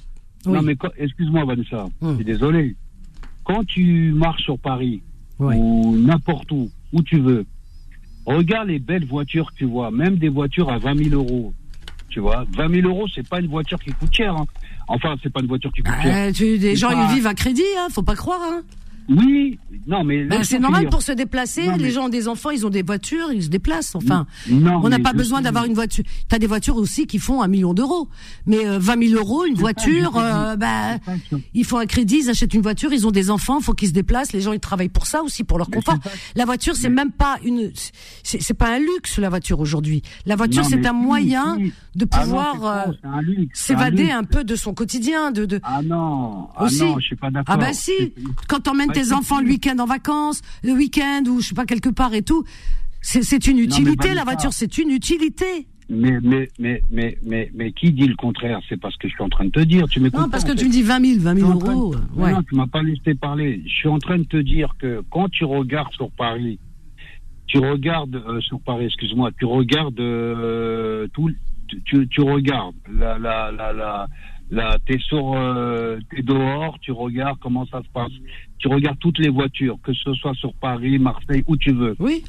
[0.46, 0.52] Oui.
[0.54, 1.84] Non, mais excuse-moi, Vanessa.
[2.00, 2.12] Hum.
[2.12, 2.74] Je suis désolé.
[3.44, 5.02] Quand tu marches sur Paris
[5.58, 7.44] ou n'importe où, où tu veux,
[8.24, 11.52] regarde les belles voitures que tu vois, même des voitures à 20 000 euros.
[12.10, 14.34] Tu vois, 20 000 euros, c'est pas une voiture qui coûte cher.
[14.36, 14.44] hein.
[14.88, 16.28] Enfin, c'est pas une voiture qui coûte cher.
[16.28, 18.40] Euh, tu- des C'est gens pas- ils vivent à crédit, hein, faut pas croire.
[18.42, 18.62] Hein.
[19.10, 20.24] Oui, non, mais.
[20.24, 20.90] Ben, c'est normal finir.
[20.90, 21.66] pour se déplacer.
[21.66, 23.94] Non, mais- Les gens ont des enfants, ils ont des voitures, ils se déplacent.
[23.96, 26.04] Enfin, Non, on n'a mais pas besoin d'avoir une voiture.
[26.28, 28.08] T'as des voitures aussi qui font un million d'euros,
[28.46, 30.98] mais euh, 20 000 euros une voiture, euh, bah,
[31.54, 33.92] ils font un crédit, ils achètent une voiture, ils ont des enfants, faut qu'ils se
[33.94, 34.32] déplacent.
[34.32, 35.98] Les gens ils travaillent pour ça aussi, pour leur confort.
[36.36, 37.72] La voiture, c'est même pas une,
[38.22, 40.02] c'est pas un luxe la voiture aujourd'hui.
[40.26, 41.72] La voiture, c'est mais un si, moyen si.
[41.96, 43.20] de pouvoir un un
[43.52, 46.82] s'évader un peu de son quotidien, de, de Ah non, ah aussi.
[46.84, 47.52] non, je suis pas d'accord.
[47.54, 48.12] Ah bah si,
[48.48, 51.88] quand t'emmènes tes enfants le week-end en vacances, le week-end ou je sais pas quelque
[51.90, 52.44] part et tout,
[53.02, 55.66] c'est une utilité la voiture, c'est une utilité.
[55.92, 58.60] Mais, mais, mais, mais, mais, mais qui dit le contraire?
[58.68, 59.88] C'est parce que je suis en train de te dire.
[59.88, 61.72] Tu Non, parce que tu me dis 20 000, 20 Je 000 suis en train
[61.72, 61.94] de- euros.
[62.14, 62.32] Ouais.
[62.32, 63.60] Non, tu m'as pas laissé parler.
[63.66, 66.60] Je suis en train de te dire que quand tu regardes sur Paris,
[67.48, 71.28] tu regardes euh, sur Paris, excuse-moi, tu regardes euh, tout,
[71.86, 74.06] tu regardes la, la, la, la,
[74.52, 78.12] la t'es sur, euh, t'es dehors, tu regardes comment ça se passe.
[78.60, 81.96] Tu regardes toutes les voitures, que ce soit sur Paris, Marseille, où tu veux.
[81.98, 82.22] Oui.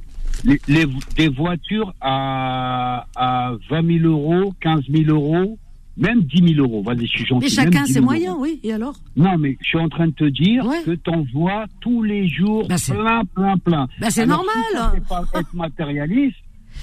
[0.45, 0.85] Les, les-
[1.17, 5.59] des voitures à, à 20 000 euros, 15 000 euros,
[5.97, 6.81] même 10 000 euros.
[6.83, 7.43] Vas-y, je suis gentil.
[7.45, 8.59] Mais chacun même 10 ses 000 moyens, oui.
[8.63, 8.95] Et alors?
[9.17, 12.65] Non, mais je suis en train de te dire que t'en vois tous les jours
[12.67, 13.87] plein, plein, plein.
[13.99, 14.55] Bah, c'est normal.
[14.69, 16.37] Si ça fait pas être matérialiste.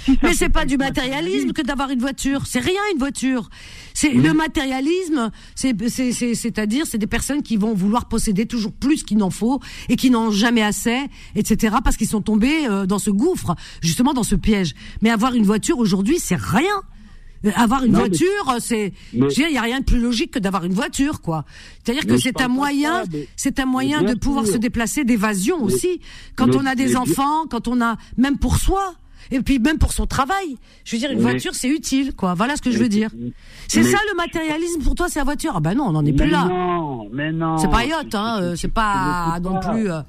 [0.22, 2.46] Mais c'est pas du matérialisme que d'avoir une voiture.
[2.46, 3.48] C'est rien une voiture.
[3.94, 5.30] C'est le matérialisme.
[5.54, 9.30] C'est c'est c'est c'est-à-dire c'est des personnes qui vont vouloir posséder toujours plus qu'il n'en
[9.30, 10.98] faut et qui n'ont jamais assez,
[11.34, 11.76] etc.
[11.82, 14.74] Parce qu'ils sont tombés euh, dans ce gouffre, justement dans ce piège.
[15.02, 16.64] Mais avoir une voiture aujourd'hui, c'est rien.
[17.44, 20.40] Euh, Avoir une Non, voiture, euh, c'est, il y a rien de plus logique que
[20.40, 21.44] d'avoir une voiture, quoi.
[21.84, 23.04] C'est-à-dire que c'est un moyen,
[23.36, 24.54] c'est un moyen de pouvoir sûr.
[24.54, 26.00] se déplacer, d'évasion aussi.
[26.34, 28.94] Quand mais- on a des bien- enfants, quand on a, même pour soi.
[29.31, 30.57] Et puis même pour son travail.
[30.85, 32.35] Je veux dire, une Mais- voiture, c'est utile, quoi.
[32.35, 33.11] Voilà ce que je veux dire.
[33.68, 35.53] C'est ça le matérialisme pour toi, c'est la voiture.
[35.55, 36.47] Ah ben non, on n'en est plus là.
[36.49, 37.59] Non, mais non.
[37.59, 38.39] C'est pas yacht, hein.
[38.41, 39.91] euh, C'est pas non plus.
[39.91, 40.01] euh,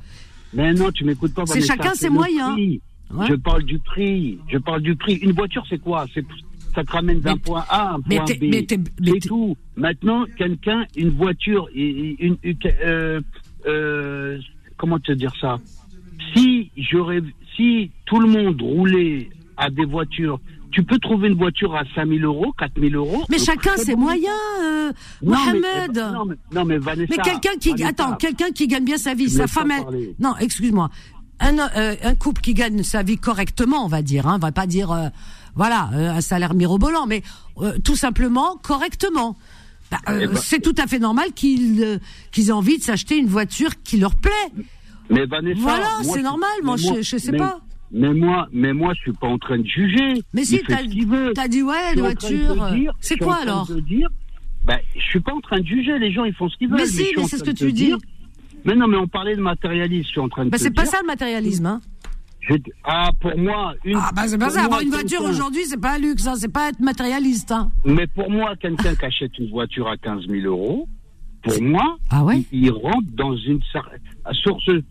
[0.54, 1.46] Mais non, tu m'écoutes pas.
[1.46, 2.56] C'est chacun ses moyens.
[2.58, 3.26] Ouais.
[3.28, 4.38] Je parle du prix.
[4.50, 5.16] Je parle du prix.
[5.16, 6.06] Une voiture, c'est quoi?
[6.14, 6.24] C'est
[6.76, 8.54] ça te ramène d'un point A à un point B.
[9.04, 9.58] c'est tout.
[9.76, 13.20] Maintenant, quelqu'un, une voiture, une, une- euh,
[13.66, 14.38] euh,
[14.78, 15.58] comment te dire ça?
[16.36, 17.22] Si j'aurais,
[17.60, 20.40] si tout le monde roulait à des voitures,
[20.72, 23.24] tu peux trouver une voiture à 5000 euros, 4000 euros.
[23.30, 24.32] Mais au chacun ses moyens,
[24.64, 24.92] euh,
[25.22, 25.98] Non, mais- Mohamed.
[26.14, 27.14] non, mais, non, mais Vanessa.
[27.18, 30.36] Mais quelqu'un qui, Vanessa, attends, quelqu'un qui gagne bien sa vie, sa femme, elle- non,
[30.40, 30.90] excuse-moi,
[31.42, 34.52] un, euh, un couple qui gagne sa vie correctement, on va dire, hein, on va
[34.54, 35.10] pas dire, euh,
[35.56, 37.24] voilà, euh, un salaire mirobolant, mais
[37.62, 39.36] euh, tout simplement correctement.
[39.92, 41.98] Bah, euh, Eh ben- c'est tout à fait normal qu'ils euh,
[42.32, 44.32] qu'ils aient envie de s'acheter une voiture qui leur plaît.
[45.10, 47.60] Mais Vanessa, Voilà, moi, c'est normal, moi, je- je sais mais- pas.
[47.92, 50.22] Mais moi, mais moi, je suis pas en train de juger.
[50.34, 50.76] Mais si, t'as
[51.34, 52.64] t'as dit ouais, de te voitures.
[52.64, 54.08] euh, C'est quoi de alors te dire,
[54.66, 55.98] ben, je suis pas en train de juger.
[55.98, 56.78] Les gens, ils font ce qu'ils veulent.
[56.82, 57.86] Mais si, mais c'est ce que de tu dis.
[57.88, 57.98] dire-
[58.66, 60.04] Mais non, mais on parlait de matérialisme.
[60.04, 61.82] Je suis en train de Bah c'est pas ça le matérialisme, hein.
[62.42, 63.96] Je- Ah, pour moi, une.
[63.98, 64.58] Ah bah c'est pas ça.
[64.60, 66.34] moi, Avoir une voiture aujourd'hui, c'est pas un luxe, hein.
[66.38, 67.70] C'est pas être matérialiste, hein.
[67.86, 70.88] Mais pour moi, quelqu'un qui achète une voiture à 15 000 euros,
[71.42, 73.62] pour moi, Ah ouais il, il rentre dans une
[74.34, 74.82] sur ce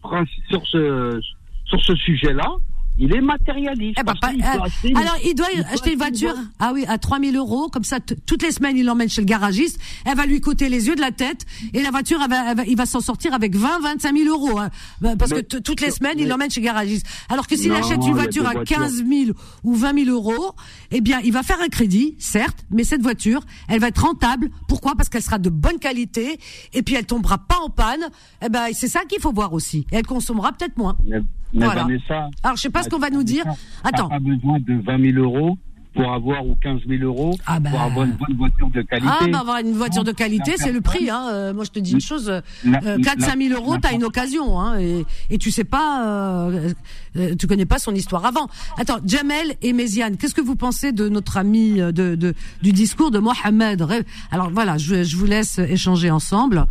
[0.50, 1.20] sur ce
[1.66, 2.50] sur ce sujet-là,
[2.98, 3.96] il est matérialiste.
[4.00, 6.72] Eh ben, pas- doit euh, acheter une- alors, il doit il acheter une voiture, ah
[6.74, 10.16] oui, à 3000 euros, comme ça, toutes les semaines, il l'emmène chez le garagiste, elle
[10.16, 12.64] va lui coûter les yeux de la tête, et la voiture, elle va- elle va-
[12.64, 14.70] il va s'en sortir avec 20, 25 000 euros, hein.
[15.00, 17.06] Ben, parce Mais- que toutes les semaines, il l'emmène chez le garagiste.
[17.28, 18.76] Alors que s'il achète il une voiture à voitures.
[18.78, 19.30] 15 000
[19.64, 20.52] ou 20 000 euros,
[20.90, 24.50] eh bien, il va faire un crédit, certes, mais cette voiture, elle va être rentable.
[24.68, 24.94] Pourquoi?
[24.96, 26.38] Parce qu'elle sera de bonne qualité,
[26.72, 28.08] et puis elle tombera pas en panne.
[28.44, 29.86] Eh ben, c'est ça qu'il faut voir aussi.
[29.92, 30.96] Et elle consommera peut-être moins.
[31.06, 31.18] Mais,
[31.52, 31.82] mais Voilà.
[31.84, 33.44] Vanessa, Alors, je sais pas ce qu'on va nous dire.
[33.84, 34.08] Attends.
[34.08, 35.56] pas besoin de 20 000 euros
[35.94, 37.70] pour avoir ou 15 000 euros Ah bah.
[37.70, 39.08] pour avoir une bonne voiture de qualité.
[39.20, 41.10] Ah, bah, avoir une voiture de qualité, c'est le prix.
[41.10, 41.26] Hein.
[41.32, 44.04] Euh, moi, je te dis une chose, euh, La- 4-5 000 la- euros, t'as une
[44.04, 44.60] occasion.
[44.60, 46.06] Hein, et, et tu sais pas,
[46.50, 46.72] euh,
[47.16, 48.46] euh, tu connais pas son histoire avant.
[48.76, 52.70] Attends, Jamel et Méziane, qu'est-ce que vous pensez de notre ami, euh, de, de, du
[52.72, 53.84] discours de Mohamed
[54.30, 56.66] Alors voilà, je, je vous laisse échanger ensemble.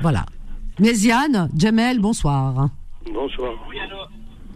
[0.00, 0.24] Voilà.
[0.78, 2.70] Méziane, Jamel, bonsoir.
[3.12, 3.50] Bonsoir.
[3.68, 3.76] Oui,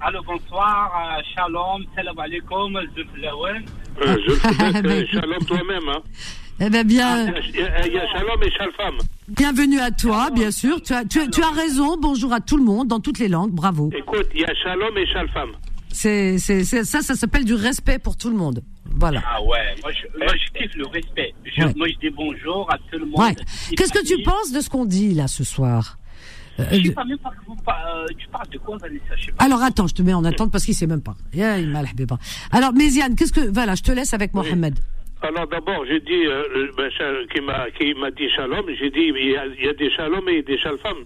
[0.06, 2.76] allô, bonsoir, euh, shalom, salam alaikum.
[2.76, 5.88] Euh, je le Bah, sais, shalom toi-même.
[5.88, 6.02] Hein.
[6.60, 8.96] Eh ben bien, Il y, a, il y a shalom et shalfam.
[9.28, 10.80] bienvenue à toi, bien sûr.
[10.82, 11.96] Tu as, tu, as- tu as raison.
[11.98, 13.50] Bonjour à tout le monde, dans toutes les langues.
[13.52, 13.90] Bravo.
[13.96, 15.50] Écoute, il y a shalom et shalfam.
[15.92, 18.62] C'est, c'est, ça, ça s'appelle du respect pour tout le monde.
[18.98, 19.22] Voilà.
[19.26, 21.34] Ah ouais, moi je, moi, je kiffe le respect.
[21.44, 21.72] Je, Ouais.
[21.76, 23.18] Moi je dis bonjour à tout le monde.
[23.18, 23.34] Ouais.
[23.76, 25.96] Qu'est-ce que tu penses de ce qu'on dit là ce soir?
[25.98, 26.05] Euh,
[26.58, 29.26] Je sais pas même pas que vous par- euh, tu parles de quoi, Vanessa je
[29.26, 29.44] sais pas.
[29.44, 31.14] Alors attends, je te mets en attente parce qu'il sait même pas.
[32.08, 32.18] Pas.
[32.50, 34.78] Alors Méziane, qu'est-ce que voilà, je te laisse avec Mohamed.
[35.22, 36.90] Alors d'abord, j'ai dit, euh, le- ben,
[37.32, 39.90] qui m'a qui m'a dit shalom, j'ai dit, il y, a, il y a des
[39.90, 40.98] shalom et des shalfam.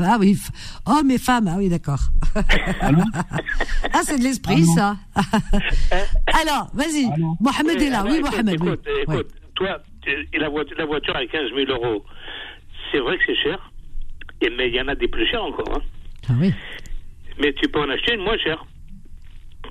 [0.00, 0.36] Ah oui,
[0.86, 2.00] hommes et femmes, ah oui d'accord.
[3.92, 4.96] ah c'est de l'esprit ça.
[6.42, 7.06] Alors vas-y,
[7.40, 8.60] Mohamed est là, oui Eh, écoute, Mohamed.
[8.60, 8.68] oui.
[8.68, 9.78] Écoute, écoute, toi,
[10.34, 12.04] la voiture, la voiture à 15 000 euros,
[12.90, 13.69] c'est vrai que c'est cher,
[14.40, 15.76] et, mais il y en a des plus chers encore.
[15.76, 15.82] Hein.
[16.28, 16.52] Ah oui.
[17.38, 18.64] Mais tu peux en acheter une moins chère.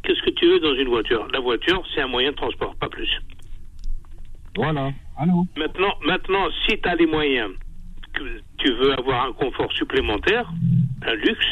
[0.03, 1.28] Qu'est-ce que tu veux dans une voiture?
[1.34, 3.09] La voiture, c'est un moyen de transport, pas plus.
[4.55, 4.91] Voilà.
[5.17, 5.45] Allô?
[5.57, 7.51] Maintenant, maintenant si tu as les moyens,
[8.13, 8.24] que
[8.57, 10.51] tu veux avoir un confort supplémentaire,
[11.03, 11.45] un luxe,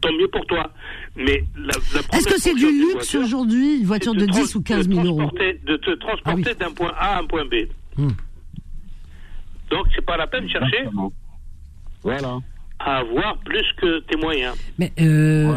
[0.00, 0.70] tant mieux pour toi.
[1.16, 4.62] Mais la, la Est-ce que c'est du luxe voiture, aujourd'hui, une voiture de 10 ou
[4.62, 7.68] 15 000 euros de te transporter d'un point A à un point B.
[7.96, 8.08] Hmm.
[9.70, 10.84] Donc, c'est pas la peine de chercher
[12.04, 12.38] Voilà.
[12.78, 14.54] à avoir plus que tes moyens.
[14.78, 15.56] Mais euh,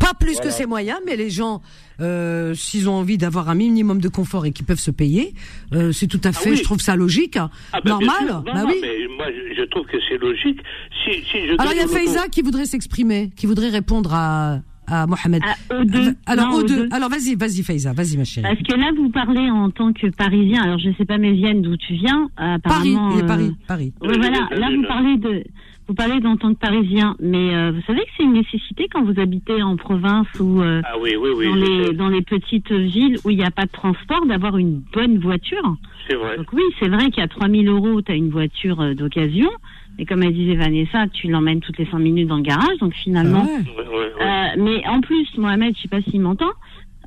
[0.00, 0.40] pas plus Voilà.
[0.48, 1.62] que ses moyens, mais les gens,
[2.00, 5.34] euh, s'ils ont envie d'avoir un minimum de confort et qu'ils peuvent se payer,
[5.72, 6.56] euh, c'est tout à fait, oui.
[6.56, 7.48] je trouve ça logique, hein.
[7.72, 8.26] Ah ben, bien normal.
[8.26, 8.34] sûr.
[8.38, 8.78] Non, bah non, oui.
[8.82, 10.58] mais moi, je, je trouve que c'est logique.
[11.04, 14.60] Si, si je Alors il y a Faiza qui voudrait s'exprimer, qui voudrait répondre à,
[14.88, 15.42] à Mohamed.
[15.84, 16.14] deux.
[16.26, 16.88] Alors Non.
[16.90, 18.46] Alors vas-y, vas-y Faiza, vas-y ma chérie.
[18.48, 20.62] Parce que là, vous parlez en tant que Parisien.
[20.62, 22.24] Alors, je sais pas, Méziane, d'où tu viens.
[22.40, 23.92] euh, Paris, apparemment, il est euh, Paris, Paris.
[24.02, 24.48] ouais, voilà.
[24.50, 25.44] Là, vous parlez de,
[25.86, 27.16] vous parlez d'en tant que Parisien.
[27.20, 30.80] Mais euh, vous savez que c'est une nécessité quand vous habitez en province ou euh,
[30.84, 31.46] Ah oui, oui, oui.
[31.46, 34.82] dans les dans les petites villes où il n'y a pas de transport, d'avoir une
[34.92, 35.76] bonne voiture.
[36.08, 36.36] C'est vrai.
[36.36, 39.50] Donc oui, c'est vrai qu'à 3000 euros, tu as une voiture euh, d'occasion.
[39.98, 42.78] Et comme elle disait Vanessa, tu l'emmènes toutes les 5 minutes dans le garage.
[42.80, 46.50] Donc finalement, euh, mais en plus, Mohamed, je sais pas s'il m'entend.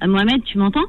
[0.04, 0.86] Euh, Mohamed, tu m'entends?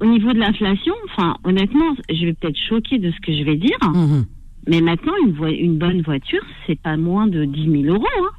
[0.00, 3.56] Au niveau de l'inflation, enfin, honnêtement, je vais peut-être choquer de ce que je vais
[3.56, 3.76] dire.
[3.82, 4.24] Mhm.
[4.70, 8.06] Mais maintenant, une, voi- une bonne voiture, c'est pas moins de 10 000 euros.
[8.22, 8.30] Hein.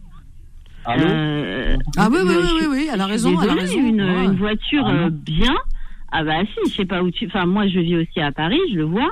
[0.85, 3.87] Allô Euh, Ah oui, oui, oui, oui, oui, elle a raison, elle a désolée, raison.
[3.89, 4.25] Une, Ouais.
[4.25, 5.53] une voiture Ah euh, bien.
[6.13, 7.27] Ah bah si, je sais pas où tu.
[7.27, 9.11] Enfin, moi, je vis aussi à Paris, je le vois.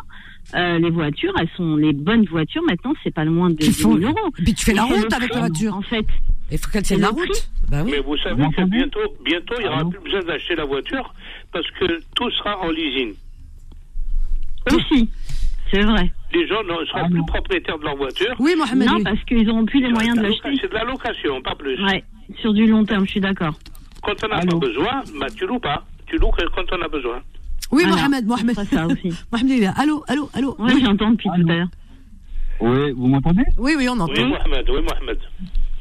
[0.56, 2.64] Euh, les voitures, elles sont les bonnes voitures.
[2.64, 4.16] Maintenant, c'est pas le moins de 10 000 euros.
[4.40, 5.76] Et puis tu fais la route avec la voiture.
[5.76, 6.06] En fait.
[6.52, 7.30] Il faut qu'elle tienne la route.
[7.30, 7.42] prix.
[7.70, 7.92] Bah oui.
[7.92, 11.14] Mais vous savez que bientôt, bientôt, il n'y aura plus besoin d'acheter la voiture
[11.52, 13.14] parce que tout sera en leasing.
[14.74, 15.10] Aussi,
[15.72, 16.12] c'est vrai.
[16.34, 18.36] Les gens ne seront plus propriétaires de leur voiture.
[18.40, 18.88] Oui, Mohamed.
[18.88, 20.50] Non, parce qu'ils n'auront plus les moyens de l'acheter.
[20.62, 21.82] C'est de la location, pas plus.
[21.84, 22.04] Ouais,
[22.42, 23.54] sur du long terme, je suis d'accord.
[24.04, 25.84] Quand on n'a pas besoin, bah, tu loues pas.
[26.08, 27.20] Tu loues quand on a besoin.
[27.72, 27.84] Oui.
[27.86, 28.56] Mohamed, Mohamed.
[28.56, 29.10] C'est ça aussi.
[29.32, 29.74] Mohamed, il est là.
[29.78, 30.56] Allô, allô, allô.
[30.60, 31.68] Ouais, j'entends depuis tout à l'heure.
[32.62, 33.44] Oui, vous m'entendez?
[33.58, 34.28] Oui, oui, on Oui, entend.
[34.28, 35.20] Mohamed, oui, Mohamed.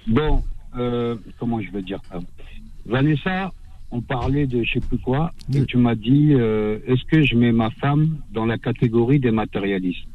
[0.07, 0.43] Bon,
[0.76, 2.18] euh, comment je veux dire ça?
[2.86, 3.51] Vanessa,
[3.91, 7.34] on parlait de je sais plus quoi, et tu m'as dit, euh, est-ce que je
[7.34, 10.07] mets ma femme dans la catégorie des matérialistes?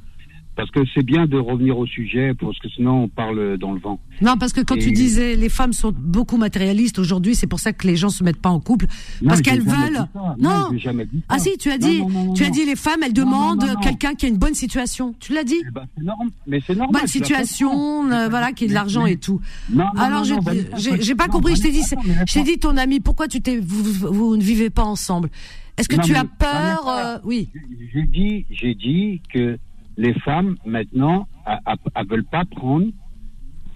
[0.56, 3.80] Parce que c'est bien de revenir au sujet, parce que sinon on parle dans le
[3.80, 4.00] vent.
[4.22, 7.74] Non, parce que quand tu disais les femmes sont beaucoup matérialistes aujourd'hui, c'est pour ça
[7.74, 8.86] que les gens se mettent pas en couple
[9.22, 10.06] Non, parce qu'elles veulent.
[10.14, 10.20] dit.
[10.38, 10.50] Non.
[10.50, 13.02] Non, j'ai jamais dit Ah si, tu as dit, non, tu as dit les femmes,
[13.04, 15.16] elles demandent quelqu'un qui a une bonne situation.
[15.20, 15.62] Tu l'as dit.
[15.98, 17.02] C'est normal, mais c'est normal.
[17.02, 19.42] Bonne situation, euh, voilà, qui ait de l'argent et tout.
[19.72, 21.56] Non, non, Alors je- Vanessa, j'ai pas compris.
[21.56, 23.00] Je t'ai dit, non, mais je t'ai dit ton ami.
[23.00, 25.30] Pourquoi tu t'es, vous, ne vivez pas ensemble?
[25.78, 27.50] Est-ce que tu as peur euh, Oui.
[27.94, 29.58] J'ai dit, j'ai dit que
[29.98, 32.88] les femmes maintenant, elles veulent pas prendre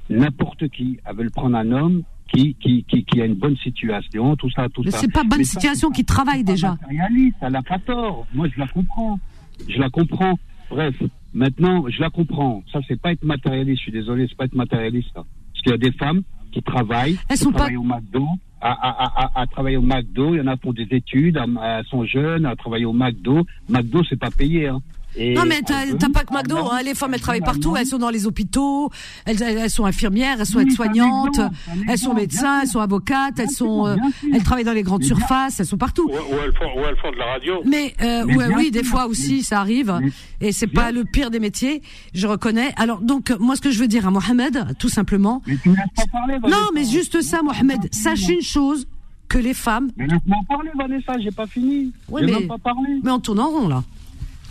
[0.09, 0.99] n'importe qui.
[1.05, 2.03] Elles veulent prendre un homme
[2.33, 4.97] qui, qui, qui, qui a une bonne situation, tout ça, tout Mais ça.
[4.99, 6.71] c'est pas bonne Mais ça, situation qui travaille déjà.
[6.81, 8.27] matérialiste, elle n'a pas tort.
[8.33, 9.19] Moi, je la comprends.
[9.67, 10.37] Je la comprends.
[10.69, 10.95] Bref,
[11.33, 12.63] maintenant, je la comprends.
[12.71, 13.77] Ça, c'est pas être matérialiste.
[13.79, 15.09] Je suis désolé, c'est pas être matérialiste.
[15.13, 15.23] ça.
[15.23, 16.21] Parce qu'il y a des femmes
[16.51, 18.27] qui travaillent, Elles qui sont pas- travaillent au McDo,
[18.59, 20.33] à, à, à, travailler au McDo.
[20.33, 21.45] Il y en a pour des études, à-
[21.79, 23.45] elles sont jeunes, à travailler au McDo.
[23.69, 24.67] McDo, c'est pas payé.
[24.67, 24.79] Hein.
[25.19, 26.57] Non, mais t'as pas que McDo.
[26.57, 26.81] Hein.
[26.83, 27.75] Les femmes, elles travaillent partout.
[27.75, 28.89] Elles sont dans les hôpitaux.
[29.25, 30.37] Elles, elles sont infirmières.
[30.39, 31.39] Elles sont aides-soignantes.
[31.87, 32.61] Elles sont médecins.
[32.61, 33.39] Elles sont avocates.
[33.39, 33.87] Elles sont.
[33.87, 33.95] Euh,
[34.33, 35.59] elles travaillent dans les grandes surfaces.
[35.59, 36.09] Elles sont partout.
[36.09, 37.61] Ou, elles, font, ou elles, font, de la radio.
[37.65, 39.99] Mais, euh, ouais, oui, des fois aussi, ça arrive.
[40.41, 41.81] Et c'est pas le pire des métiers.
[42.13, 42.73] Je reconnais.
[42.77, 45.41] Alors donc, moi, ce que je veux dire à Mohamed, tout simplement.
[45.47, 47.93] Mais tu pas parler, non, mais juste ça, Mohamed.
[47.93, 48.87] Sache une chose
[49.27, 49.89] que les femmes.
[49.97, 51.13] Mais laisse-moi parler, Vanessa.
[51.19, 51.91] J'ai pas fini.
[52.09, 52.99] Oui, mais, pas parlé.
[53.03, 53.83] Mais on tourne en rond là.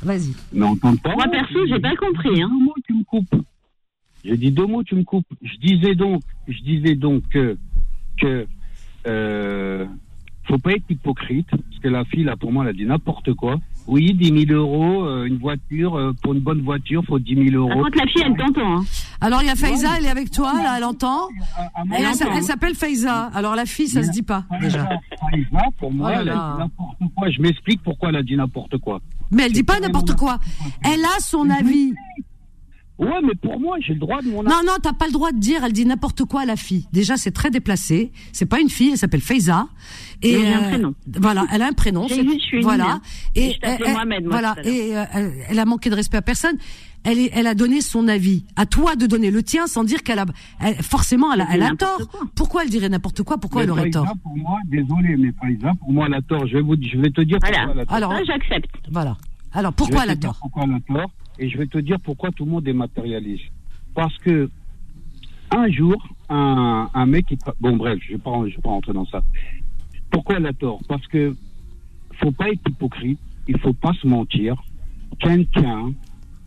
[0.07, 0.35] Vas-y.
[0.53, 1.15] Mais on pas.
[1.15, 2.41] Moi, perso, j'ai pas compris.
[2.41, 2.49] Hein.
[2.49, 3.35] Deux mots, tu me coupes.
[4.25, 5.27] J'ai dit deux mots, tu me coupes.
[5.43, 7.57] Je disais donc, je disais donc que,
[8.21, 8.47] que,
[9.07, 9.85] euh,
[10.45, 13.35] faut pas être hypocrite, parce que la fille, là, pour moi, elle a dit n'importe
[13.35, 13.57] quoi.
[13.89, 17.57] Oui, 10 000 euros, euh, une voiture, euh, pour une bonne voiture, faut 10 000
[17.57, 17.69] euros.
[17.69, 18.79] Par contre, la fille, elle t'entend.
[18.79, 18.85] Hein.
[19.21, 21.29] Alors, il y a Faiza, elle est avec toi, là, elle entend.
[21.93, 23.31] elle, s'appelle Faiza.
[23.33, 24.89] Alors, la fille, ça se dit pas, déjà.
[25.31, 27.31] Faiza, pour moi, oh elle a dit n'importe quoi.
[27.31, 29.01] Je m'explique pourquoi elle a dit n'importe quoi.
[29.31, 30.39] Mais elle dit pas n'importe quoi.
[30.83, 31.93] Elle a son avis.
[32.99, 35.31] Ouais, mais pour moi, j'ai le droit de mon Non, non, t'as pas le droit
[35.31, 36.87] de dire, elle dit n'importe quoi à la fille.
[36.93, 38.11] Déjà, c'est très déplacé.
[38.33, 39.69] C'est pas une fille, elle s'appelle Faiza.
[40.23, 40.95] Et elle a un euh, prénom.
[41.21, 42.07] Voilà, elle a un prénom.
[42.63, 43.01] voilà.
[43.35, 44.57] Et, je elle, Mohamed, moi, voilà.
[44.65, 45.05] Et euh,
[45.49, 46.57] elle a manqué de respect à personne.
[47.07, 48.45] Elle, est, elle a donné son avis.
[48.57, 50.27] À toi de donner le tien sans dire qu'elle a,
[50.83, 52.01] forcément, elle a, elle a tort.
[52.35, 53.39] Pourquoi elle dirait n'importe quoi?
[53.39, 54.13] Pourquoi elle aurait tort?
[54.23, 56.47] Pour moi, désolé, mais Faiza, pour moi, elle a tort.
[56.47, 57.59] Je vais vous, je vais te dire voilà.
[57.59, 57.95] pourquoi elle a tort.
[57.95, 58.71] Alors, j'accepte.
[58.91, 59.17] Voilà.
[59.53, 60.37] Alors, pourquoi elle a tort?
[60.41, 63.45] Pourquoi elle a tort Et je vais te dire pourquoi tout le monde est matérialiste
[63.97, 64.49] parce que
[65.51, 65.97] un jour,
[66.29, 67.39] un, un mec qui...
[67.61, 69.23] Bon, bref, je ne vais, pas, je vais pas rentrer dans ça.
[70.11, 70.81] Pourquoi elle a tort?
[70.87, 71.35] Parce que
[72.21, 73.19] faut pas être hypocrite,
[73.49, 74.55] il faut pas se mentir.
[75.19, 75.93] Quelqu'un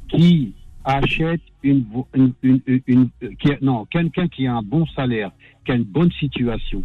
[0.10, 0.53] qui
[0.84, 3.10] achète une, une, une, une
[3.40, 5.31] qui, non, quelqu'un qui a un bon salaire,
[5.65, 6.84] qui a une bonne situation,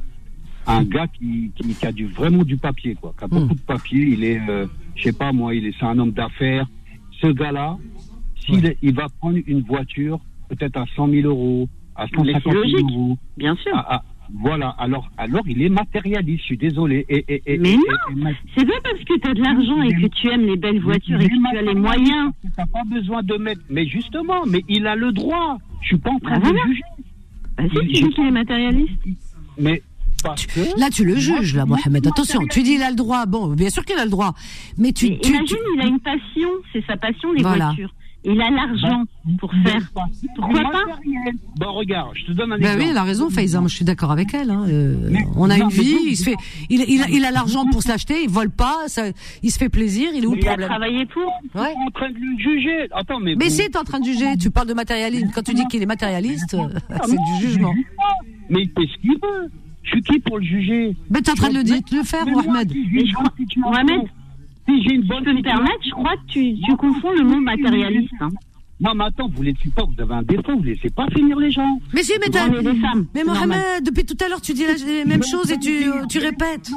[0.66, 3.60] un gars qui, qui, qui a du vraiment du papier, quoi, qui a beaucoup de
[3.60, 6.66] papier, il est, euh, je sais pas moi, il est, c'est un homme d'affaires.
[7.20, 7.76] Ce gars-là,
[8.40, 13.18] s'il il va prendre une voiture peut-être à 100 000 euros, à 150 000 euros.
[13.36, 13.74] Bien sûr.
[14.32, 17.04] Voilà, alors, alors il est matérialiste, je suis désolé.
[17.08, 20.28] Et, et, mais non, c'est pas parce que tu as de l'argent et que tu
[20.28, 22.32] aimes les belles voitures et que tu as les moyens.
[22.40, 23.60] Tu n'as pas besoin de mettre.
[23.68, 25.58] Mais justement, mais il a le droit.
[25.82, 26.82] Je suis pas en train de le juger.
[27.56, 28.92] Bah si, tu dis qu'il est matérialiste.
[29.58, 29.82] Mais
[30.78, 32.06] Là, tu le juges, là, Mohamed.
[32.06, 33.26] Attention, tu dis il a le droit.
[33.26, 34.34] Bon, bien sûr qu'il a le droit.
[34.78, 35.06] Mais tu.
[35.06, 36.48] imagine, il a une passion.
[36.72, 37.94] C'est sa passion, les voitures.
[38.26, 39.04] Il a l'argent
[39.38, 39.92] pour faire.
[40.36, 40.84] Pourquoi pas
[41.56, 42.82] Bon, regarde, je te donne un ben exemple.
[42.82, 43.60] oui, elle a raison, Faiza.
[43.60, 44.50] Moi, je suis d'accord avec elle.
[44.50, 44.64] Hein.
[44.68, 45.96] Euh, on a une vie.
[46.06, 46.36] Il se fait.
[46.70, 48.22] Il, il, il a l'argent pour se l'acheter.
[48.24, 48.88] Il vole pas.
[48.88, 49.02] Ça,
[49.42, 50.10] il se fait plaisir.
[50.14, 51.30] Il est où le problème Il a travaillé pour.
[51.54, 51.74] Ouais.
[51.86, 52.88] en train de le juger.
[52.92, 53.34] Attends, mais.
[53.34, 55.30] Mais si t'es en train de juger, tu parles de matérialisme.
[55.34, 56.56] Quand tu dis qu'il est matérialiste,
[57.04, 57.74] c'est du jugement.
[58.48, 59.50] Mais il fait ce qu'il veut.
[59.82, 60.96] Je suis qui pour le juger?
[61.10, 62.72] Mais t'es en train de le, dire, de le faire, Mohamed.
[63.58, 64.08] Mohamed
[64.68, 65.24] si j'ai une bonne.
[65.24, 68.12] Je permettre, je crois que tu, tu confonds le mot matérialiste.
[68.20, 68.28] Hein.
[68.80, 71.06] Non, mais attends, vous ne laissez pas, vous avez un défaut, vous ne laissez pas
[71.14, 71.80] finir les gens.
[71.94, 72.48] Mais si, mais t'as.
[73.14, 76.70] Mais Mohamed, depuis tout à l'heure, tu dis la même chose et tu, tu répètes.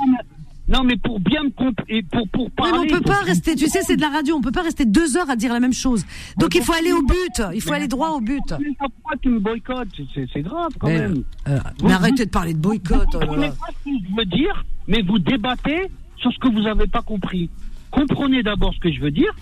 [0.69, 1.49] Non, mais pour bien me
[1.87, 2.73] et pour pour parler.
[2.73, 3.55] Mais on peut pas rester.
[3.55, 4.35] Tu sais, c'est de la radio.
[4.35, 6.05] On peut pas rester deux heures à dire la même chose.
[6.37, 7.41] Donc il faut aller au but.
[7.53, 8.43] Il faut aller droit au but.
[8.77, 9.87] Pourquoi tu me boycottes?
[10.13, 11.23] C'est grave quand même.
[11.47, 13.07] Euh, mais arrêtez de parler de boycott.
[13.13, 16.63] Vous ne pas ce que je veux dire, mais vous débattez sur ce que vous
[16.63, 17.49] n'avez pas compris
[17.91, 19.33] comprenez d'abord ce que je veux dire,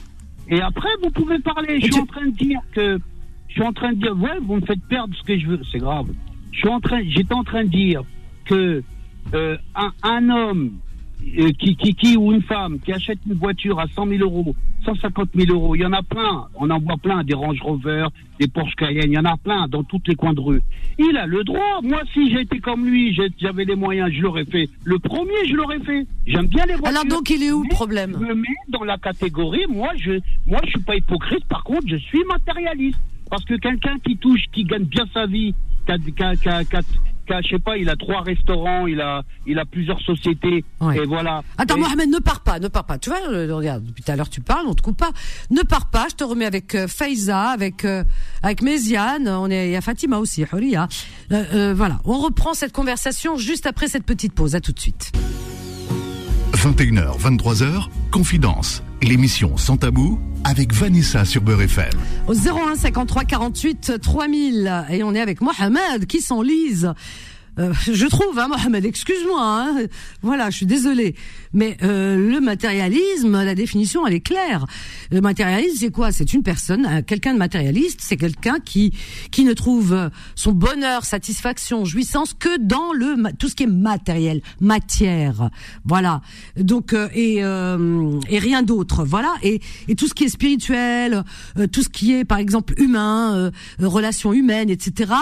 [0.49, 1.80] et après vous pouvez parler.
[1.80, 2.99] Je suis en train de dire que,
[3.47, 5.61] je suis en train de dire, ouais, vous me faites perdre ce que je veux,
[5.72, 6.07] c'est grave.
[6.51, 8.01] Je suis en train, j'étais en train de dire
[8.45, 8.84] que
[9.34, 10.72] euh, un, un homme
[11.58, 14.56] qui, qui, qui, ou une femme qui achète une voiture à 100 000 euros,
[14.86, 18.08] 150 000 euros, il y en a plein, on en voit plein, des Range Rover,
[18.40, 20.62] des Porsche Cayenne, il y en a plein dans tous les coins de rue.
[20.98, 21.82] Il a le droit.
[21.84, 24.70] Moi, si j'étais comme lui, j'avais les moyens, je l'aurais fait.
[24.84, 26.06] Le premier, je l'aurais fait.
[26.26, 27.00] J'aime bien les voitures.
[27.00, 30.20] Alors donc, il est où le problème Je me mets dans la catégorie, moi, je,
[30.46, 31.46] moi, je suis pas hypocrite.
[31.46, 33.00] Par contre, je suis matérialiste.
[33.30, 35.54] Parce que quelqu'un qui touche, qui gagne bien sa vie,
[35.86, 36.82] qui a, qui a, qui a,
[37.27, 41.43] je sais pas, il a trois restaurants, il a, il a plusieurs sociétés, et voilà.
[41.57, 42.97] Attends, Mohamed, ne pars pas, ne pars pas.
[42.97, 45.11] Tu vois, euh, regarde, depuis tout à l'heure tu parles, on te coupe pas.
[45.52, 48.03] Ne pars pas, je te remets avec euh, Faiza, avec euh,
[48.43, 50.88] avec Méziane, on est, il y a Fatima aussi, Huria.
[51.30, 54.56] voilà, on reprend cette conversation juste après cette petite pause.
[54.56, 55.11] À tout de suite.
[56.53, 61.91] 21h, 23h, Confidence, l'émission sans tabou avec Vanessa sur Beurre FM.
[62.27, 66.94] Au 01 53 48 3000 et on est avec Mohamed qui s'enlise
[67.57, 69.76] euh, je trouve, hein, Mohamed, excuse-moi, hein,
[70.22, 71.15] voilà, je suis désolée,
[71.53, 74.65] mais euh, le matérialisme, la définition, elle est claire.
[75.11, 76.11] Le matérialisme, c'est quoi?
[76.11, 78.94] C'est une personne, euh, quelqu'un de matérialiste, c'est quelqu'un qui
[79.32, 84.41] qui ne trouve son bonheur, satisfaction, jouissance que dans le tout ce qui est matériel,
[84.60, 85.49] matière,
[85.86, 86.22] voilà.
[86.57, 89.34] Donc et et rien d'autre, voilà.
[89.44, 91.23] Et et tout ce qui est spirituel,
[91.72, 95.14] tout ce qui est par exemple humain, relations humaines, etc.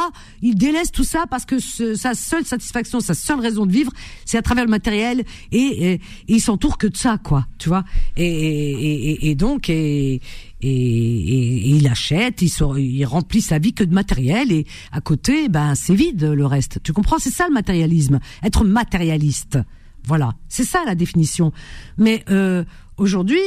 [0.42, 3.92] Il délaisse tout ça parce que ce, ça seule satisfaction, sa seule raison de vivre,
[4.26, 7.84] c'est à travers le matériel et, il s'entoure que de ça, quoi, tu vois.
[8.18, 10.22] Et, et, donc, et,
[10.62, 15.96] et, il achète, il, remplit sa vie que de matériel et à côté, ben c'est
[15.96, 16.80] vide le reste.
[16.84, 17.20] Tu comprends?
[17.20, 19.60] C'est ça le matérialisme, être matérialiste.
[20.06, 21.52] Voilà, c'est ça la définition.
[21.98, 22.64] Mais euh,
[22.98, 23.42] aujourd'hui,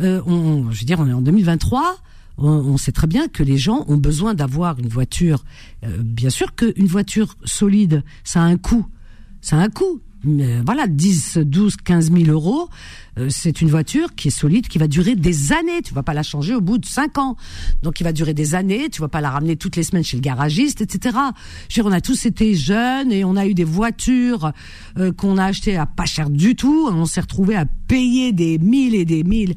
[0.00, 0.22] euh,
[0.70, 1.98] je veux dire, on est en 2023
[2.38, 5.44] on, sait très bien que les gens ont besoin d'avoir une voiture.
[5.84, 8.86] Euh, bien sûr qu'une voiture solide, ça a un coût.
[9.40, 10.00] Ça a un coût.
[10.24, 12.68] Mais voilà, 10, 12, 15 000 euros,
[13.18, 15.82] euh, c'est une voiture qui est solide, qui va durer des années.
[15.82, 17.36] Tu vas pas la changer au bout de cinq ans.
[17.82, 18.88] Donc, il va durer des années.
[18.90, 21.16] Tu vas pas la ramener toutes les semaines chez le garagiste, etc.
[21.68, 24.52] Je on a tous été jeunes et on a eu des voitures
[24.98, 26.86] euh, qu'on a achetées à pas cher du tout.
[26.92, 29.54] On s'est retrouvé à payer des mille et des mille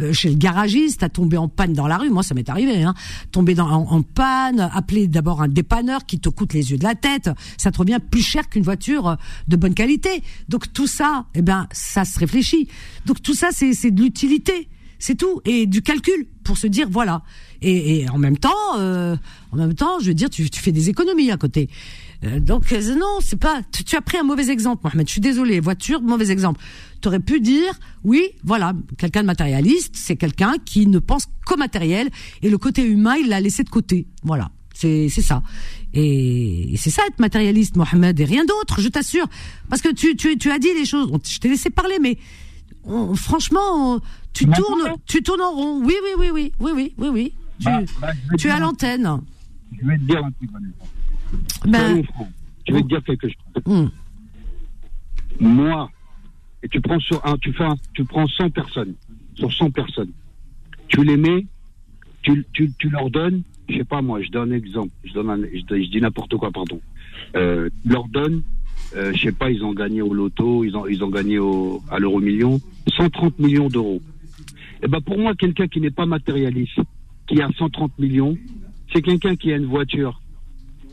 [0.00, 2.08] euh, chez le garagiste, à tomber en panne dans la rue.
[2.08, 2.82] Moi, ça m'est arrivé.
[2.82, 2.94] Hein.
[3.32, 6.94] Tomber dans, en, panne, appeler d'abord un dépanneur qui te coûte les yeux de la
[6.94, 7.28] tête.
[7.58, 10.22] Ça te revient plus cher qu'une voiture de bonne qualité.
[10.48, 12.68] Donc tout ça, eh ben, ça se réfléchit.
[13.06, 14.68] Donc tout ça, c'est de l'utilité,
[14.98, 17.22] c'est tout, et du calcul pour se dire voilà.
[17.62, 19.16] Et, en même temps, euh,
[19.52, 21.70] en même temps, je veux dire, tu, fais des économies à côté.
[22.24, 23.62] Euh, donc euh, non, c'est pas.
[23.72, 25.06] Tu, as pris un mauvais exemple, Mohamed.
[25.06, 25.60] Je suis désolé.
[25.60, 26.60] Voiture, mauvais exemple.
[27.00, 27.72] Tu aurais pu dire
[28.04, 32.10] oui, voilà, quelqu'un de matérialiste, c'est quelqu'un qui ne pense qu'au matériel
[32.42, 34.06] et le côté humain, il l'a laissé de côté.
[34.22, 34.50] Voilà.
[34.74, 35.42] C'est ça.
[35.94, 39.26] Et, c'est ça être matérialiste, Mohamed, et rien d'autre, je t'assure.
[39.70, 41.10] Parce que tu, tu, tu as dit les choses.
[41.24, 42.18] Je t'ai laissé parler, mais
[43.14, 44.00] franchement,
[44.32, 45.80] tu tournes, tu tournes en rond.
[45.84, 47.32] Oui, oui, oui, oui, oui, oui, oui, oui.
[47.60, 49.20] Tu, bah, bah, tu es à l'antenne.
[49.80, 50.50] Je vais te dire un truc,
[51.66, 52.02] ben,
[52.66, 53.62] je vais te dire quelque chose.
[53.66, 53.88] Hmm.
[55.40, 55.90] Moi,
[56.62, 58.94] et tu prends sur un, tu fais tu prends 100 personnes,
[59.34, 60.12] sur 100 personnes.
[60.88, 61.46] Tu les mets,
[62.22, 65.46] tu, tu, tu leur donnes, je sais pas moi, je donne un exemple, je donne
[65.52, 66.80] je, dis n'importe quoi, pardon.
[67.36, 68.42] Euh, leur donne
[68.96, 71.82] euh, je sais pas, ils ont gagné au loto, ils ont, ils ont gagné au,
[71.90, 72.60] à l'euro million,
[72.96, 74.00] 130 millions d'euros.
[74.82, 76.78] Et eh ben pour moi, quelqu'un qui n'est pas matérialiste,
[77.26, 78.36] qui a 130 millions,
[78.92, 80.20] c'est quelqu'un qui a une voiture,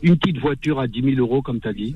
[0.02, 1.94] une petite voiture à 10 000 euros, comme tu as dit.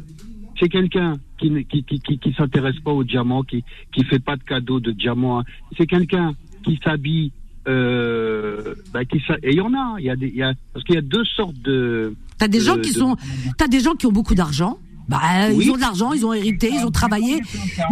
[0.60, 4.18] C'est quelqu'un qui ne qui, qui, qui, qui s'intéresse pas aux diamants, qui qui fait
[4.18, 5.42] pas de cadeaux de diamants.
[5.76, 6.34] C'est quelqu'un
[6.64, 7.32] qui s'habille
[7.68, 10.54] euh, bah, qui et il y en a, il y a des, il y a,
[10.72, 12.14] parce qu'il y a deux sortes de.
[12.38, 13.16] T'as des gens qui sont,
[13.58, 14.78] t'as des gens qui ont beaucoup d'argent
[15.08, 17.40] bah, ils ont de l'argent, ils ont hérité, ils ont travaillé.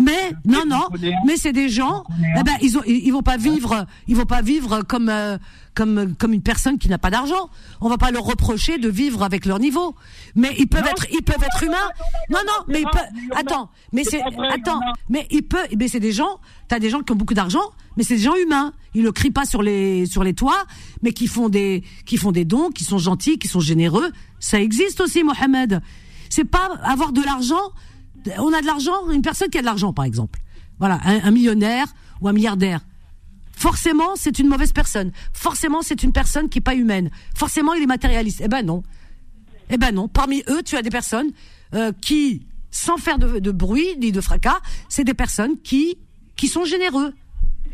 [0.02, 0.88] Mais non, non,
[1.26, 2.04] mais c'est des gens.
[2.38, 5.38] Eh ben, ils ont, ils vont pas vivre, ils vont pas vivre comme euh,
[5.74, 7.50] comme comme une personne qui n'a pas d'argent.
[7.80, 9.94] On va pas leur reprocher de vivre avec leur niveau.
[10.34, 11.88] Mais ils peuvent être, ils peuvent être humains.
[12.30, 13.36] Non, non, mais ils peuvent.
[13.36, 15.68] Attends, mais c'est attends, mais ils peuvent.
[15.78, 16.40] Mais c'est des gens.
[16.66, 18.72] T'as des gens qui ont beaucoup d'argent, mais c'est des gens humains.
[18.94, 20.64] Ils le crient pas sur les sur les toits,
[21.02, 24.10] mais qui font des qui font des dons, qui sont gentils, qui sont généreux.
[24.40, 25.80] Ça existe aussi, Mohamed.
[26.34, 27.70] C'est pas avoir de l'argent.
[28.38, 30.40] On a de l'argent, une personne qui a de l'argent, par exemple.
[30.80, 31.86] Voilà, un, millionnaire
[32.20, 32.80] ou un milliardaire.
[33.52, 35.12] Forcément, c'est une mauvaise personne.
[35.32, 37.10] Forcément, c'est une personne qui est pas humaine.
[37.36, 38.42] Forcément, il est matérialiste.
[38.44, 38.82] Eh ben non.
[39.70, 40.08] Eh ben non.
[40.08, 41.30] Parmi eux, tu as des personnes
[41.72, 42.42] euh, qui,
[42.72, 44.58] sans faire de, de bruit ni de fracas,
[44.88, 45.98] c'est des personnes qui
[46.34, 47.14] qui sont généreux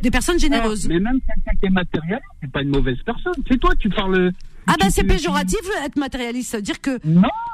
[0.02, 0.88] des personnes généreuses.
[0.88, 3.34] mais même quelqu'un qui est matériel, c'est pas une mauvaise personne.
[3.48, 4.32] C'est toi, tu parles.
[4.66, 6.98] Ah ben c'est péjoratif être matérialiste, dire que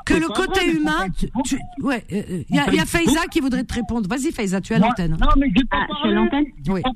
[0.04, 1.08] que le côté humain,
[1.44, 4.08] tu, ouais, il euh, y, a, y a Faiza qui voudrait te répondre.
[4.08, 5.16] Vas-y Faiza, tu as l'antenne.
[5.20, 6.14] Non mais j'ai pas ah, parlé.
[6.14, 6.44] l'antenne.
[6.68, 6.80] Oui.
[6.82, 6.90] Bah,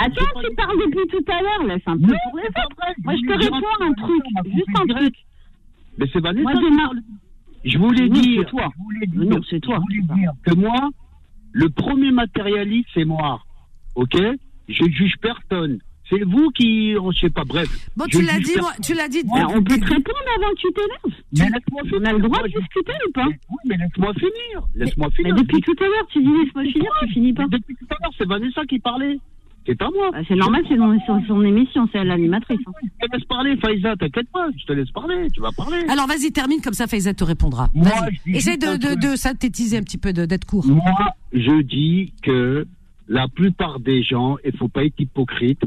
[0.00, 2.76] attends, tu parles depuis tout à l'heure, laisse un peu pour les autres.
[3.04, 5.14] Moi je te réponds un truc, juste un truc.
[5.98, 6.52] Mais c'est Vanessa.
[7.64, 8.68] Je voulais dire, c'est toi.
[9.14, 9.78] Non, c'est toi.
[9.90, 10.90] Je voulais dire que moi,
[11.52, 13.42] le premier matérialiste, c'est moi.
[13.94, 14.16] Ok?
[14.68, 15.78] Je juge personne.
[16.10, 17.68] C'est vous qui, je sais pas, bref.
[17.96, 19.22] Bon, tu l'as dit, moi, tu l'as dit.
[19.24, 21.54] on peut te répondre avant que tu t'énerves.
[21.92, 24.62] On a le droit de discuter ou pas Oui, mais laisse-moi finir.
[24.74, 25.34] Laisse-moi finir.
[25.34, 27.46] Mais depuis tout à l'heure, tu dis laisse-moi finir, tu finis pas.
[27.48, 29.18] Depuis tout à l'heure, c'est Vanessa qui parlait.
[29.66, 30.10] C'est pas moi.
[30.12, 32.60] Bah, c'est normal, c'est son, son, émission, c'est l'animatrice.
[32.66, 32.72] Hein.
[32.82, 35.78] Je te laisse parler, Faïza, t'inquiète pas, je te laisse parler, tu vas parler.
[35.88, 37.70] Alors vas-y, termine, comme ça Faïza te répondra.
[37.74, 37.90] Moi,
[38.26, 40.66] Essaye de, de, de, synthétiser un petit peu, d'être court.
[40.66, 42.66] Moi, je dis que
[43.08, 45.62] la plupart des gens, il faut pas être hypocrite,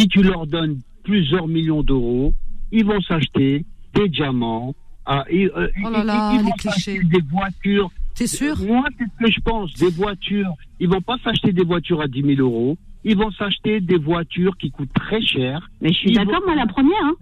[0.00, 2.32] si tu leur donnes plusieurs millions d'euros,
[2.72, 3.64] ils vont s'acheter
[3.94, 4.74] des diamants,
[5.06, 8.56] ah, ils, euh, oh là là, ils, vont s'acheter des voitures T'es sûr?
[8.62, 9.72] Moi, c'est ce que je pense.
[9.74, 12.76] Des voitures, ils vont pas s'acheter des voitures à 10 000 euros.
[13.02, 15.70] Ils vont s'acheter des voitures qui coûtent très cher.
[15.80, 17.02] Mais je suis d'accord, moi, la première.
[17.02, 17.14] Hein.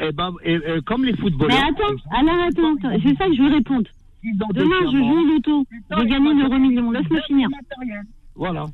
[0.00, 1.56] Eh ben, et- et comme les footballeurs.
[1.58, 3.88] Mais attends, alors attends, attends, c'est ça que je veux répondre.
[4.54, 5.66] Demain, je joue au loto.
[5.90, 6.90] Je gagne l'euro million.
[6.90, 7.48] Laisse-moi finir.
[8.34, 8.66] Voilà.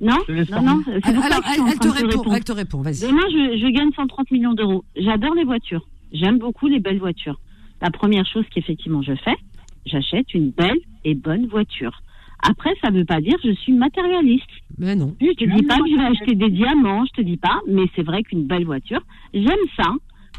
[0.00, 0.16] Non,
[0.62, 2.34] non, Alors, elle, te répond, répondre.
[2.34, 3.00] elle te répond, vas-y.
[3.00, 4.84] Demain, je, je gagne 130 millions d'euros.
[4.96, 5.86] J'adore les voitures.
[6.12, 7.38] J'aime beaucoup les belles voitures.
[7.80, 9.36] La première chose qu'effectivement je fais,
[9.86, 12.00] j'achète une belle et bonne voiture.
[12.42, 14.46] Après, ça ne veut pas dire que je suis matérialiste.
[14.78, 15.14] Mais non.
[15.20, 17.84] Je te dis pas que je vais acheter des diamants, je te dis pas, mais
[17.96, 19.00] c'est vrai qu'une belle voiture,
[19.34, 19.90] j'aime ça.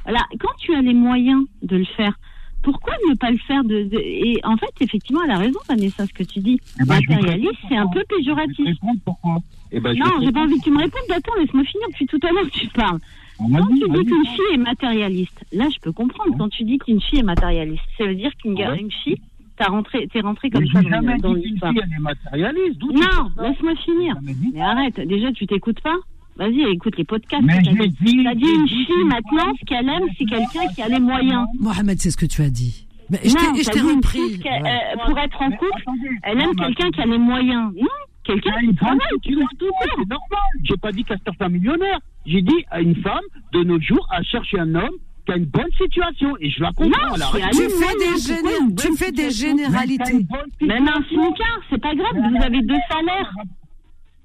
[0.06, 2.18] Voilà, quand tu as les moyens de le faire,
[2.64, 6.06] pourquoi ne pas le faire de, de- Et en fait, effectivement, elle a raison, Vanessa,
[6.06, 6.60] ce que tu dis.
[6.82, 8.78] Eh ben, je te Matérialiste, c'est un peu péjoratif.
[9.06, 9.38] pourquoi
[9.72, 11.02] Eh ben, je Non, te j'ai pas envie que tu me répondes.
[11.16, 13.00] Attends, laisse-moi finir depuis tout à l'heure que tu parles.
[13.38, 16.36] Quand tu dis qu'une fille est matérialiste, là, je peux comprendre.
[16.38, 19.22] Quand tu dis qu'une fille est matérialiste, ça veut dire qu'une ga- une fille,
[19.56, 21.74] t'as rentré, t'es rentré comme Mais ça dans, dans l'histoire.
[21.74, 24.16] Non, laisse-moi finir.
[24.54, 25.00] Mais arrête.
[25.00, 25.96] Déjà, tu t'écoutes pas.
[26.40, 27.44] Vas-y, écoute les podcasts.
[27.44, 27.96] Mais que t'as j'ai dit.
[28.02, 31.46] dit- T'as dit une fille maintenant, ce qu'elle aime, c'est quelqu'un qui a les moyens.
[31.60, 32.88] Mohamed, c'est ce que tu as dit.
[33.10, 34.20] Mais je non, t'ai- repris.
[34.20, 34.62] Ouais.
[34.64, 35.84] euh, pour être en couple,
[36.24, 37.74] elle aime quelqu'un qui a les moyens.
[37.76, 37.88] Non,
[38.24, 39.46] quelqu'un qui travaille, qui tout.
[39.82, 40.50] C'est normal.
[40.64, 42.00] J'ai pas dit qu'elle cherche un millionnaire.
[42.26, 43.20] J'ai dit à une femme,
[43.52, 44.96] de nos jours, à chercher un homme
[45.26, 46.38] qui a une bonne situation.
[46.40, 47.10] Et je la comprends.
[47.10, 47.48] Non, c'est raison.
[47.48, 47.88] à lui, moi,
[48.42, 49.56] pourquoi une bonne situation
[50.62, 53.34] Même un smicard, c'est pas grave, vous avez deux salaires.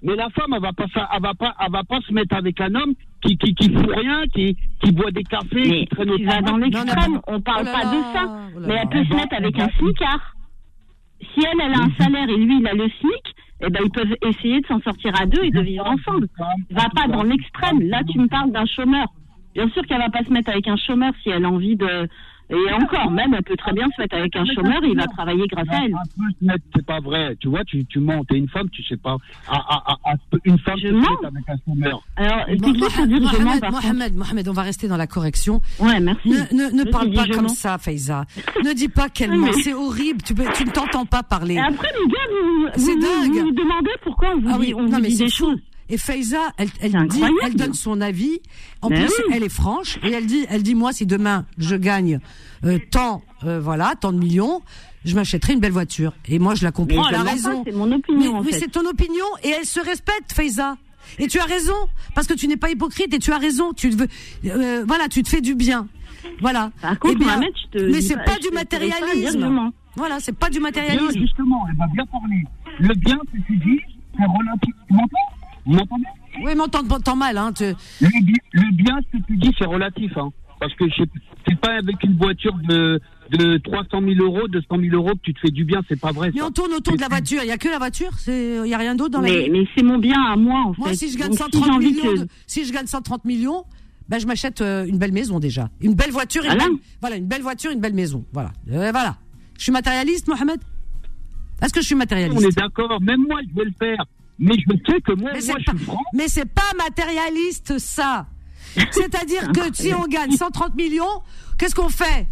[0.05, 2.37] Mais la femme, elle va pas, ça- elle va pas, elle va pas se mettre
[2.37, 5.87] avec un homme qui, qui, qui fout rien, qui, qui boit des cafés, Mais qui
[5.87, 8.23] traîne au dans l'extrême, on parle Oh là pas là, de ça.
[8.55, 10.35] oh Mais elle peut se mettre avec un smicard.
[11.21, 13.91] Si elle, elle a un salaire et lui, il a le SMIC, eh ben, ils
[13.91, 16.29] peuvent essayer de s'en sortir à deux et de vivre ensemble.
[16.71, 17.81] Va pas dans l'extrême.
[17.89, 19.07] Là, tu me parles d'un chômeur.
[19.55, 22.09] Bien sûr qu'elle va pas se mettre avec un chômeur si elle a envie de...
[22.51, 25.07] Et encore, même, elle peut très bien se mettre avec un chômeur et il va
[25.07, 25.95] travailler grâce à elle.
[26.75, 27.35] C'est pas vrai.
[27.41, 28.23] Tu vois, tu, tu mens.
[28.25, 29.17] T'es une femme, tu sais pas.
[29.49, 30.13] Ah, ah, ah, ah,
[30.45, 31.01] une femme Je se mens.
[31.23, 32.03] met avec un chômeur.
[32.17, 34.97] Alors, c'est qui pour dire je mens, Mohamed, par Mohamed, Mohamed, on va rester dans
[34.99, 35.63] la correction.
[35.81, 36.29] Ouais, merci.
[36.29, 37.55] Ne, ne, ne parle pas comme mens.
[37.55, 38.25] ça, Faiza.
[38.65, 39.47] ne dis pas qu'elle ment.
[39.47, 40.21] mais- C'est horrible.
[40.23, 41.55] Tu, peux, tu ne t'entends pas parler.
[41.55, 44.75] Et après, les gars, vous, vous, vous vous demandez pourquoi on vous Ah dit, oui,
[44.75, 45.59] on non, vous mais dit c'est des choses.
[45.91, 47.39] Et Faiza, elle, elle C'est dit, incroyable.
[47.45, 48.41] elle donne son avis.
[48.81, 49.35] En plus, oui.
[49.35, 52.21] elle est franche et elle dit, elle dit, moi, si demain je gagne
[52.65, 54.63] euh, tant, euh, voilà, tant de millions,
[55.05, 56.13] je m'achèterai une belle voiture.
[56.29, 57.07] Et moi, je la comprends.
[57.09, 57.63] Elle a raison.
[57.67, 58.61] c'est mon opinion, Mais, en oui, fait.
[58.61, 60.77] c'est ton opinion et elle se respecte, Faiza.
[61.19, 61.75] Et tu as raison
[62.15, 63.75] parce que tu n'es pas hypocrite et tu as raison.
[63.75, 64.09] Tu veux,
[64.47, 65.87] euh, voilà, tu te fais du bien.
[66.41, 66.71] Voilà.
[66.81, 69.71] Par contre, Eh bien, Mohamed, je te mais c'est pas- pas, du matérialisme.
[69.97, 71.21] Voilà, c'est pas du Bien, matérialisme.
[71.21, 72.43] justement, elle va bien parler.
[72.81, 73.81] Le bien, que tu dis,
[74.17, 74.75] c'est relatif.
[75.67, 76.05] M'entends Vous m'entendez?
[76.45, 77.53] Oui, mais on t'entend t'entends mal, hein.
[77.53, 80.17] tu- le, bi- le bien, ce que tu dis, c'est relatif.
[80.17, 80.31] Hein.
[80.61, 80.85] Parce que
[81.47, 83.01] c'est pas avec une voiture de,
[83.31, 86.13] de 300 000 euros, 200 000 euros que tu te fais du bien, c'est pas
[86.13, 86.31] vrai.
[86.35, 86.47] Mais ça.
[86.47, 87.41] on tourne autour de la voiture.
[87.43, 88.11] Il y a que la voiture.
[88.27, 89.51] Il y a rien d'autre dans la Mais, vie.
[89.51, 90.81] mais c'est mon bien à moi, en fait.
[90.81, 93.25] Moi, si je gagne Donc, 130 j'ai envie millions, que- de- si je gagne 130
[93.25, 93.65] millions,
[94.09, 96.65] ben je m'achète euh, une belle maison déjà, une belle voiture, une Voilà.
[96.65, 98.25] belle, voilà, une belle voiture, une belle maison.
[98.33, 99.17] Voilà, Euh, voilà.
[99.59, 100.61] Je suis matérialiste, Mohamed?
[101.63, 102.39] Est-ce que je suis matérialiste?
[102.45, 104.05] On est d'accord, même moi, je vais le faire.
[104.39, 106.01] Mais je sais que moi, Mais moi c'est je pas, suis franc.
[106.13, 108.27] mais c'est pas matérialiste ça.
[108.91, 111.23] C'est-à-dire que si on gagne 130 millions,
[111.59, 112.27] qu'est-ce qu'on fait?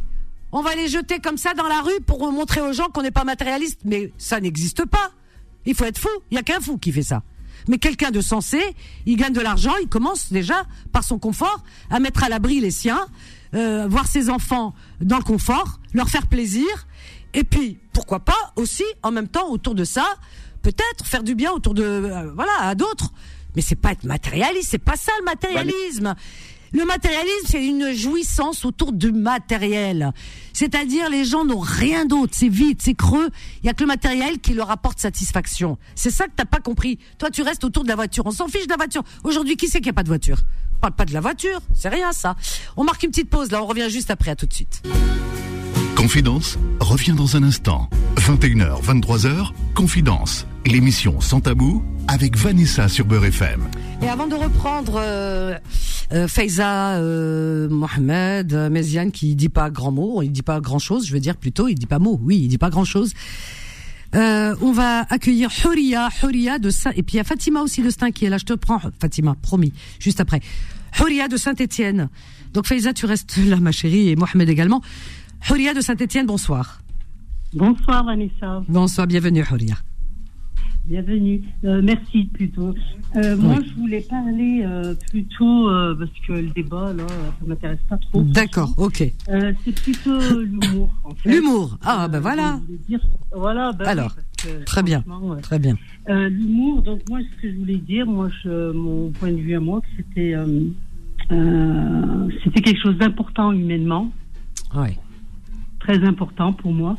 [0.51, 3.11] On va les jeter comme ça dans la rue pour montrer aux gens qu'on n'est
[3.13, 3.81] pas matérialiste.
[3.85, 5.13] Mais ça n'existe pas.
[5.65, 6.09] Il faut être fou.
[6.31, 7.23] Il y a qu'un fou qui fait ça.
[7.69, 8.61] Mais quelqu'un de sensé,
[9.07, 12.73] il gagne de l'argent, il commence déjà par son confort à mettre à l'abri les
[12.73, 13.07] siens,
[13.55, 16.67] euh, voir ses enfants dans le confort, leur faire plaisir,
[17.35, 20.05] et puis pourquoi pas aussi en même temps autour de ça,
[20.63, 23.13] peut-être faire du bien autour de euh, voilà à d'autres.
[23.55, 26.15] Mais c'est pas être matérialiste, c'est pas ça le matérialisme.
[26.73, 30.11] Le matérialisme, c'est une jouissance autour du matériel.
[30.55, 32.33] C'est-à-dire, les gens n'ont rien d'autre.
[32.35, 33.29] C'est vide, c'est creux.
[33.63, 35.77] Il y a que le matériel qui leur apporte satisfaction.
[35.95, 36.99] C'est ça que t'as pas compris.
[37.19, 38.25] Toi, tu restes autour de la voiture.
[38.25, 39.03] On s'en fiche de la voiture.
[39.23, 40.39] Aujourd'hui, qui c'est qui a pas de voiture?
[40.77, 41.61] On parle pas de la voiture.
[41.75, 42.37] C'est rien, ça.
[42.79, 43.51] On marque une petite pause.
[43.51, 44.31] Là, on revient juste après.
[44.31, 44.83] À tout de suite.
[46.03, 47.89] Confidence revient dans un instant.
[48.17, 53.61] 21h, 23h, Confidence, l'émission sans tabou avec Vanessa sur Beurre FM.
[54.03, 55.57] Et avant de reprendre euh,
[56.13, 60.81] euh, Faiza euh, Mohamed euh, Méziane qui dit pas grand mot, il dit pas grand
[60.81, 63.13] chose, je veux dire plutôt, il dit pas mot, oui, il dit pas grand chose.
[64.17, 67.81] Euh, on va accueillir Huria, Huria de Saint et puis il y a Fatima aussi
[67.81, 68.39] de Stein qui est là.
[68.39, 70.41] Je te prends Fatima, promis, juste après.
[70.99, 72.09] Huria de Saint-Étienne.
[72.53, 74.83] Donc Faiza, tu restes là, ma chérie, et Mohamed également.
[75.49, 76.81] Huria de Saint-Étienne, bonsoir.
[77.55, 78.63] Bonsoir Vanessa.
[78.69, 79.75] Bonsoir, bienvenue Huria.
[80.87, 81.43] Bienvenue.
[81.65, 82.75] Euh, merci plutôt.
[83.17, 87.99] Euh, Moi, je voulais parler euh, plutôt parce que le débat là, ça m'intéresse pas
[87.99, 88.23] trop.
[88.23, 88.97] D'accord, ok.
[89.65, 90.91] C'est plutôt l'humour.
[91.05, 91.31] En fait.
[91.31, 91.79] L'humour.
[91.83, 92.61] Ah ben voilà.
[92.89, 93.01] Dire-
[93.33, 93.73] voilà.
[93.73, 95.41] bah oui, Alors, que, très bien, ouais.
[95.41, 95.77] très bien.
[96.09, 99.61] L'humour, donc moi, ce que je voulais dire, moi, je, mon point de vue à
[99.61, 100.35] moi, c'était
[102.45, 104.11] c'était quelque chose d'important humainement,
[104.75, 104.99] Ouais.
[105.83, 106.97] Très important pour moi.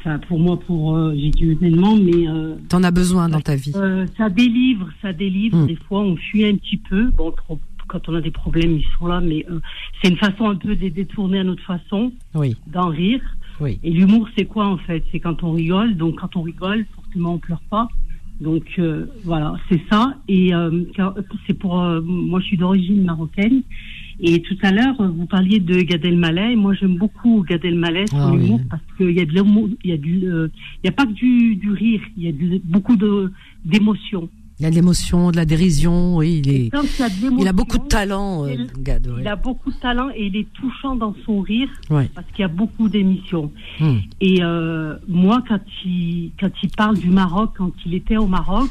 [0.00, 3.56] Enfin, pour moi, pour euh, j'ai dit humainement, mais euh, T'en as besoin dans ta
[3.56, 3.72] vie.
[3.74, 5.56] euh, ça délivre, ça délivre.
[5.58, 5.66] Mm.
[5.66, 7.10] Des fois, on fuit un petit peu.
[7.16, 9.44] Bon, trop- quand on a des problèmes, ils sont là, mais
[10.00, 12.54] c'est une façon un peu de détourner à notre façon, Oui.
[12.66, 13.22] d'en rire.
[13.60, 13.80] Oui.
[13.82, 15.02] Et l'humour, c'est quoi en fait?
[15.10, 15.96] C'est quand on rigole.
[15.96, 17.88] Donc, quand on rigole, forcément, on pleure pas.
[18.40, 18.78] Donc,
[19.24, 20.14] voilà, c'est ça.
[20.28, 20.52] Et
[21.46, 21.74] c'est pour.
[22.04, 23.62] moi, je suis d'origine marocaine.
[24.20, 26.56] Et tout à l'heure, vous parliez de Gad Elmaleh.
[26.56, 28.44] Moi, j'aime beaucoup Gad Elmaleh, son Ah oui.
[28.46, 30.48] humour, parce qu'il y a de l'humour, il y a du, euh,
[30.82, 33.32] il y a pas que du, du rire, il y a beaucoup de
[33.64, 34.28] d'émotions.
[34.60, 36.16] Il y a de l'émotion, de la dérision.
[36.16, 36.70] Oui, il est.
[36.72, 39.06] Il a Il beaucoup de talent, euh, il- Gad.
[39.06, 39.20] ouais.
[39.20, 42.10] Il a beaucoup de talent et il est touchant dans son rire Ouais.
[42.12, 43.52] parce qu'il y a beaucoup d'émissions.
[43.78, 43.98] Hmm.
[44.20, 48.68] Et euh, moi, quand il, quand il parle du Maroc, quand il était au Maroc,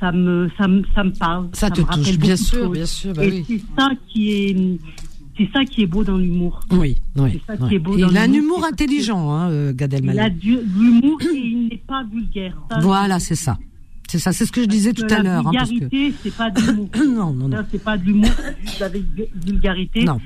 [0.00, 1.48] ça, me, ça, me, ça me parle.
[1.52, 3.44] Ça te me touche, bien sûr, bien sûr, bah et oui.
[3.48, 4.78] c'est ça qui est.
[5.36, 6.60] C'est ça qui est beau dans l'humour.
[6.72, 7.40] Oui, oui.
[7.46, 9.92] C'est ça qui est beau Et dans il a un humour intelligent, hein, euh, Gad
[9.92, 10.30] Il a Elmaleh.
[10.34, 12.56] du- de l'humour et il n'est pas vulgaire.
[12.70, 13.56] Ça, Voilà, c'est ça.
[14.08, 15.42] C'est ça, c'est ce que je disais tout à l'heure.
[15.44, 15.74] La hein, parce que...
[15.74, 16.88] vulgarité, c'est pas de l'humour.
[17.06, 17.58] non, non, non.
[17.70, 18.30] C'est pas de l'humour,
[18.62, 20.02] juste vul- vulgarité.
[20.02, 20.18] Non.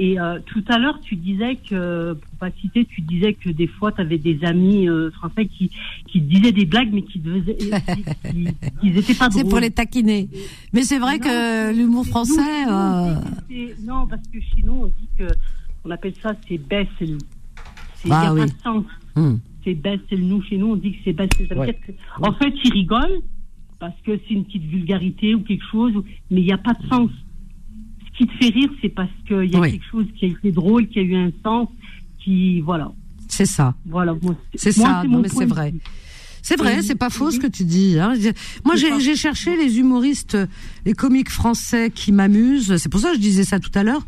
[0.00, 3.66] Et euh, tout à l'heure, tu disais que, pour pas citer, tu disais que des
[3.66, 5.70] fois, tu avais des amis euh, français qui,
[6.06, 8.48] qui disaient des blagues, mais qui devaient, qui, qui,
[8.80, 9.42] qui étaient pas drôles.
[9.42, 10.28] C'est pour les taquiner.
[10.72, 12.40] Mais c'est vrai que l'humour français.
[12.70, 13.14] euh,
[13.50, 15.24] C'est- Non, parce que chez nous, on dit que,
[15.84, 17.18] on appelle ça, c'est bessel.
[17.96, 18.40] C'est, Ah y a oui.
[18.40, 18.84] pas de sens.
[19.16, 19.34] hmm.
[19.64, 20.20] C'est bessel.
[20.28, 21.16] Nous, chez nous, on dit que c'est.
[21.48, 21.76] Ça veut Ouais.
[22.22, 23.20] en fait, ils rigolent
[23.80, 25.92] parce que c'est une petite vulgarité ou quelque chose,
[26.30, 27.10] mais il n'y a pas de sens.
[28.18, 29.70] Qui te fait rire, c'est parce qu'il y a Oui.
[29.72, 31.68] quelque chose qui a été drôle, qui a eu un sens,
[32.18, 32.90] qui, voilà.
[33.28, 33.74] C'est ça.
[33.86, 34.14] Voilà.
[34.56, 35.72] C'est ça, non mais c'est vrai.
[36.42, 37.98] C'est vrai, c'est pas faux ce que tu dis.
[37.98, 38.14] hein.
[38.64, 40.36] Moi, j'ai cherché les humoristes,
[40.84, 42.76] les comiques français qui m'amusent.
[42.78, 44.04] C'est pour ça que je disais ça tout à l'heure.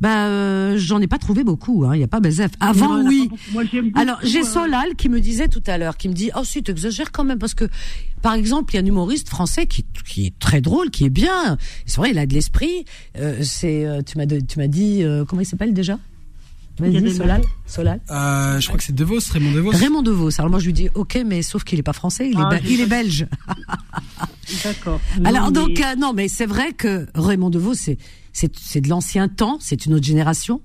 [0.00, 1.84] Bah, euh, j'en ai pas trouvé beaucoup.
[1.84, 1.94] hein.
[1.96, 2.52] Il y a pas Bezef.
[2.60, 3.28] Avant, Non, oui.
[3.52, 6.30] Moi, beaucoup, Alors, j'ai euh, Solal qui me disait tout à l'heure, qui me dit,
[6.36, 7.64] oh si, t'exagères quand même, parce que,
[8.22, 11.10] par exemple, il y a un humoriste français qui, qui est très drôle, qui est
[11.10, 11.56] bien.
[11.84, 12.84] C'est vrai, il a de l'esprit.
[13.18, 15.98] Euh, c'est, euh, tu m'as, tu m'as dit, euh, comment il s'appelle déjà?
[16.78, 17.12] Vas-y.
[17.12, 17.42] Solal?
[17.66, 18.00] Solal?
[18.08, 19.70] Euh, je crois que c'est Devos, Raymond Devos.
[19.72, 20.30] Raymond Devos.
[20.38, 22.50] Alors moi je lui dis ok mais sauf qu'il est pas français, il est, Ah,
[22.54, 23.26] be- j'ai il est pas- belge.
[24.64, 25.00] D'accord.
[25.24, 27.98] Alors Non, donc mais- euh, non mais c'est vrai que Raymond Devos c'est
[28.54, 30.60] c'est de l'ancien temps, c'est une autre génération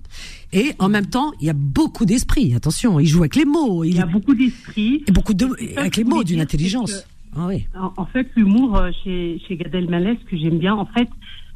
[0.52, 2.54] et en même temps il y a beaucoup d'esprit.
[2.56, 5.78] Attention, il joue avec les mots, il y a beaucoup d'esprit et beaucoup de Et
[5.78, 7.06] avec les mots d'une intelligence.
[7.36, 7.66] Ah oui.
[7.76, 11.10] En, en fait, l'humour euh, chez, chez Gad Elmaleh, ce que j'aime bien, en fait,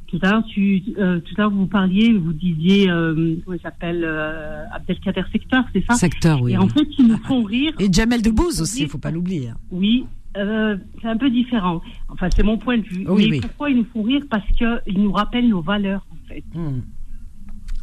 [0.08, 3.62] tout à l'heure, tu, euh, tout à l'heure, vous parliez, vous disiez, euh, comment il
[3.62, 5.96] s'appelle, euh, Abdelkader Secteur, c'est ça?
[5.96, 7.74] Secteur, oui, Et en fait, ils nous font rire.
[7.80, 8.90] Et Jamel Debbouze aussi, rire.
[8.90, 9.50] faut pas l'oublier.
[9.50, 9.58] hein.
[9.72, 10.06] Oui,
[10.38, 11.82] euh, c'est un peu différent.
[12.10, 13.06] Enfin, c'est mon point de vue.
[13.10, 13.42] Oui, Mais oui.
[13.42, 14.22] pourquoi ils nous font rire?
[14.30, 16.44] Parce qu'ils nous rappellent nos valeurs, en fait.
[16.54, 16.82] Hmm.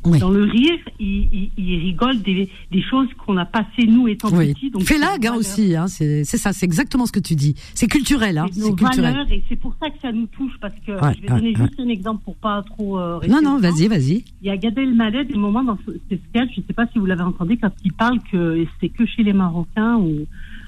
[0.06, 0.18] Oui.
[0.18, 4.28] Dans le rire, ils, ils, ils rigolent des, des choses qu'on a passées, nous, étant
[4.32, 4.52] Oui.
[4.52, 4.70] petits.
[4.70, 7.54] Donc nos hein, aussi, hein, c'est ça, c'est exactement ce que tu dis.
[7.74, 9.12] C'est culturel, hein, C'est culturel.
[9.14, 11.38] valeurs et c'est pour ça que ça nous touche parce que Ouais, je vais ouais,
[11.40, 11.66] donner ouais.
[11.66, 14.24] juste un exemple pour pas trop euh, Non non, vas-y, vas-y.
[14.42, 16.98] Il y a Gad Elmaleh des moments dans ce ce sketch, je sais pas si
[16.98, 20.26] vous l'avez entendu quand il parle que c'est que chez les Marocains où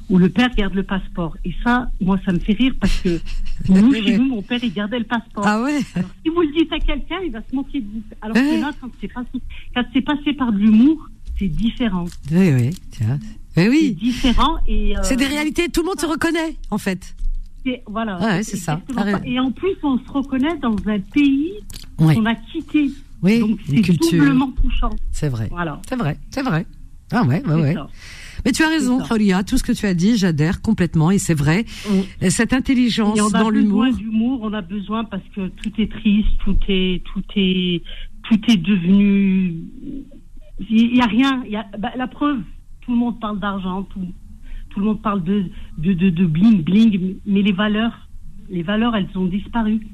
[0.08, 3.20] où le père garde le passeport et ça moi ça me fait rire parce que
[3.68, 5.44] nous chez nous mon père il gardait le passeport.
[5.46, 5.80] Ah ouais.
[5.94, 8.02] Alors, si vous le dites à quelqu'un, il va se moquer de vous.
[8.22, 8.56] Alors Ouais.
[8.56, 9.28] que là quand c'est passé
[9.74, 11.08] quand c'est passé par de l'humour,
[11.38, 12.04] c'est différent.
[12.30, 13.18] Oui oui, tiens.
[13.56, 13.92] Oui C'est oui.
[13.94, 17.14] différent et euh, C'est des réalités, tout le monde se reconnaît en fait.
[17.64, 18.20] c'est- voilà.
[18.20, 18.80] Ouais, c'est ça.
[18.96, 19.18] raison.
[19.24, 21.52] Et en plus, on se reconnaît dans un pays
[21.98, 22.14] Ouais.
[22.14, 22.90] qu'on a quitté.
[23.22, 23.80] Oui, Donc c'est
[24.10, 24.90] doublement touchant.
[25.10, 25.48] C'est vrai.
[25.50, 25.80] Voilà.
[25.88, 26.66] C'est vrai, c'est vrai.
[27.10, 27.74] Ah ouais, ouais, C'est ouais.
[27.74, 27.88] ça.
[28.44, 29.00] Mais tu as raison.
[29.10, 31.64] Auria, tout ce que tu as dit, j'adhère complètement et c'est vrai.
[32.20, 33.84] Et Cette intelligence Et on a dans l'humour.
[33.84, 37.82] besoin d'humour, on a besoin parce que tout est triste, tout est, tout est,
[38.28, 39.54] tout est devenu.
[40.70, 41.42] Il y a rien.
[41.48, 42.38] Y a, bah, la preuve,
[42.82, 44.00] tout le monde parle d'argent, tout,
[44.70, 45.44] tout le monde parle de,
[45.78, 48.08] de, de, de bling bling, mais les valeurs,
[48.50, 49.86] les valeurs, elles ont disparu.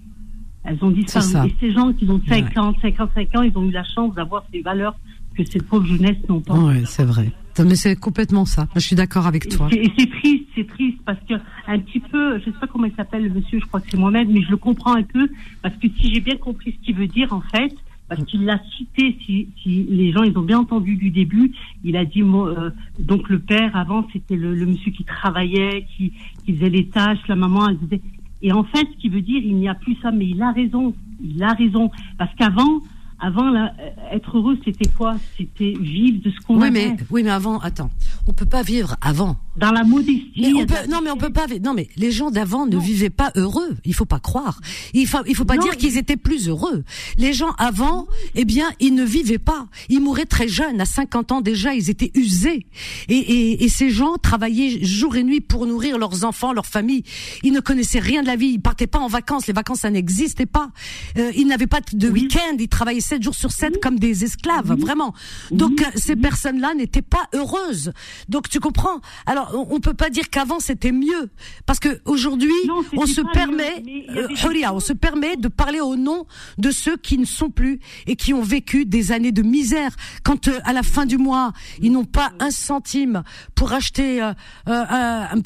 [0.64, 1.48] Elles ont disparu.
[1.48, 2.40] Et ces gens qui ont Ouais.
[2.42, 4.94] 50, 55 ans, ils ont eu la chance d'avoir ces valeurs
[5.36, 6.54] que cette pauvre jeunesse n'ont pas.
[6.54, 7.32] Ouais, c'est vrai.
[7.58, 8.68] Mais c'est complètement ça.
[8.74, 9.68] Je suis d'accord avec toi.
[9.72, 11.34] Et c'est triste, c'est triste parce que
[11.66, 13.98] un petit peu, je sais pas comment il s'appelle le monsieur, je crois que c'est
[13.98, 15.28] Mohamed, mais je le comprends un peu
[15.62, 17.74] parce que si j'ai bien compris ce qu'il veut dire en fait,
[18.08, 19.16] parce qu'il l'a cité.
[19.24, 21.52] Si, les gens ils ont bien entendu du début,
[21.84, 26.12] il a dit euh, donc le père avant c'était le, monsieur qui travaillait, qui,
[26.46, 28.00] faisait les tâches, la maman elle disait.
[28.44, 30.52] Et en fait, ce qui veut dire il n'y a plus ça, mais il a
[30.52, 32.80] raison, il a raison, parce qu'avant
[33.22, 33.72] avant, là,
[34.12, 35.14] être heureux, c'était quoi?
[35.36, 37.88] C'était vivre de ce qu'on oui, Mais, oui, mais avant, attends,
[38.26, 39.36] on peut pas vivre avant.
[39.56, 40.52] Dans la modestie.
[40.88, 41.46] non, mais on peut pas.
[41.62, 43.76] Non, mais les gens d'avant ne vivaient pas heureux.
[43.84, 44.60] Il faut pas croire.
[44.92, 46.84] Il faut, il faut pas dire qu'ils étaient plus heureux.
[47.16, 49.66] Les gens avant, eh bien, ils ne vivaient pas.
[49.88, 51.74] Ils mouraient très jeunes, à 50 ans déjà.
[51.74, 52.66] Ils étaient usés.
[53.08, 57.04] Et, et, et ces gens travaillaient jour et nuit pour nourrir leurs enfants, leurs familles.
[57.44, 58.48] Ils ne connaissaient rien de la vie.
[58.54, 59.46] Ils partaient pas en vacances.
[59.46, 60.70] Les vacances, ça n'existait pas.
[61.18, 62.56] Euh, ils n'avaient pas de week-end.
[62.58, 65.12] Ils travaillaient 7 jours sur 7 comme des esclaves, vraiment.
[65.50, 67.92] Donc euh, ces personnes-là n'étaient pas heureuses.
[68.30, 69.02] Donc tu comprends?
[69.26, 71.30] Alors on, peut pas dire qu'avant c'était mieux.
[71.66, 72.54] Parce que aujourd'hui
[72.96, 73.82] on se permet
[74.16, 74.28] euh,
[74.72, 76.24] on se permet de parler au nom
[76.56, 79.94] de ceux qui ne sont plus et qui ont vécu des années de misère.
[80.24, 81.52] Quand euh, à la fin du mois,
[81.82, 83.24] ils n'ont pas un centime
[83.54, 84.26] pour acheter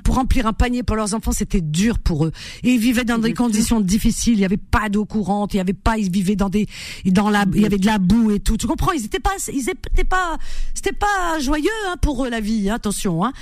[0.04, 2.32] pour remplir un panier pour leurs enfants, c'était dur pour eux.
[2.62, 5.60] Et ils vivaient dans des conditions difficiles, il y avait pas d'eau courante, il y
[5.60, 6.68] avait pas ils vivaient dans des
[7.06, 8.56] dans la il y avait de la boue et tout.
[8.56, 8.92] Tu comprends?
[8.92, 10.38] Ils étaient pas, ils étaient pas,
[10.74, 12.70] c'était pas joyeux hein, pour eux la vie.
[12.70, 13.24] Hein, attention.
[13.24, 13.32] Hein.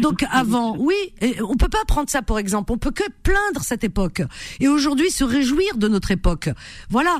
[0.00, 2.72] Donc avant, oui, et on peut pas prendre ça pour exemple.
[2.72, 4.22] On peut que plaindre cette époque
[4.60, 6.48] et aujourd'hui se réjouir de notre époque.
[6.90, 7.18] Voilà,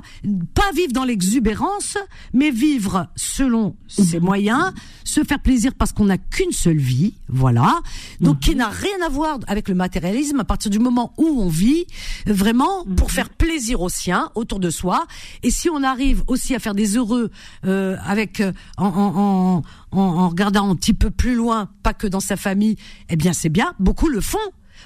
[0.54, 1.98] pas vivre dans l'exubérance,
[2.32, 4.72] mais vivre selon ses moyens,
[5.04, 7.14] se faire plaisir parce qu'on n'a qu'une seule vie.
[7.28, 7.80] Voilà.
[8.20, 11.48] Donc qui n'a rien à voir avec le matérialisme à partir du moment où on
[11.48, 11.86] vit
[12.26, 15.06] vraiment pour faire plaisir aux siens autour de soi.
[15.42, 17.30] Et si on arrive aussi à faire des heureux
[17.64, 19.62] euh, avec euh, en, en,
[19.92, 22.76] en, en regardant un petit peu plus loin, pas que dans sa famille,
[23.08, 23.74] eh bien c'est bien.
[23.78, 24.38] Beaucoup le font.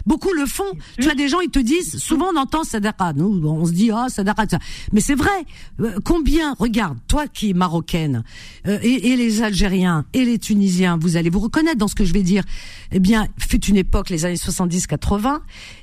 [0.06, 0.72] Beaucoup le font.
[1.00, 3.12] Tu as des gens, ils te disent, souvent on entend sadaqa.
[3.14, 4.58] Nous, on se dit, ah, oh, sadaqa, ça.
[4.92, 5.28] Mais c'est vrai.
[5.80, 8.22] Euh, combien, regarde, toi qui es marocaine,
[8.66, 12.04] euh, et, et, les Algériens, et les Tunisiens, vous allez vous reconnaître dans ce que
[12.04, 12.44] je vais dire.
[12.92, 15.40] Eh bien, fut une époque, les années 70-80,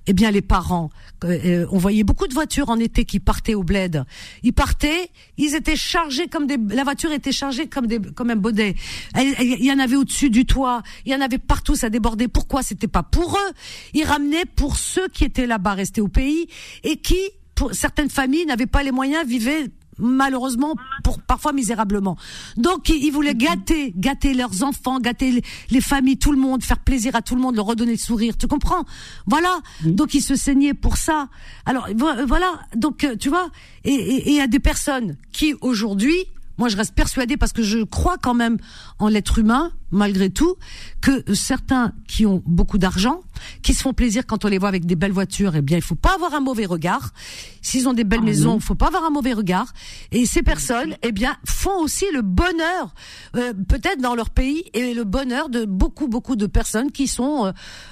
[0.07, 0.89] eh bien, les parents,
[1.23, 4.05] euh, on voyait beaucoup de voitures en été qui partaient au bled.
[4.43, 8.35] Ils partaient, ils étaient chargés comme des, la voiture était chargée comme des, comme un
[8.35, 8.75] baudet.
[9.17, 12.27] Il y en avait au-dessus du toit, il y en avait partout, ça débordait.
[12.27, 12.63] Pourquoi?
[12.63, 13.53] C'était pas pour eux
[13.93, 16.47] il ramenait pour ceux qui étaient là-bas, restés au pays,
[16.83, 17.19] et qui,
[17.55, 19.67] pour certaines familles, n'avaient pas les moyens, vivaient
[19.99, 22.17] malheureusement pour parfois misérablement.
[22.55, 27.15] Donc ils voulaient gâter, gâter leurs enfants, gâter les, familles, tout le monde, faire plaisir
[27.15, 28.37] à tout le monde, leur redonner le sourire.
[28.37, 28.85] Tu comprends?
[29.25, 29.59] Voilà.
[29.83, 31.29] Donc ils se saignaient pour ça.
[31.65, 32.59] Alors voilà.
[32.75, 33.49] Donc euh, tu vois,
[33.83, 36.27] et il y a des personnes qui aujourd'hui
[36.57, 38.57] moi, je reste persuadée parce que je crois quand même
[38.99, 40.55] en l'être humain, malgré tout,
[41.01, 43.21] que certains qui ont beaucoup d'argent,
[43.61, 45.83] qui se font plaisir quand on les voit avec des belles voitures, eh bien, il
[45.83, 47.13] faut pas avoir un mauvais regard.
[47.61, 49.71] S'ils ont des belles ah maisons, il faut pas avoir un mauvais regard.
[50.11, 52.93] Et ces personnes, eh bien, font aussi le bonheur,
[53.35, 57.45] euh, peut-être dans leur pays, et le bonheur de beaucoup, beaucoup de personnes qui sont,
[57.45, 57.51] euh,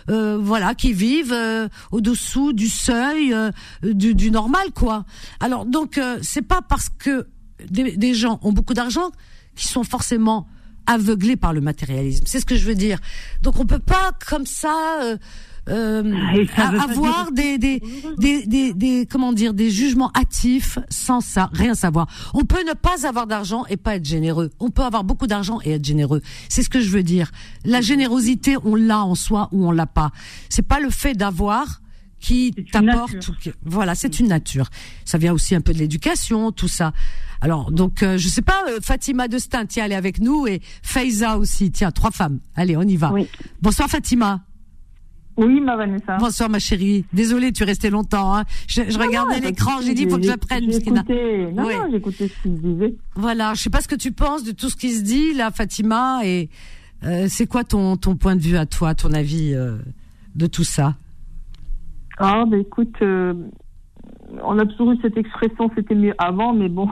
[0.09, 3.35] euh voilà, qui vivent euh, au-dessous du seuil
[3.83, 5.05] du, du, normal, quoi.
[5.39, 7.27] Alors, donc, c'est pas parce que
[7.69, 9.11] des, gens ont beaucoup d'argent
[9.55, 10.47] qui sont forcément
[10.85, 12.25] aveuglés par le matérialisme.
[12.27, 12.99] C'est ce que je veux dire.
[13.41, 15.17] Donc on peut pas comme ça euh,
[15.67, 16.13] euh,
[16.57, 17.81] ah, avoir des des,
[18.17, 22.07] des, des, comment dire des jugements hâtifs sans ça rien savoir.
[22.35, 24.51] On peut ne pas avoir d'argent et pas être généreux.
[24.59, 26.21] On peut avoir beaucoup d'argent et être généreux.
[26.49, 27.31] C'est ce que je veux dire.
[27.63, 30.11] La générosité, on l'a en soi ou on l'a pas.
[30.49, 31.81] C'est pas le fait d'avoir
[32.19, 33.31] qui t'apporte.
[33.63, 34.69] Voilà, c'est une nature.
[35.03, 36.93] Ça vient aussi un peu de l'éducation, tout ça.
[37.41, 40.47] Alors, donc, euh, je sais pas, euh, Fatima de Stein, tiens, elle est avec nous,
[40.47, 42.39] et Faiza aussi, tiens, trois femmes.
[42.55, 43.13] Allez, on y va.
[43.61, 44.41] Bonsoir Fatima.
[45.37, 46.15] Oui, ma Vanessa.
[46.17, 47.05] Bonsoir ma chérie.
[47.11, 48.35] Désolée, tu restais longtemps.
[48.35, 48.43] Hein.
[48.67, 50.65] Je, regardais l'écran, j'ai dit il faut que j'apprenne.
[50.65, 52.95] Non, non, j'écoutais ce qu'il disait.
[53.15, 55.51] Voilà, je sais pas ce que tu penses de tout ce qui se dit là,
[55.51, 56.49] Fatima, et
[57.03, 59.53] euh, c'est quoi ton ton point de vue à toi, ton avis
[60.35, 60.95] de tout ça?
[62.17, 66.87] Ah, ben écoute, on a toujours eu cette expression, c'était mieux avant, mais bon,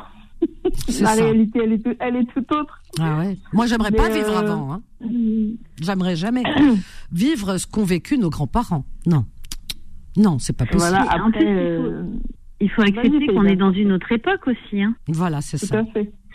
[1.01, 2.81] la réalité, elle est, elle est tout autre.
[2.99, 3.37] Ah ouais.
[3.53, 4.73] Moi, j'aimerais pas vivre euh, avant.
[4.73, 4.81] Hein.
[5.81, 6.43] J'aimerais jamais
[7.11, 8.85] vivre ce qu'ont vécu nos grands-parents.
[9.05, 9.25] Non.
[10.15, 10.89] Non, c'est pas possible.
[10.89, 12.03] Voilà, après, euh,
[12.59, 14.81] il faut accepter qu'on est dans une autre époque aussi.
[14.81, 14.95] Hein.
[15.07, 15.83] Voilà, c'est ça.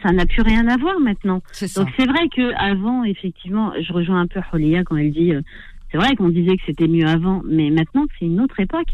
[0.03, 1.43] Ça n'a plus rien à voir maintenant.
[1.77, 5.33] Donc c'est vrai que avant, effectivement, je rejoins un peu Holia quand elle dit.
[5.33, 5.43] Euh,
[5.91, 8.89] c'est vrai qu'on disait que c'était mieux avant, mais maintenant c'est une autre époque.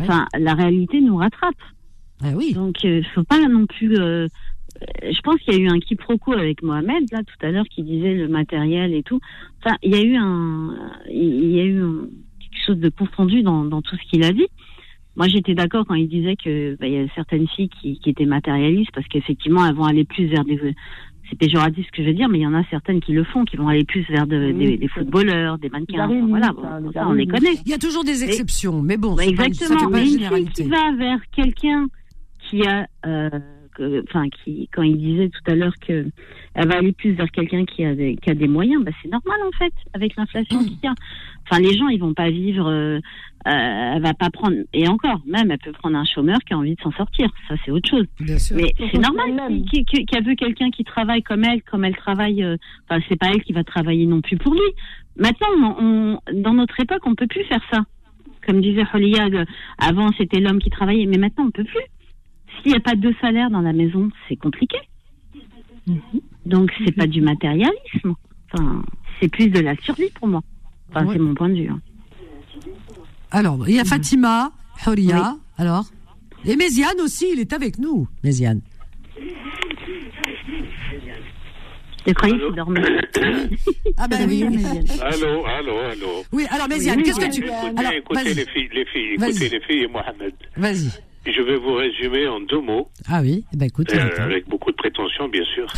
[0.00, 1.56] Enfin, la réalité nous rattrape.
[2.22, 2.54] Ah oui.
[2.54, 4.28] Donc, il faut pas non plus euh,
[5.02, 7.82] je pense qu'il y a eu un quiproquo avec Mohamed là tout à l'heure qui
[7.82, 9.20] disait le matériel et tout.
[9.64, 10.74] Enfin, il y a eu un,
[11.10, 11.80] il y a eu
[12.40, 14.46] quelque chose de confondu dans, dans tout ce qu'il a dit.
[15.16, 18.10] moi, j'étais d'accord quand il disait que bah, il y a certaines filles qui, qui
[18.10, 20.58] étaient matérialistes parce qu'effectivement, elles vont aller plus vers des.
[21.28, 23.24] C'est péjoratif ce que je veux dire, mais il y en a certaines qui le
[23.24, 26.06] font, qui vont aller plus vers de- des, des footballeurs, des mannequins.
[26.28, 27.54] Voilà, hein, bon, ça, on les connaît.
[27.64, 29.90] Il y a toujours des exceptions, mais bon, Bah, c'est pas- ça exactement.
[29.90, 31.86] mais une fille qui va vers quelqu'un
[32.48, 33.28] qui a, euh,
[33.76, 36.06] que- enfin, qui, quand il disait tout à l'heure que
[36.54, 39.10] elle va aller plus vers quelqu'un qui a des, qui a des moyens, bah, c'est
[39.10, 40.94] normal en fait, avec l'inflation qu'il y a.
[41.48, 42.66] Enfin, les gens, ils vont pas vivre.
[42.68, 42.98] euh,
[43.46, 44.56] euh, elle va pas prendre.
[44.72, 47.28] Et encore, même, elle peut prendre un chômeur qui a envie de s'en sortir.
[47.46, 48.06] Ça, c'est autre chose.
[48.56, 49.26] Mais c'est normal
[49.70, 52.42] qu'il- qu'il- qu'elle veut quelqu'un qui travaille comme elle, comme elle travaille.
[52.42, 52.56] euh,
[52.90, 54.60] Enfin, c'est pas elle qui va travailler non plus pour lui.
[55.16, 55.46] Maintenant,
[55.78, 57.82] on, on- dans notre époque, on peut plus faire ça.
[58.46, 59.44] Comme disait Holia, euh,
[59.78, 61.84] avant c'était l'homme qui travaillait, mais maintenant on peut plus.
[62.62, 64.76] S'il n'y a pas deux salaires dans la maison, c'est compliqué.
[66.44, 68.14] Donc c'est pas du matérialisme.
[68.52, 68.82] Enfin,
[69.20, 70.42] c'est plus de la survie pour moi.
[70.90, 71.68] Enfin, c'est mon point de vue.
[71.68, 71.80] hein.
[73.30, 74.52] Alors, il y a Fatima,
[74.86, 75.84] Horia, alors.
[76.44, 78.60] Et Méziane aussi, il est avec nous, Méziane.
[82.06, 82.80] Je croyais qu'il dormait.
[83.98, 84.42] Ah ben oui.
[84.44, 86.24] Allô, allô, allô.
[86.32, 87.40] Oui, alors Méziane, qu'est-ce que tu...
[87.44, 90.34] Écoutez, Alors, écoutez les filles, les filles, écoutez les filles et Mohamed.
[90.56, 90.90] Vas-y.
[91.26, 93.92] Je vais vous résumer en deux mots, Ah oui, eh ben écoute.
[93.92, 95.66] euh, avec beaucoup de prétention, bien sûr.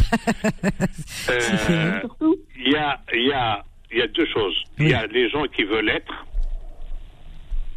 [1.31, 2.01] Euh,
[2.57, 4.55] Il y a, il y a, il y a deux choses.
[4.79, 6.27] Il y a les gens qui veulent être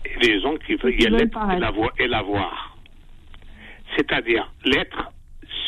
[0.06, 2.77] et les gens qui veulent, il y a l'être et l'avoir- et l'avoir.
[3.98, 5.11] C'est-à-dire, l'être,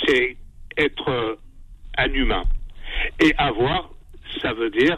[0.05, 0.37] c'est
[0.77, 1.35] être euh,
[1.97, 2.43] un humain.
[3.19, 3.89] Et avoir,
[4.41, 4.97] ça veut dire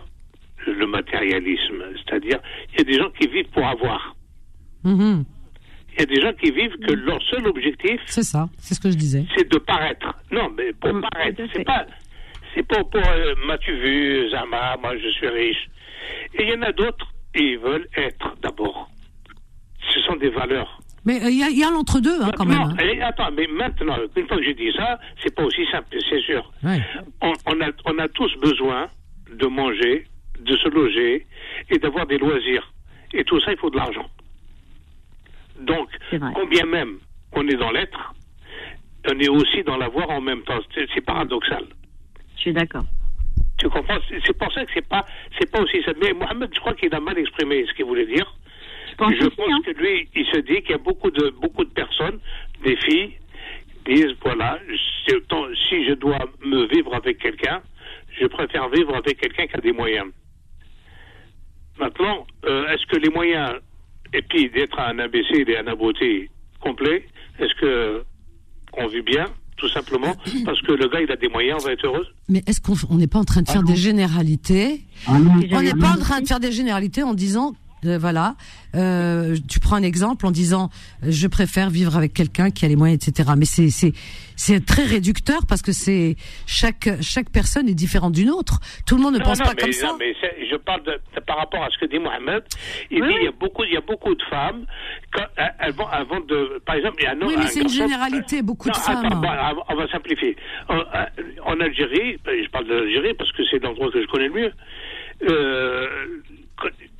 [0.67, 1.83] le matérialisme.
[1.97, 2.39] C'est-à-dire,
[2.73, 4.15] il y a des gens qui vivent pour avoir.
[4.83, 5.25] Mhm.
[5.97, 8.79] Il y a des gens qui vivent que leur seul objectif, C'est ça, c'est ce
[8.81, 9.25] que je disais.
[9.35, 10.13] c'est de paraître.
[10.31, 11.85] Non, mais pour paraître, c'est pas,
[12.53, 15.65] c'est pas pour euh, m'as-tu vu, Zama, moi je suis riche.
[16.37, 18.89] Et il y en a d'autres, ils veulent être d'abord.
[19.93, 20.79] Ce sont des valeurs.
[21.05, 22.57] Mais euh, il y a, a l'entre-deux, hein, quand même.
[22.57, 22.77] Non, hein.
[22.83, 26.21] et attends, mais maintenant, une fois que j'ai dit ça, c'est pas aussi simple, c'est
[26.21, 26.51] sûr.
[26.63, 26.81] Ouais.
[27.21, 28.87] On, on a, on a tous besoin
[29.31, 30.05] de manger,
[30.41, 31.25] de se loger
[31.69, 32.71] et d'avoir des loisirs.
[33.13, 34.05] Et tout ça, il faut de l'argent.
[35.61, 35.89] Donc,
[36.33, 36.99] combien même
[37.33, 38.13] on est dans l'être,
[39.09, 40.59] on est aussi dans l'avoir en même temps.
[40.73, 41.65] C'est paradoxal.
[42.35, 42.85] Je suis d'accord.
[43.57, 43.97] Tu comprends?
[44.25, 45.05] C'est pour ça que c'est pas,
[45.39, 45.99] c'est pas aussi simple.
[46.01, 48.35] Mais Mohamed, je crois qu'il a mal exprimé ce qu'il voulait dire.
[48.97, 49.61] pense je pense hein.
[49.65, 52.19] que lui, il se dit qu'il y a beaucoup de, beaucoup de personnes,
[52.63, 53.13] des filles,
[53.85, 54.59] disent voilà,
[55.07, 57.61] si je dois me vivre avec quelqu'un,
[58.19, 60.11] je préfère vivre avec quelqu'un qui a des moyens.
[61.79, 63.53] Maintenant, euh, est-ce que les moyens,
[64.13, 66.29] et puis d'être un imbécile et un abruti
[66.59, 67.05] complet,
[67.39, 68.03] est-ce que
[68.77, 69.25] on vit bien,
[69.57, 70.15] tout simplement,
[70.45, 72.05] parce que le gars il a des moyens, on va être heureux?
[72.29, 74.81] Mais est-ce qu'on on n'est pas en train de faire des généralités?
[75.07, 75.13] Ah.
[75.51, 77.53] On n'est pas en train de faire des généralités en disant,
[77.85, 78.35] euh, voilà,
[78.75, 80.69] euh, tu prends un exemple en disant,
[81.03, 83.31] je préfère vivre avec quelqu'un qui a les moyens, etc.
[83.37, 83.93] Mais c'est c'est
[84.35, 86.15] c'est très réducteur parce que c'est
[86.45, 88.59] chaque chaque personne est différente d'une autre.
[88.85, 89.95] Tout le monde ne pense non, pas mais, comme non, ça.
[89.99, 92.43] mais c'est- je parle de, de- par rapport à ce que dit Mohamed.
[92.91, 94.65] Il dit il y a beaucoup, il y a beaucoup de femmes
[95.11, 97.27] quand elles- elles vont, elles vont de, par exemple, il y a un homme.
[97.27, 99.05] Oui, mais c'est une généralité, beaucoup de Non, femmes.
[99.05, 100.35] attends, bon, on va simplifier.
[100.69, 100.79] En,
[101.51, 104.33] en Algérie, ben, je parle de l'Algérie parce que c'est l'endroit que je connais le
[104.33, 104.51] mieux.
[105.29, 105.87] euh,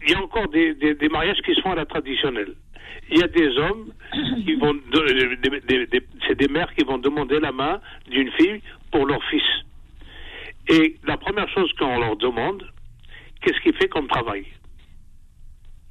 [0.08, 2.54] il y a encore des, des- des mariages qui se font à la traditionnelle.
[3.10, 3.92] Il y a des hommes
[4.44, 5.38] qui vont, de-
[6.28, 7.80] c'est des mères qui vont demander la main
[8.10, 8.62] d'une fille
[8.92, 9.44] pour leur fils.
[10.68, 12.64] Et la première chose qu'on leur demande,
[13.46, 14.46] qu'est-ce qu'il fait comme travail?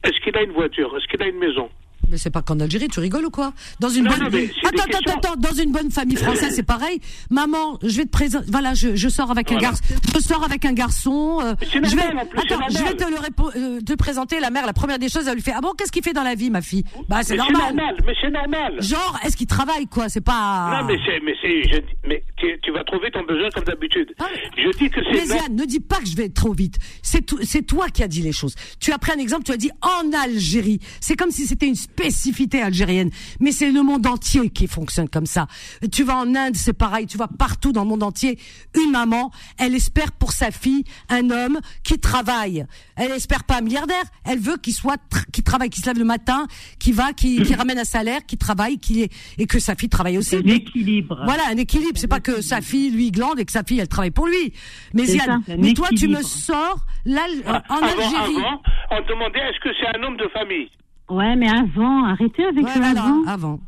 [0.05, 0.95] Est-ce qu'il a une voiture?
[0.97, 1.71] Est-ce qu'il a une maison?
[2.11, 4.51] Mais c'est pas qu'en Algérie, tu rigoles ou quoi Dans une Non, bonne non, mais
[4.65, 7.01] attends, attends, attends, dans une bonne famille française, c'est pareil.
[7.31, 8.47] Maman, je vais te présenter.
[8.51, 9.83] Voilà, je, je sors avec un garçon.
[10.15, 11.39] Je sors avec un garçon.
[11.43, 14.41] euh, je vais, attends, je vais te le répo- euh, te présenter.
[14.41, 15.53] La mère, la première des choses, elle lui fait.
[15.57, 16.85] Ah bon, qu'est-ce qu'il fait dans la vie, ma fille?
[17.09, 17.97] Bah, c'est Mais normal.
[18.07, 18.77] mais c'est normal.
[18.81, 20.09] Genre, est-ce qu'il travaille quoi?
[20.09, 20.81] C'est pas.
[20.81, 24.13] Non, mais c'est, mais c'est, je- mais tu, tu vas trouver ton besoin comme d'habitude.
[24.57, 25.13] Je dis que c'est.
[25.21, 26.77] Méziane, ne dis pas que je vais trop vite.
[27.03, 28.55] C'est c'est toi qui as dit les choses.
[28.81, 30.81] Tu as pris un exemple, tu as dit en Algérie.
[31.01, 33.11] C'est comme si c'était une spécificité algérienne.
[33.41, 35.47] Mais c'est le monde entier qui fonctionne comme ça.
[35.93, 37.07] Tu vas en Inde, c'est pareil.
[37.07, 38.39] Tu vas partout dans le monde entier.
[38.75, 42.67] Une maman, elle espère pour sa fille un homme qui travaille.
[42.97, 44.05] Elle espère pas un milliardaire.
[44.25, 44.97] Elle veut qu'il soit,
[45.33, 46.47] qui travaille, qui se lève le matin,
[46.79, 49.89] qui va, qui, qui ramène un salaire, qui travaille, qui est, et que sa fille
[49.89, 50.37] travaille aussi.
[50.37, 51.21] Un équilibre.
[51.25, 51.97] Voilà, un équilibre.
[51.97, 54.53] C'est pas que sa fille lui glande et que sa fille elle travaille pour lui.
[54.95, 57.23] Mais Ziane, ça, un mais toi tu me sors là
[57.69, 58.37] en avant, Algérie.
[58.37, 60.69] avant, on demandait est-ce que c'est un homme de famille?
[61.11, 63.25] Ouais, mais avant, arrêtez avec Ouais, le voilà, avant.
[63.27, 63.61] avant.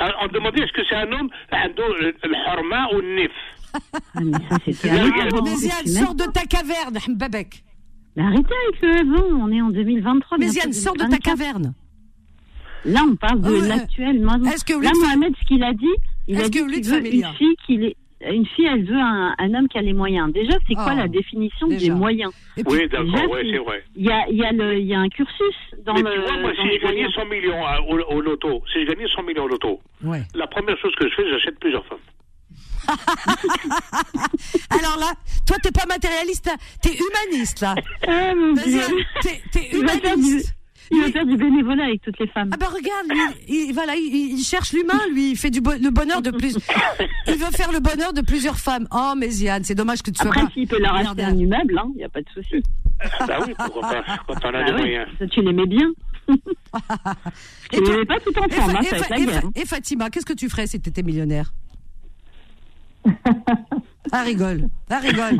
[0.00, 3.30] Euh, On demandait est-ce que c'est un homme, un do- le harma ou le nif?
[4.14, 7.64] Ah, mais ça, c'était Mais même sors de ta caverne, Mbabek.
[8.16, 10.38] Mais arrêtez avec le avant, on est en 2023.
[10.38, 11.38] Mais Ziane, sors de ta 2024.
[11.38, 11.74] caverne.
[12.84, 13.68] Là, on parle de ouais.
[13.68, 14.20] l'actuel.
[14.20, 15.86] Maintenant, Est-ce que là, Mohamed, ce qu'il a dit,
[16.28, 17.96] il Est-ce a que dit qu'il veut une fille qu'il est.
[18.30, 20.32] Une fille, elle veut un, un homme qui a les moyens.
[20.32, 21.86] Déjà, c'est quoi Oh, la définition déjà.
[21.86, 22.32] des moyens
[22.66, 23.84] Oui, d'accord, Déjà, ouais, c'est vrai.
[23.96, 25.54] Il y a, il y, a le- il y a un cursus
[25.84, 26.12] dans Mais le.
[26.12, 26.78] tu vois, moi, si gagnais
[27.08, 27.14] moyens.
[27.14, 30.22] 100 millions à- au, au loto, si je gagnais 100 millions au loto, Ouais.
[30.34, 31.98] la première chose que je fais, j'achète plusieurs femmes.
[34.70, 35.12] Alors là,
[35.46, 36.54] toi, t'es pas matérialiste, là.
[36.82, 37.74] t'es humaniste, là.
[38.06, 38.82] Ah, mon Vas-y, Dieu.
[39.22, 39.76] t'es- T'es
[40.94, 42.50] Il va faire du, faire bénévolat avec toutes les femmes.
[42.52, 45.72] Ah bah regarde, lui, il, voilà, il, il cherche l'humain, lui, il fait du bo-
[45.80, 46.56] le bonheur de plus.
[47.26, 48.86] Il veut faire le bonheur de plusieurs femmes.
[48.92, 50.50] Oh, mais Ziane, c'est dommage que tu sois Après, pas.
[50.50, 52.62] s'il peut leur acheter un immeuble, il n'y a pas de souci.
[53.26, 55.06] bah oui, pourquoi pas, quand on a Bah moyens.
[55.18, 55.90] ça, tu l'aimais bien.
[57.72, 59.40] Et tu l'aimais pas tout enfant, Fa- hein, et ça va être la guerre.
[59.42, 61.52] Fa- et Fatima, qu'est-ce que tu ferais si tu étais millionnaire?
[64.10, 65.38] Ah rigole, ah rigole,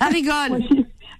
[0.00, 0.62] ah rigole.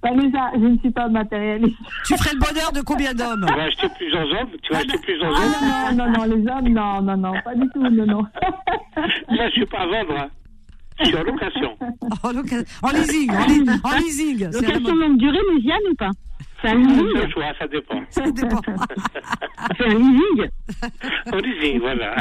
[0.02, 1.76] Vanessa, je ne suis pas matérialiste.
[2.06, 4.98] Tu ferais le bonheur de combien d'hommes Tu vas acheter plusieurs hommes Tu vas acheter
[4.98, 8.06] plusieurs Ah hommes non, non, non, les hommes, non, non, non, pas du tout, non,
[8.06, 8.22] non.
[9.28, 10.28] Là, je suis pas à vendre, hein.
[11.00, 11.76] Je suis en location.
[12.24, 14.44] En, loca- en leasing, en, li- en leasing.
[14.46, 16.10] Location vraiment- longue durée, Méziane ou pas?
[16.60, 18.02] C'est un leasing choix, ça dépend.
[18.10, 18.60] Ça dépend.
[19.76, 20.48] C'est un leasing
[21.32, 22.16] En leasing, voilà.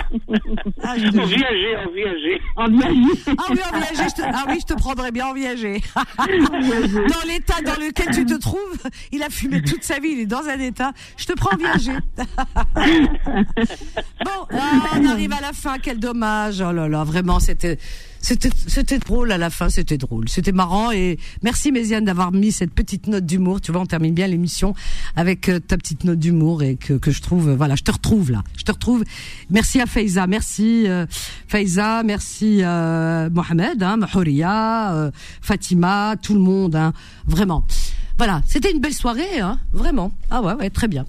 [0.84, 2.42] Ah, En viager, en viager.
[2.56, 3.34] En viager.
[3.38, 5.82] Ah oui, en viager, je te, ah oui, je te prendrais bien en viager.
[6.18, 10.26] dans l'état dans lequel tu te trouves, il a fumé toute sa vie, il est
[10.28, 10.92] dans un état.
[11.18, 11.98] Je te prends en viager.
[14.24, 16.62] bon, ah, on arrive à la fin, quel dommage.
[16.62, 17.80] Oh là là, vraiment, c'était,
[18.22, 20.30] c'était, drôle à la fin, c'était drôle.
[20.30, 23.62] C'était marrant et merci Méziane d'avoir mis cette petite note d'humour.
[23.62, 24.74] Tu vois, on termine bien l'émission
[25.16, 28.32] avec euh, ta petite note d'humour et que, que je trouve, voilà, je te retrouve
[28.32, 28.44] là.
[28.58, 29.04] Je te retrouve.
[29.50, 31.06] Merci à Faiza, merci euh,
[31.48, 35.12] Faiza, merci euh, Mohamed, hein, Mahouria, euh,
[35.42, 36.94] Fatima, tout le monde, hein,
[37.26, 37.64] vraiment.
[38.18, 40.12] Voilà, c'était une belle soirée, hein, vraiment.
[40.32, 41.06] Ah ouais, ouais, très bien.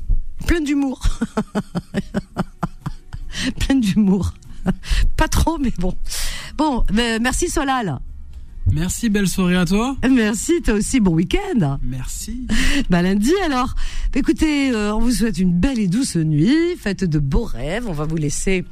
[0.46, 1.00] Plein d'humour.
[3.60, 4.34] Plein d'humour.
[5.16, 5.94] Pas trop, mais bon.
[6.56, 7.98] Bon, mais merci Solal.
[8.72, 9.96] Merci, belle soirée à toi.
[10.10, 11.78] Merci, toi aussi, bon week-end.
[11.82, 12.46] Merci.
[12.90, 13.74] Bah lundi alors.
[14.14, 17.86] Écoutez, euh, on vous souhaite une belle et douce nuit, faites de beaux rêves.
[17.88, 18.64] On va vous laisser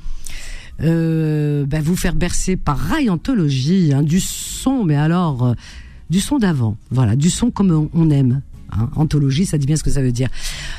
[0.83, 5.55] euh, bah, vous faire bercer par Rai Anthologie, hein, du son, mais alors euh,
[6.11, 6.77] du son d'avant.
[6.91, 8.43] Voilà, du son comme on aime.
[8.79, 8.91] Hein.
[8.97, 10.29] Anthologie, ça dit bien ce que ça veut dire.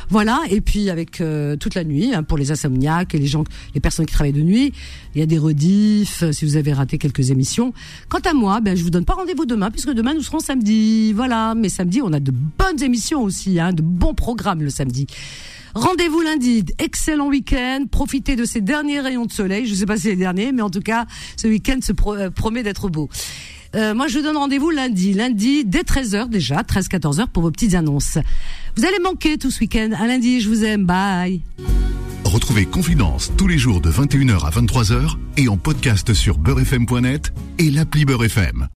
[0.10, 3.44] Voilà, et puis avec euh, toute la nuit hein, pour les insomniaques et les gens,
[3.74, 4.74] les personnes qui travaillent de nuit.
[5.16, 7.74] Il y a des rediffs euh, si vous avez raté quelques émissions.
[8.10, 11.14] Quant à moi, ben je vous donne pas rendez-vous demain puisque demain nous serons samedi.
[11.14, 15.08] Voilà, mais samedi on a de bonnes émissions aussi, hein, de bons programmes le samedi.
[15.78, 20.04] Rendez-vous lundi, excellent week-end, profitez de ces derniers rayons de soleil, je sais pas si
[20.04, 21.06] c'est les derniers, mais en tout cas,
[21.36, 23.10] ce week-end se euh, promet d'être beau.
[23.76, 27.76] Euh, moi, je vous donne rendez-vous lundi, lundi dès 13h déjà, 13-14h pour vos petites
[27.76, 28.18] annonces.
[28.76, 29.92] Vous allez manquer tout ce week-end.
[30.00, 31.42] À lundi, je vous aime, bye.
[32.24, 37.72] Retrouvez Confidence tous les jours de 21h à 23h et en podcast sur beurrefm.net et
[37.72, 38.66] l'appli Beurrefm.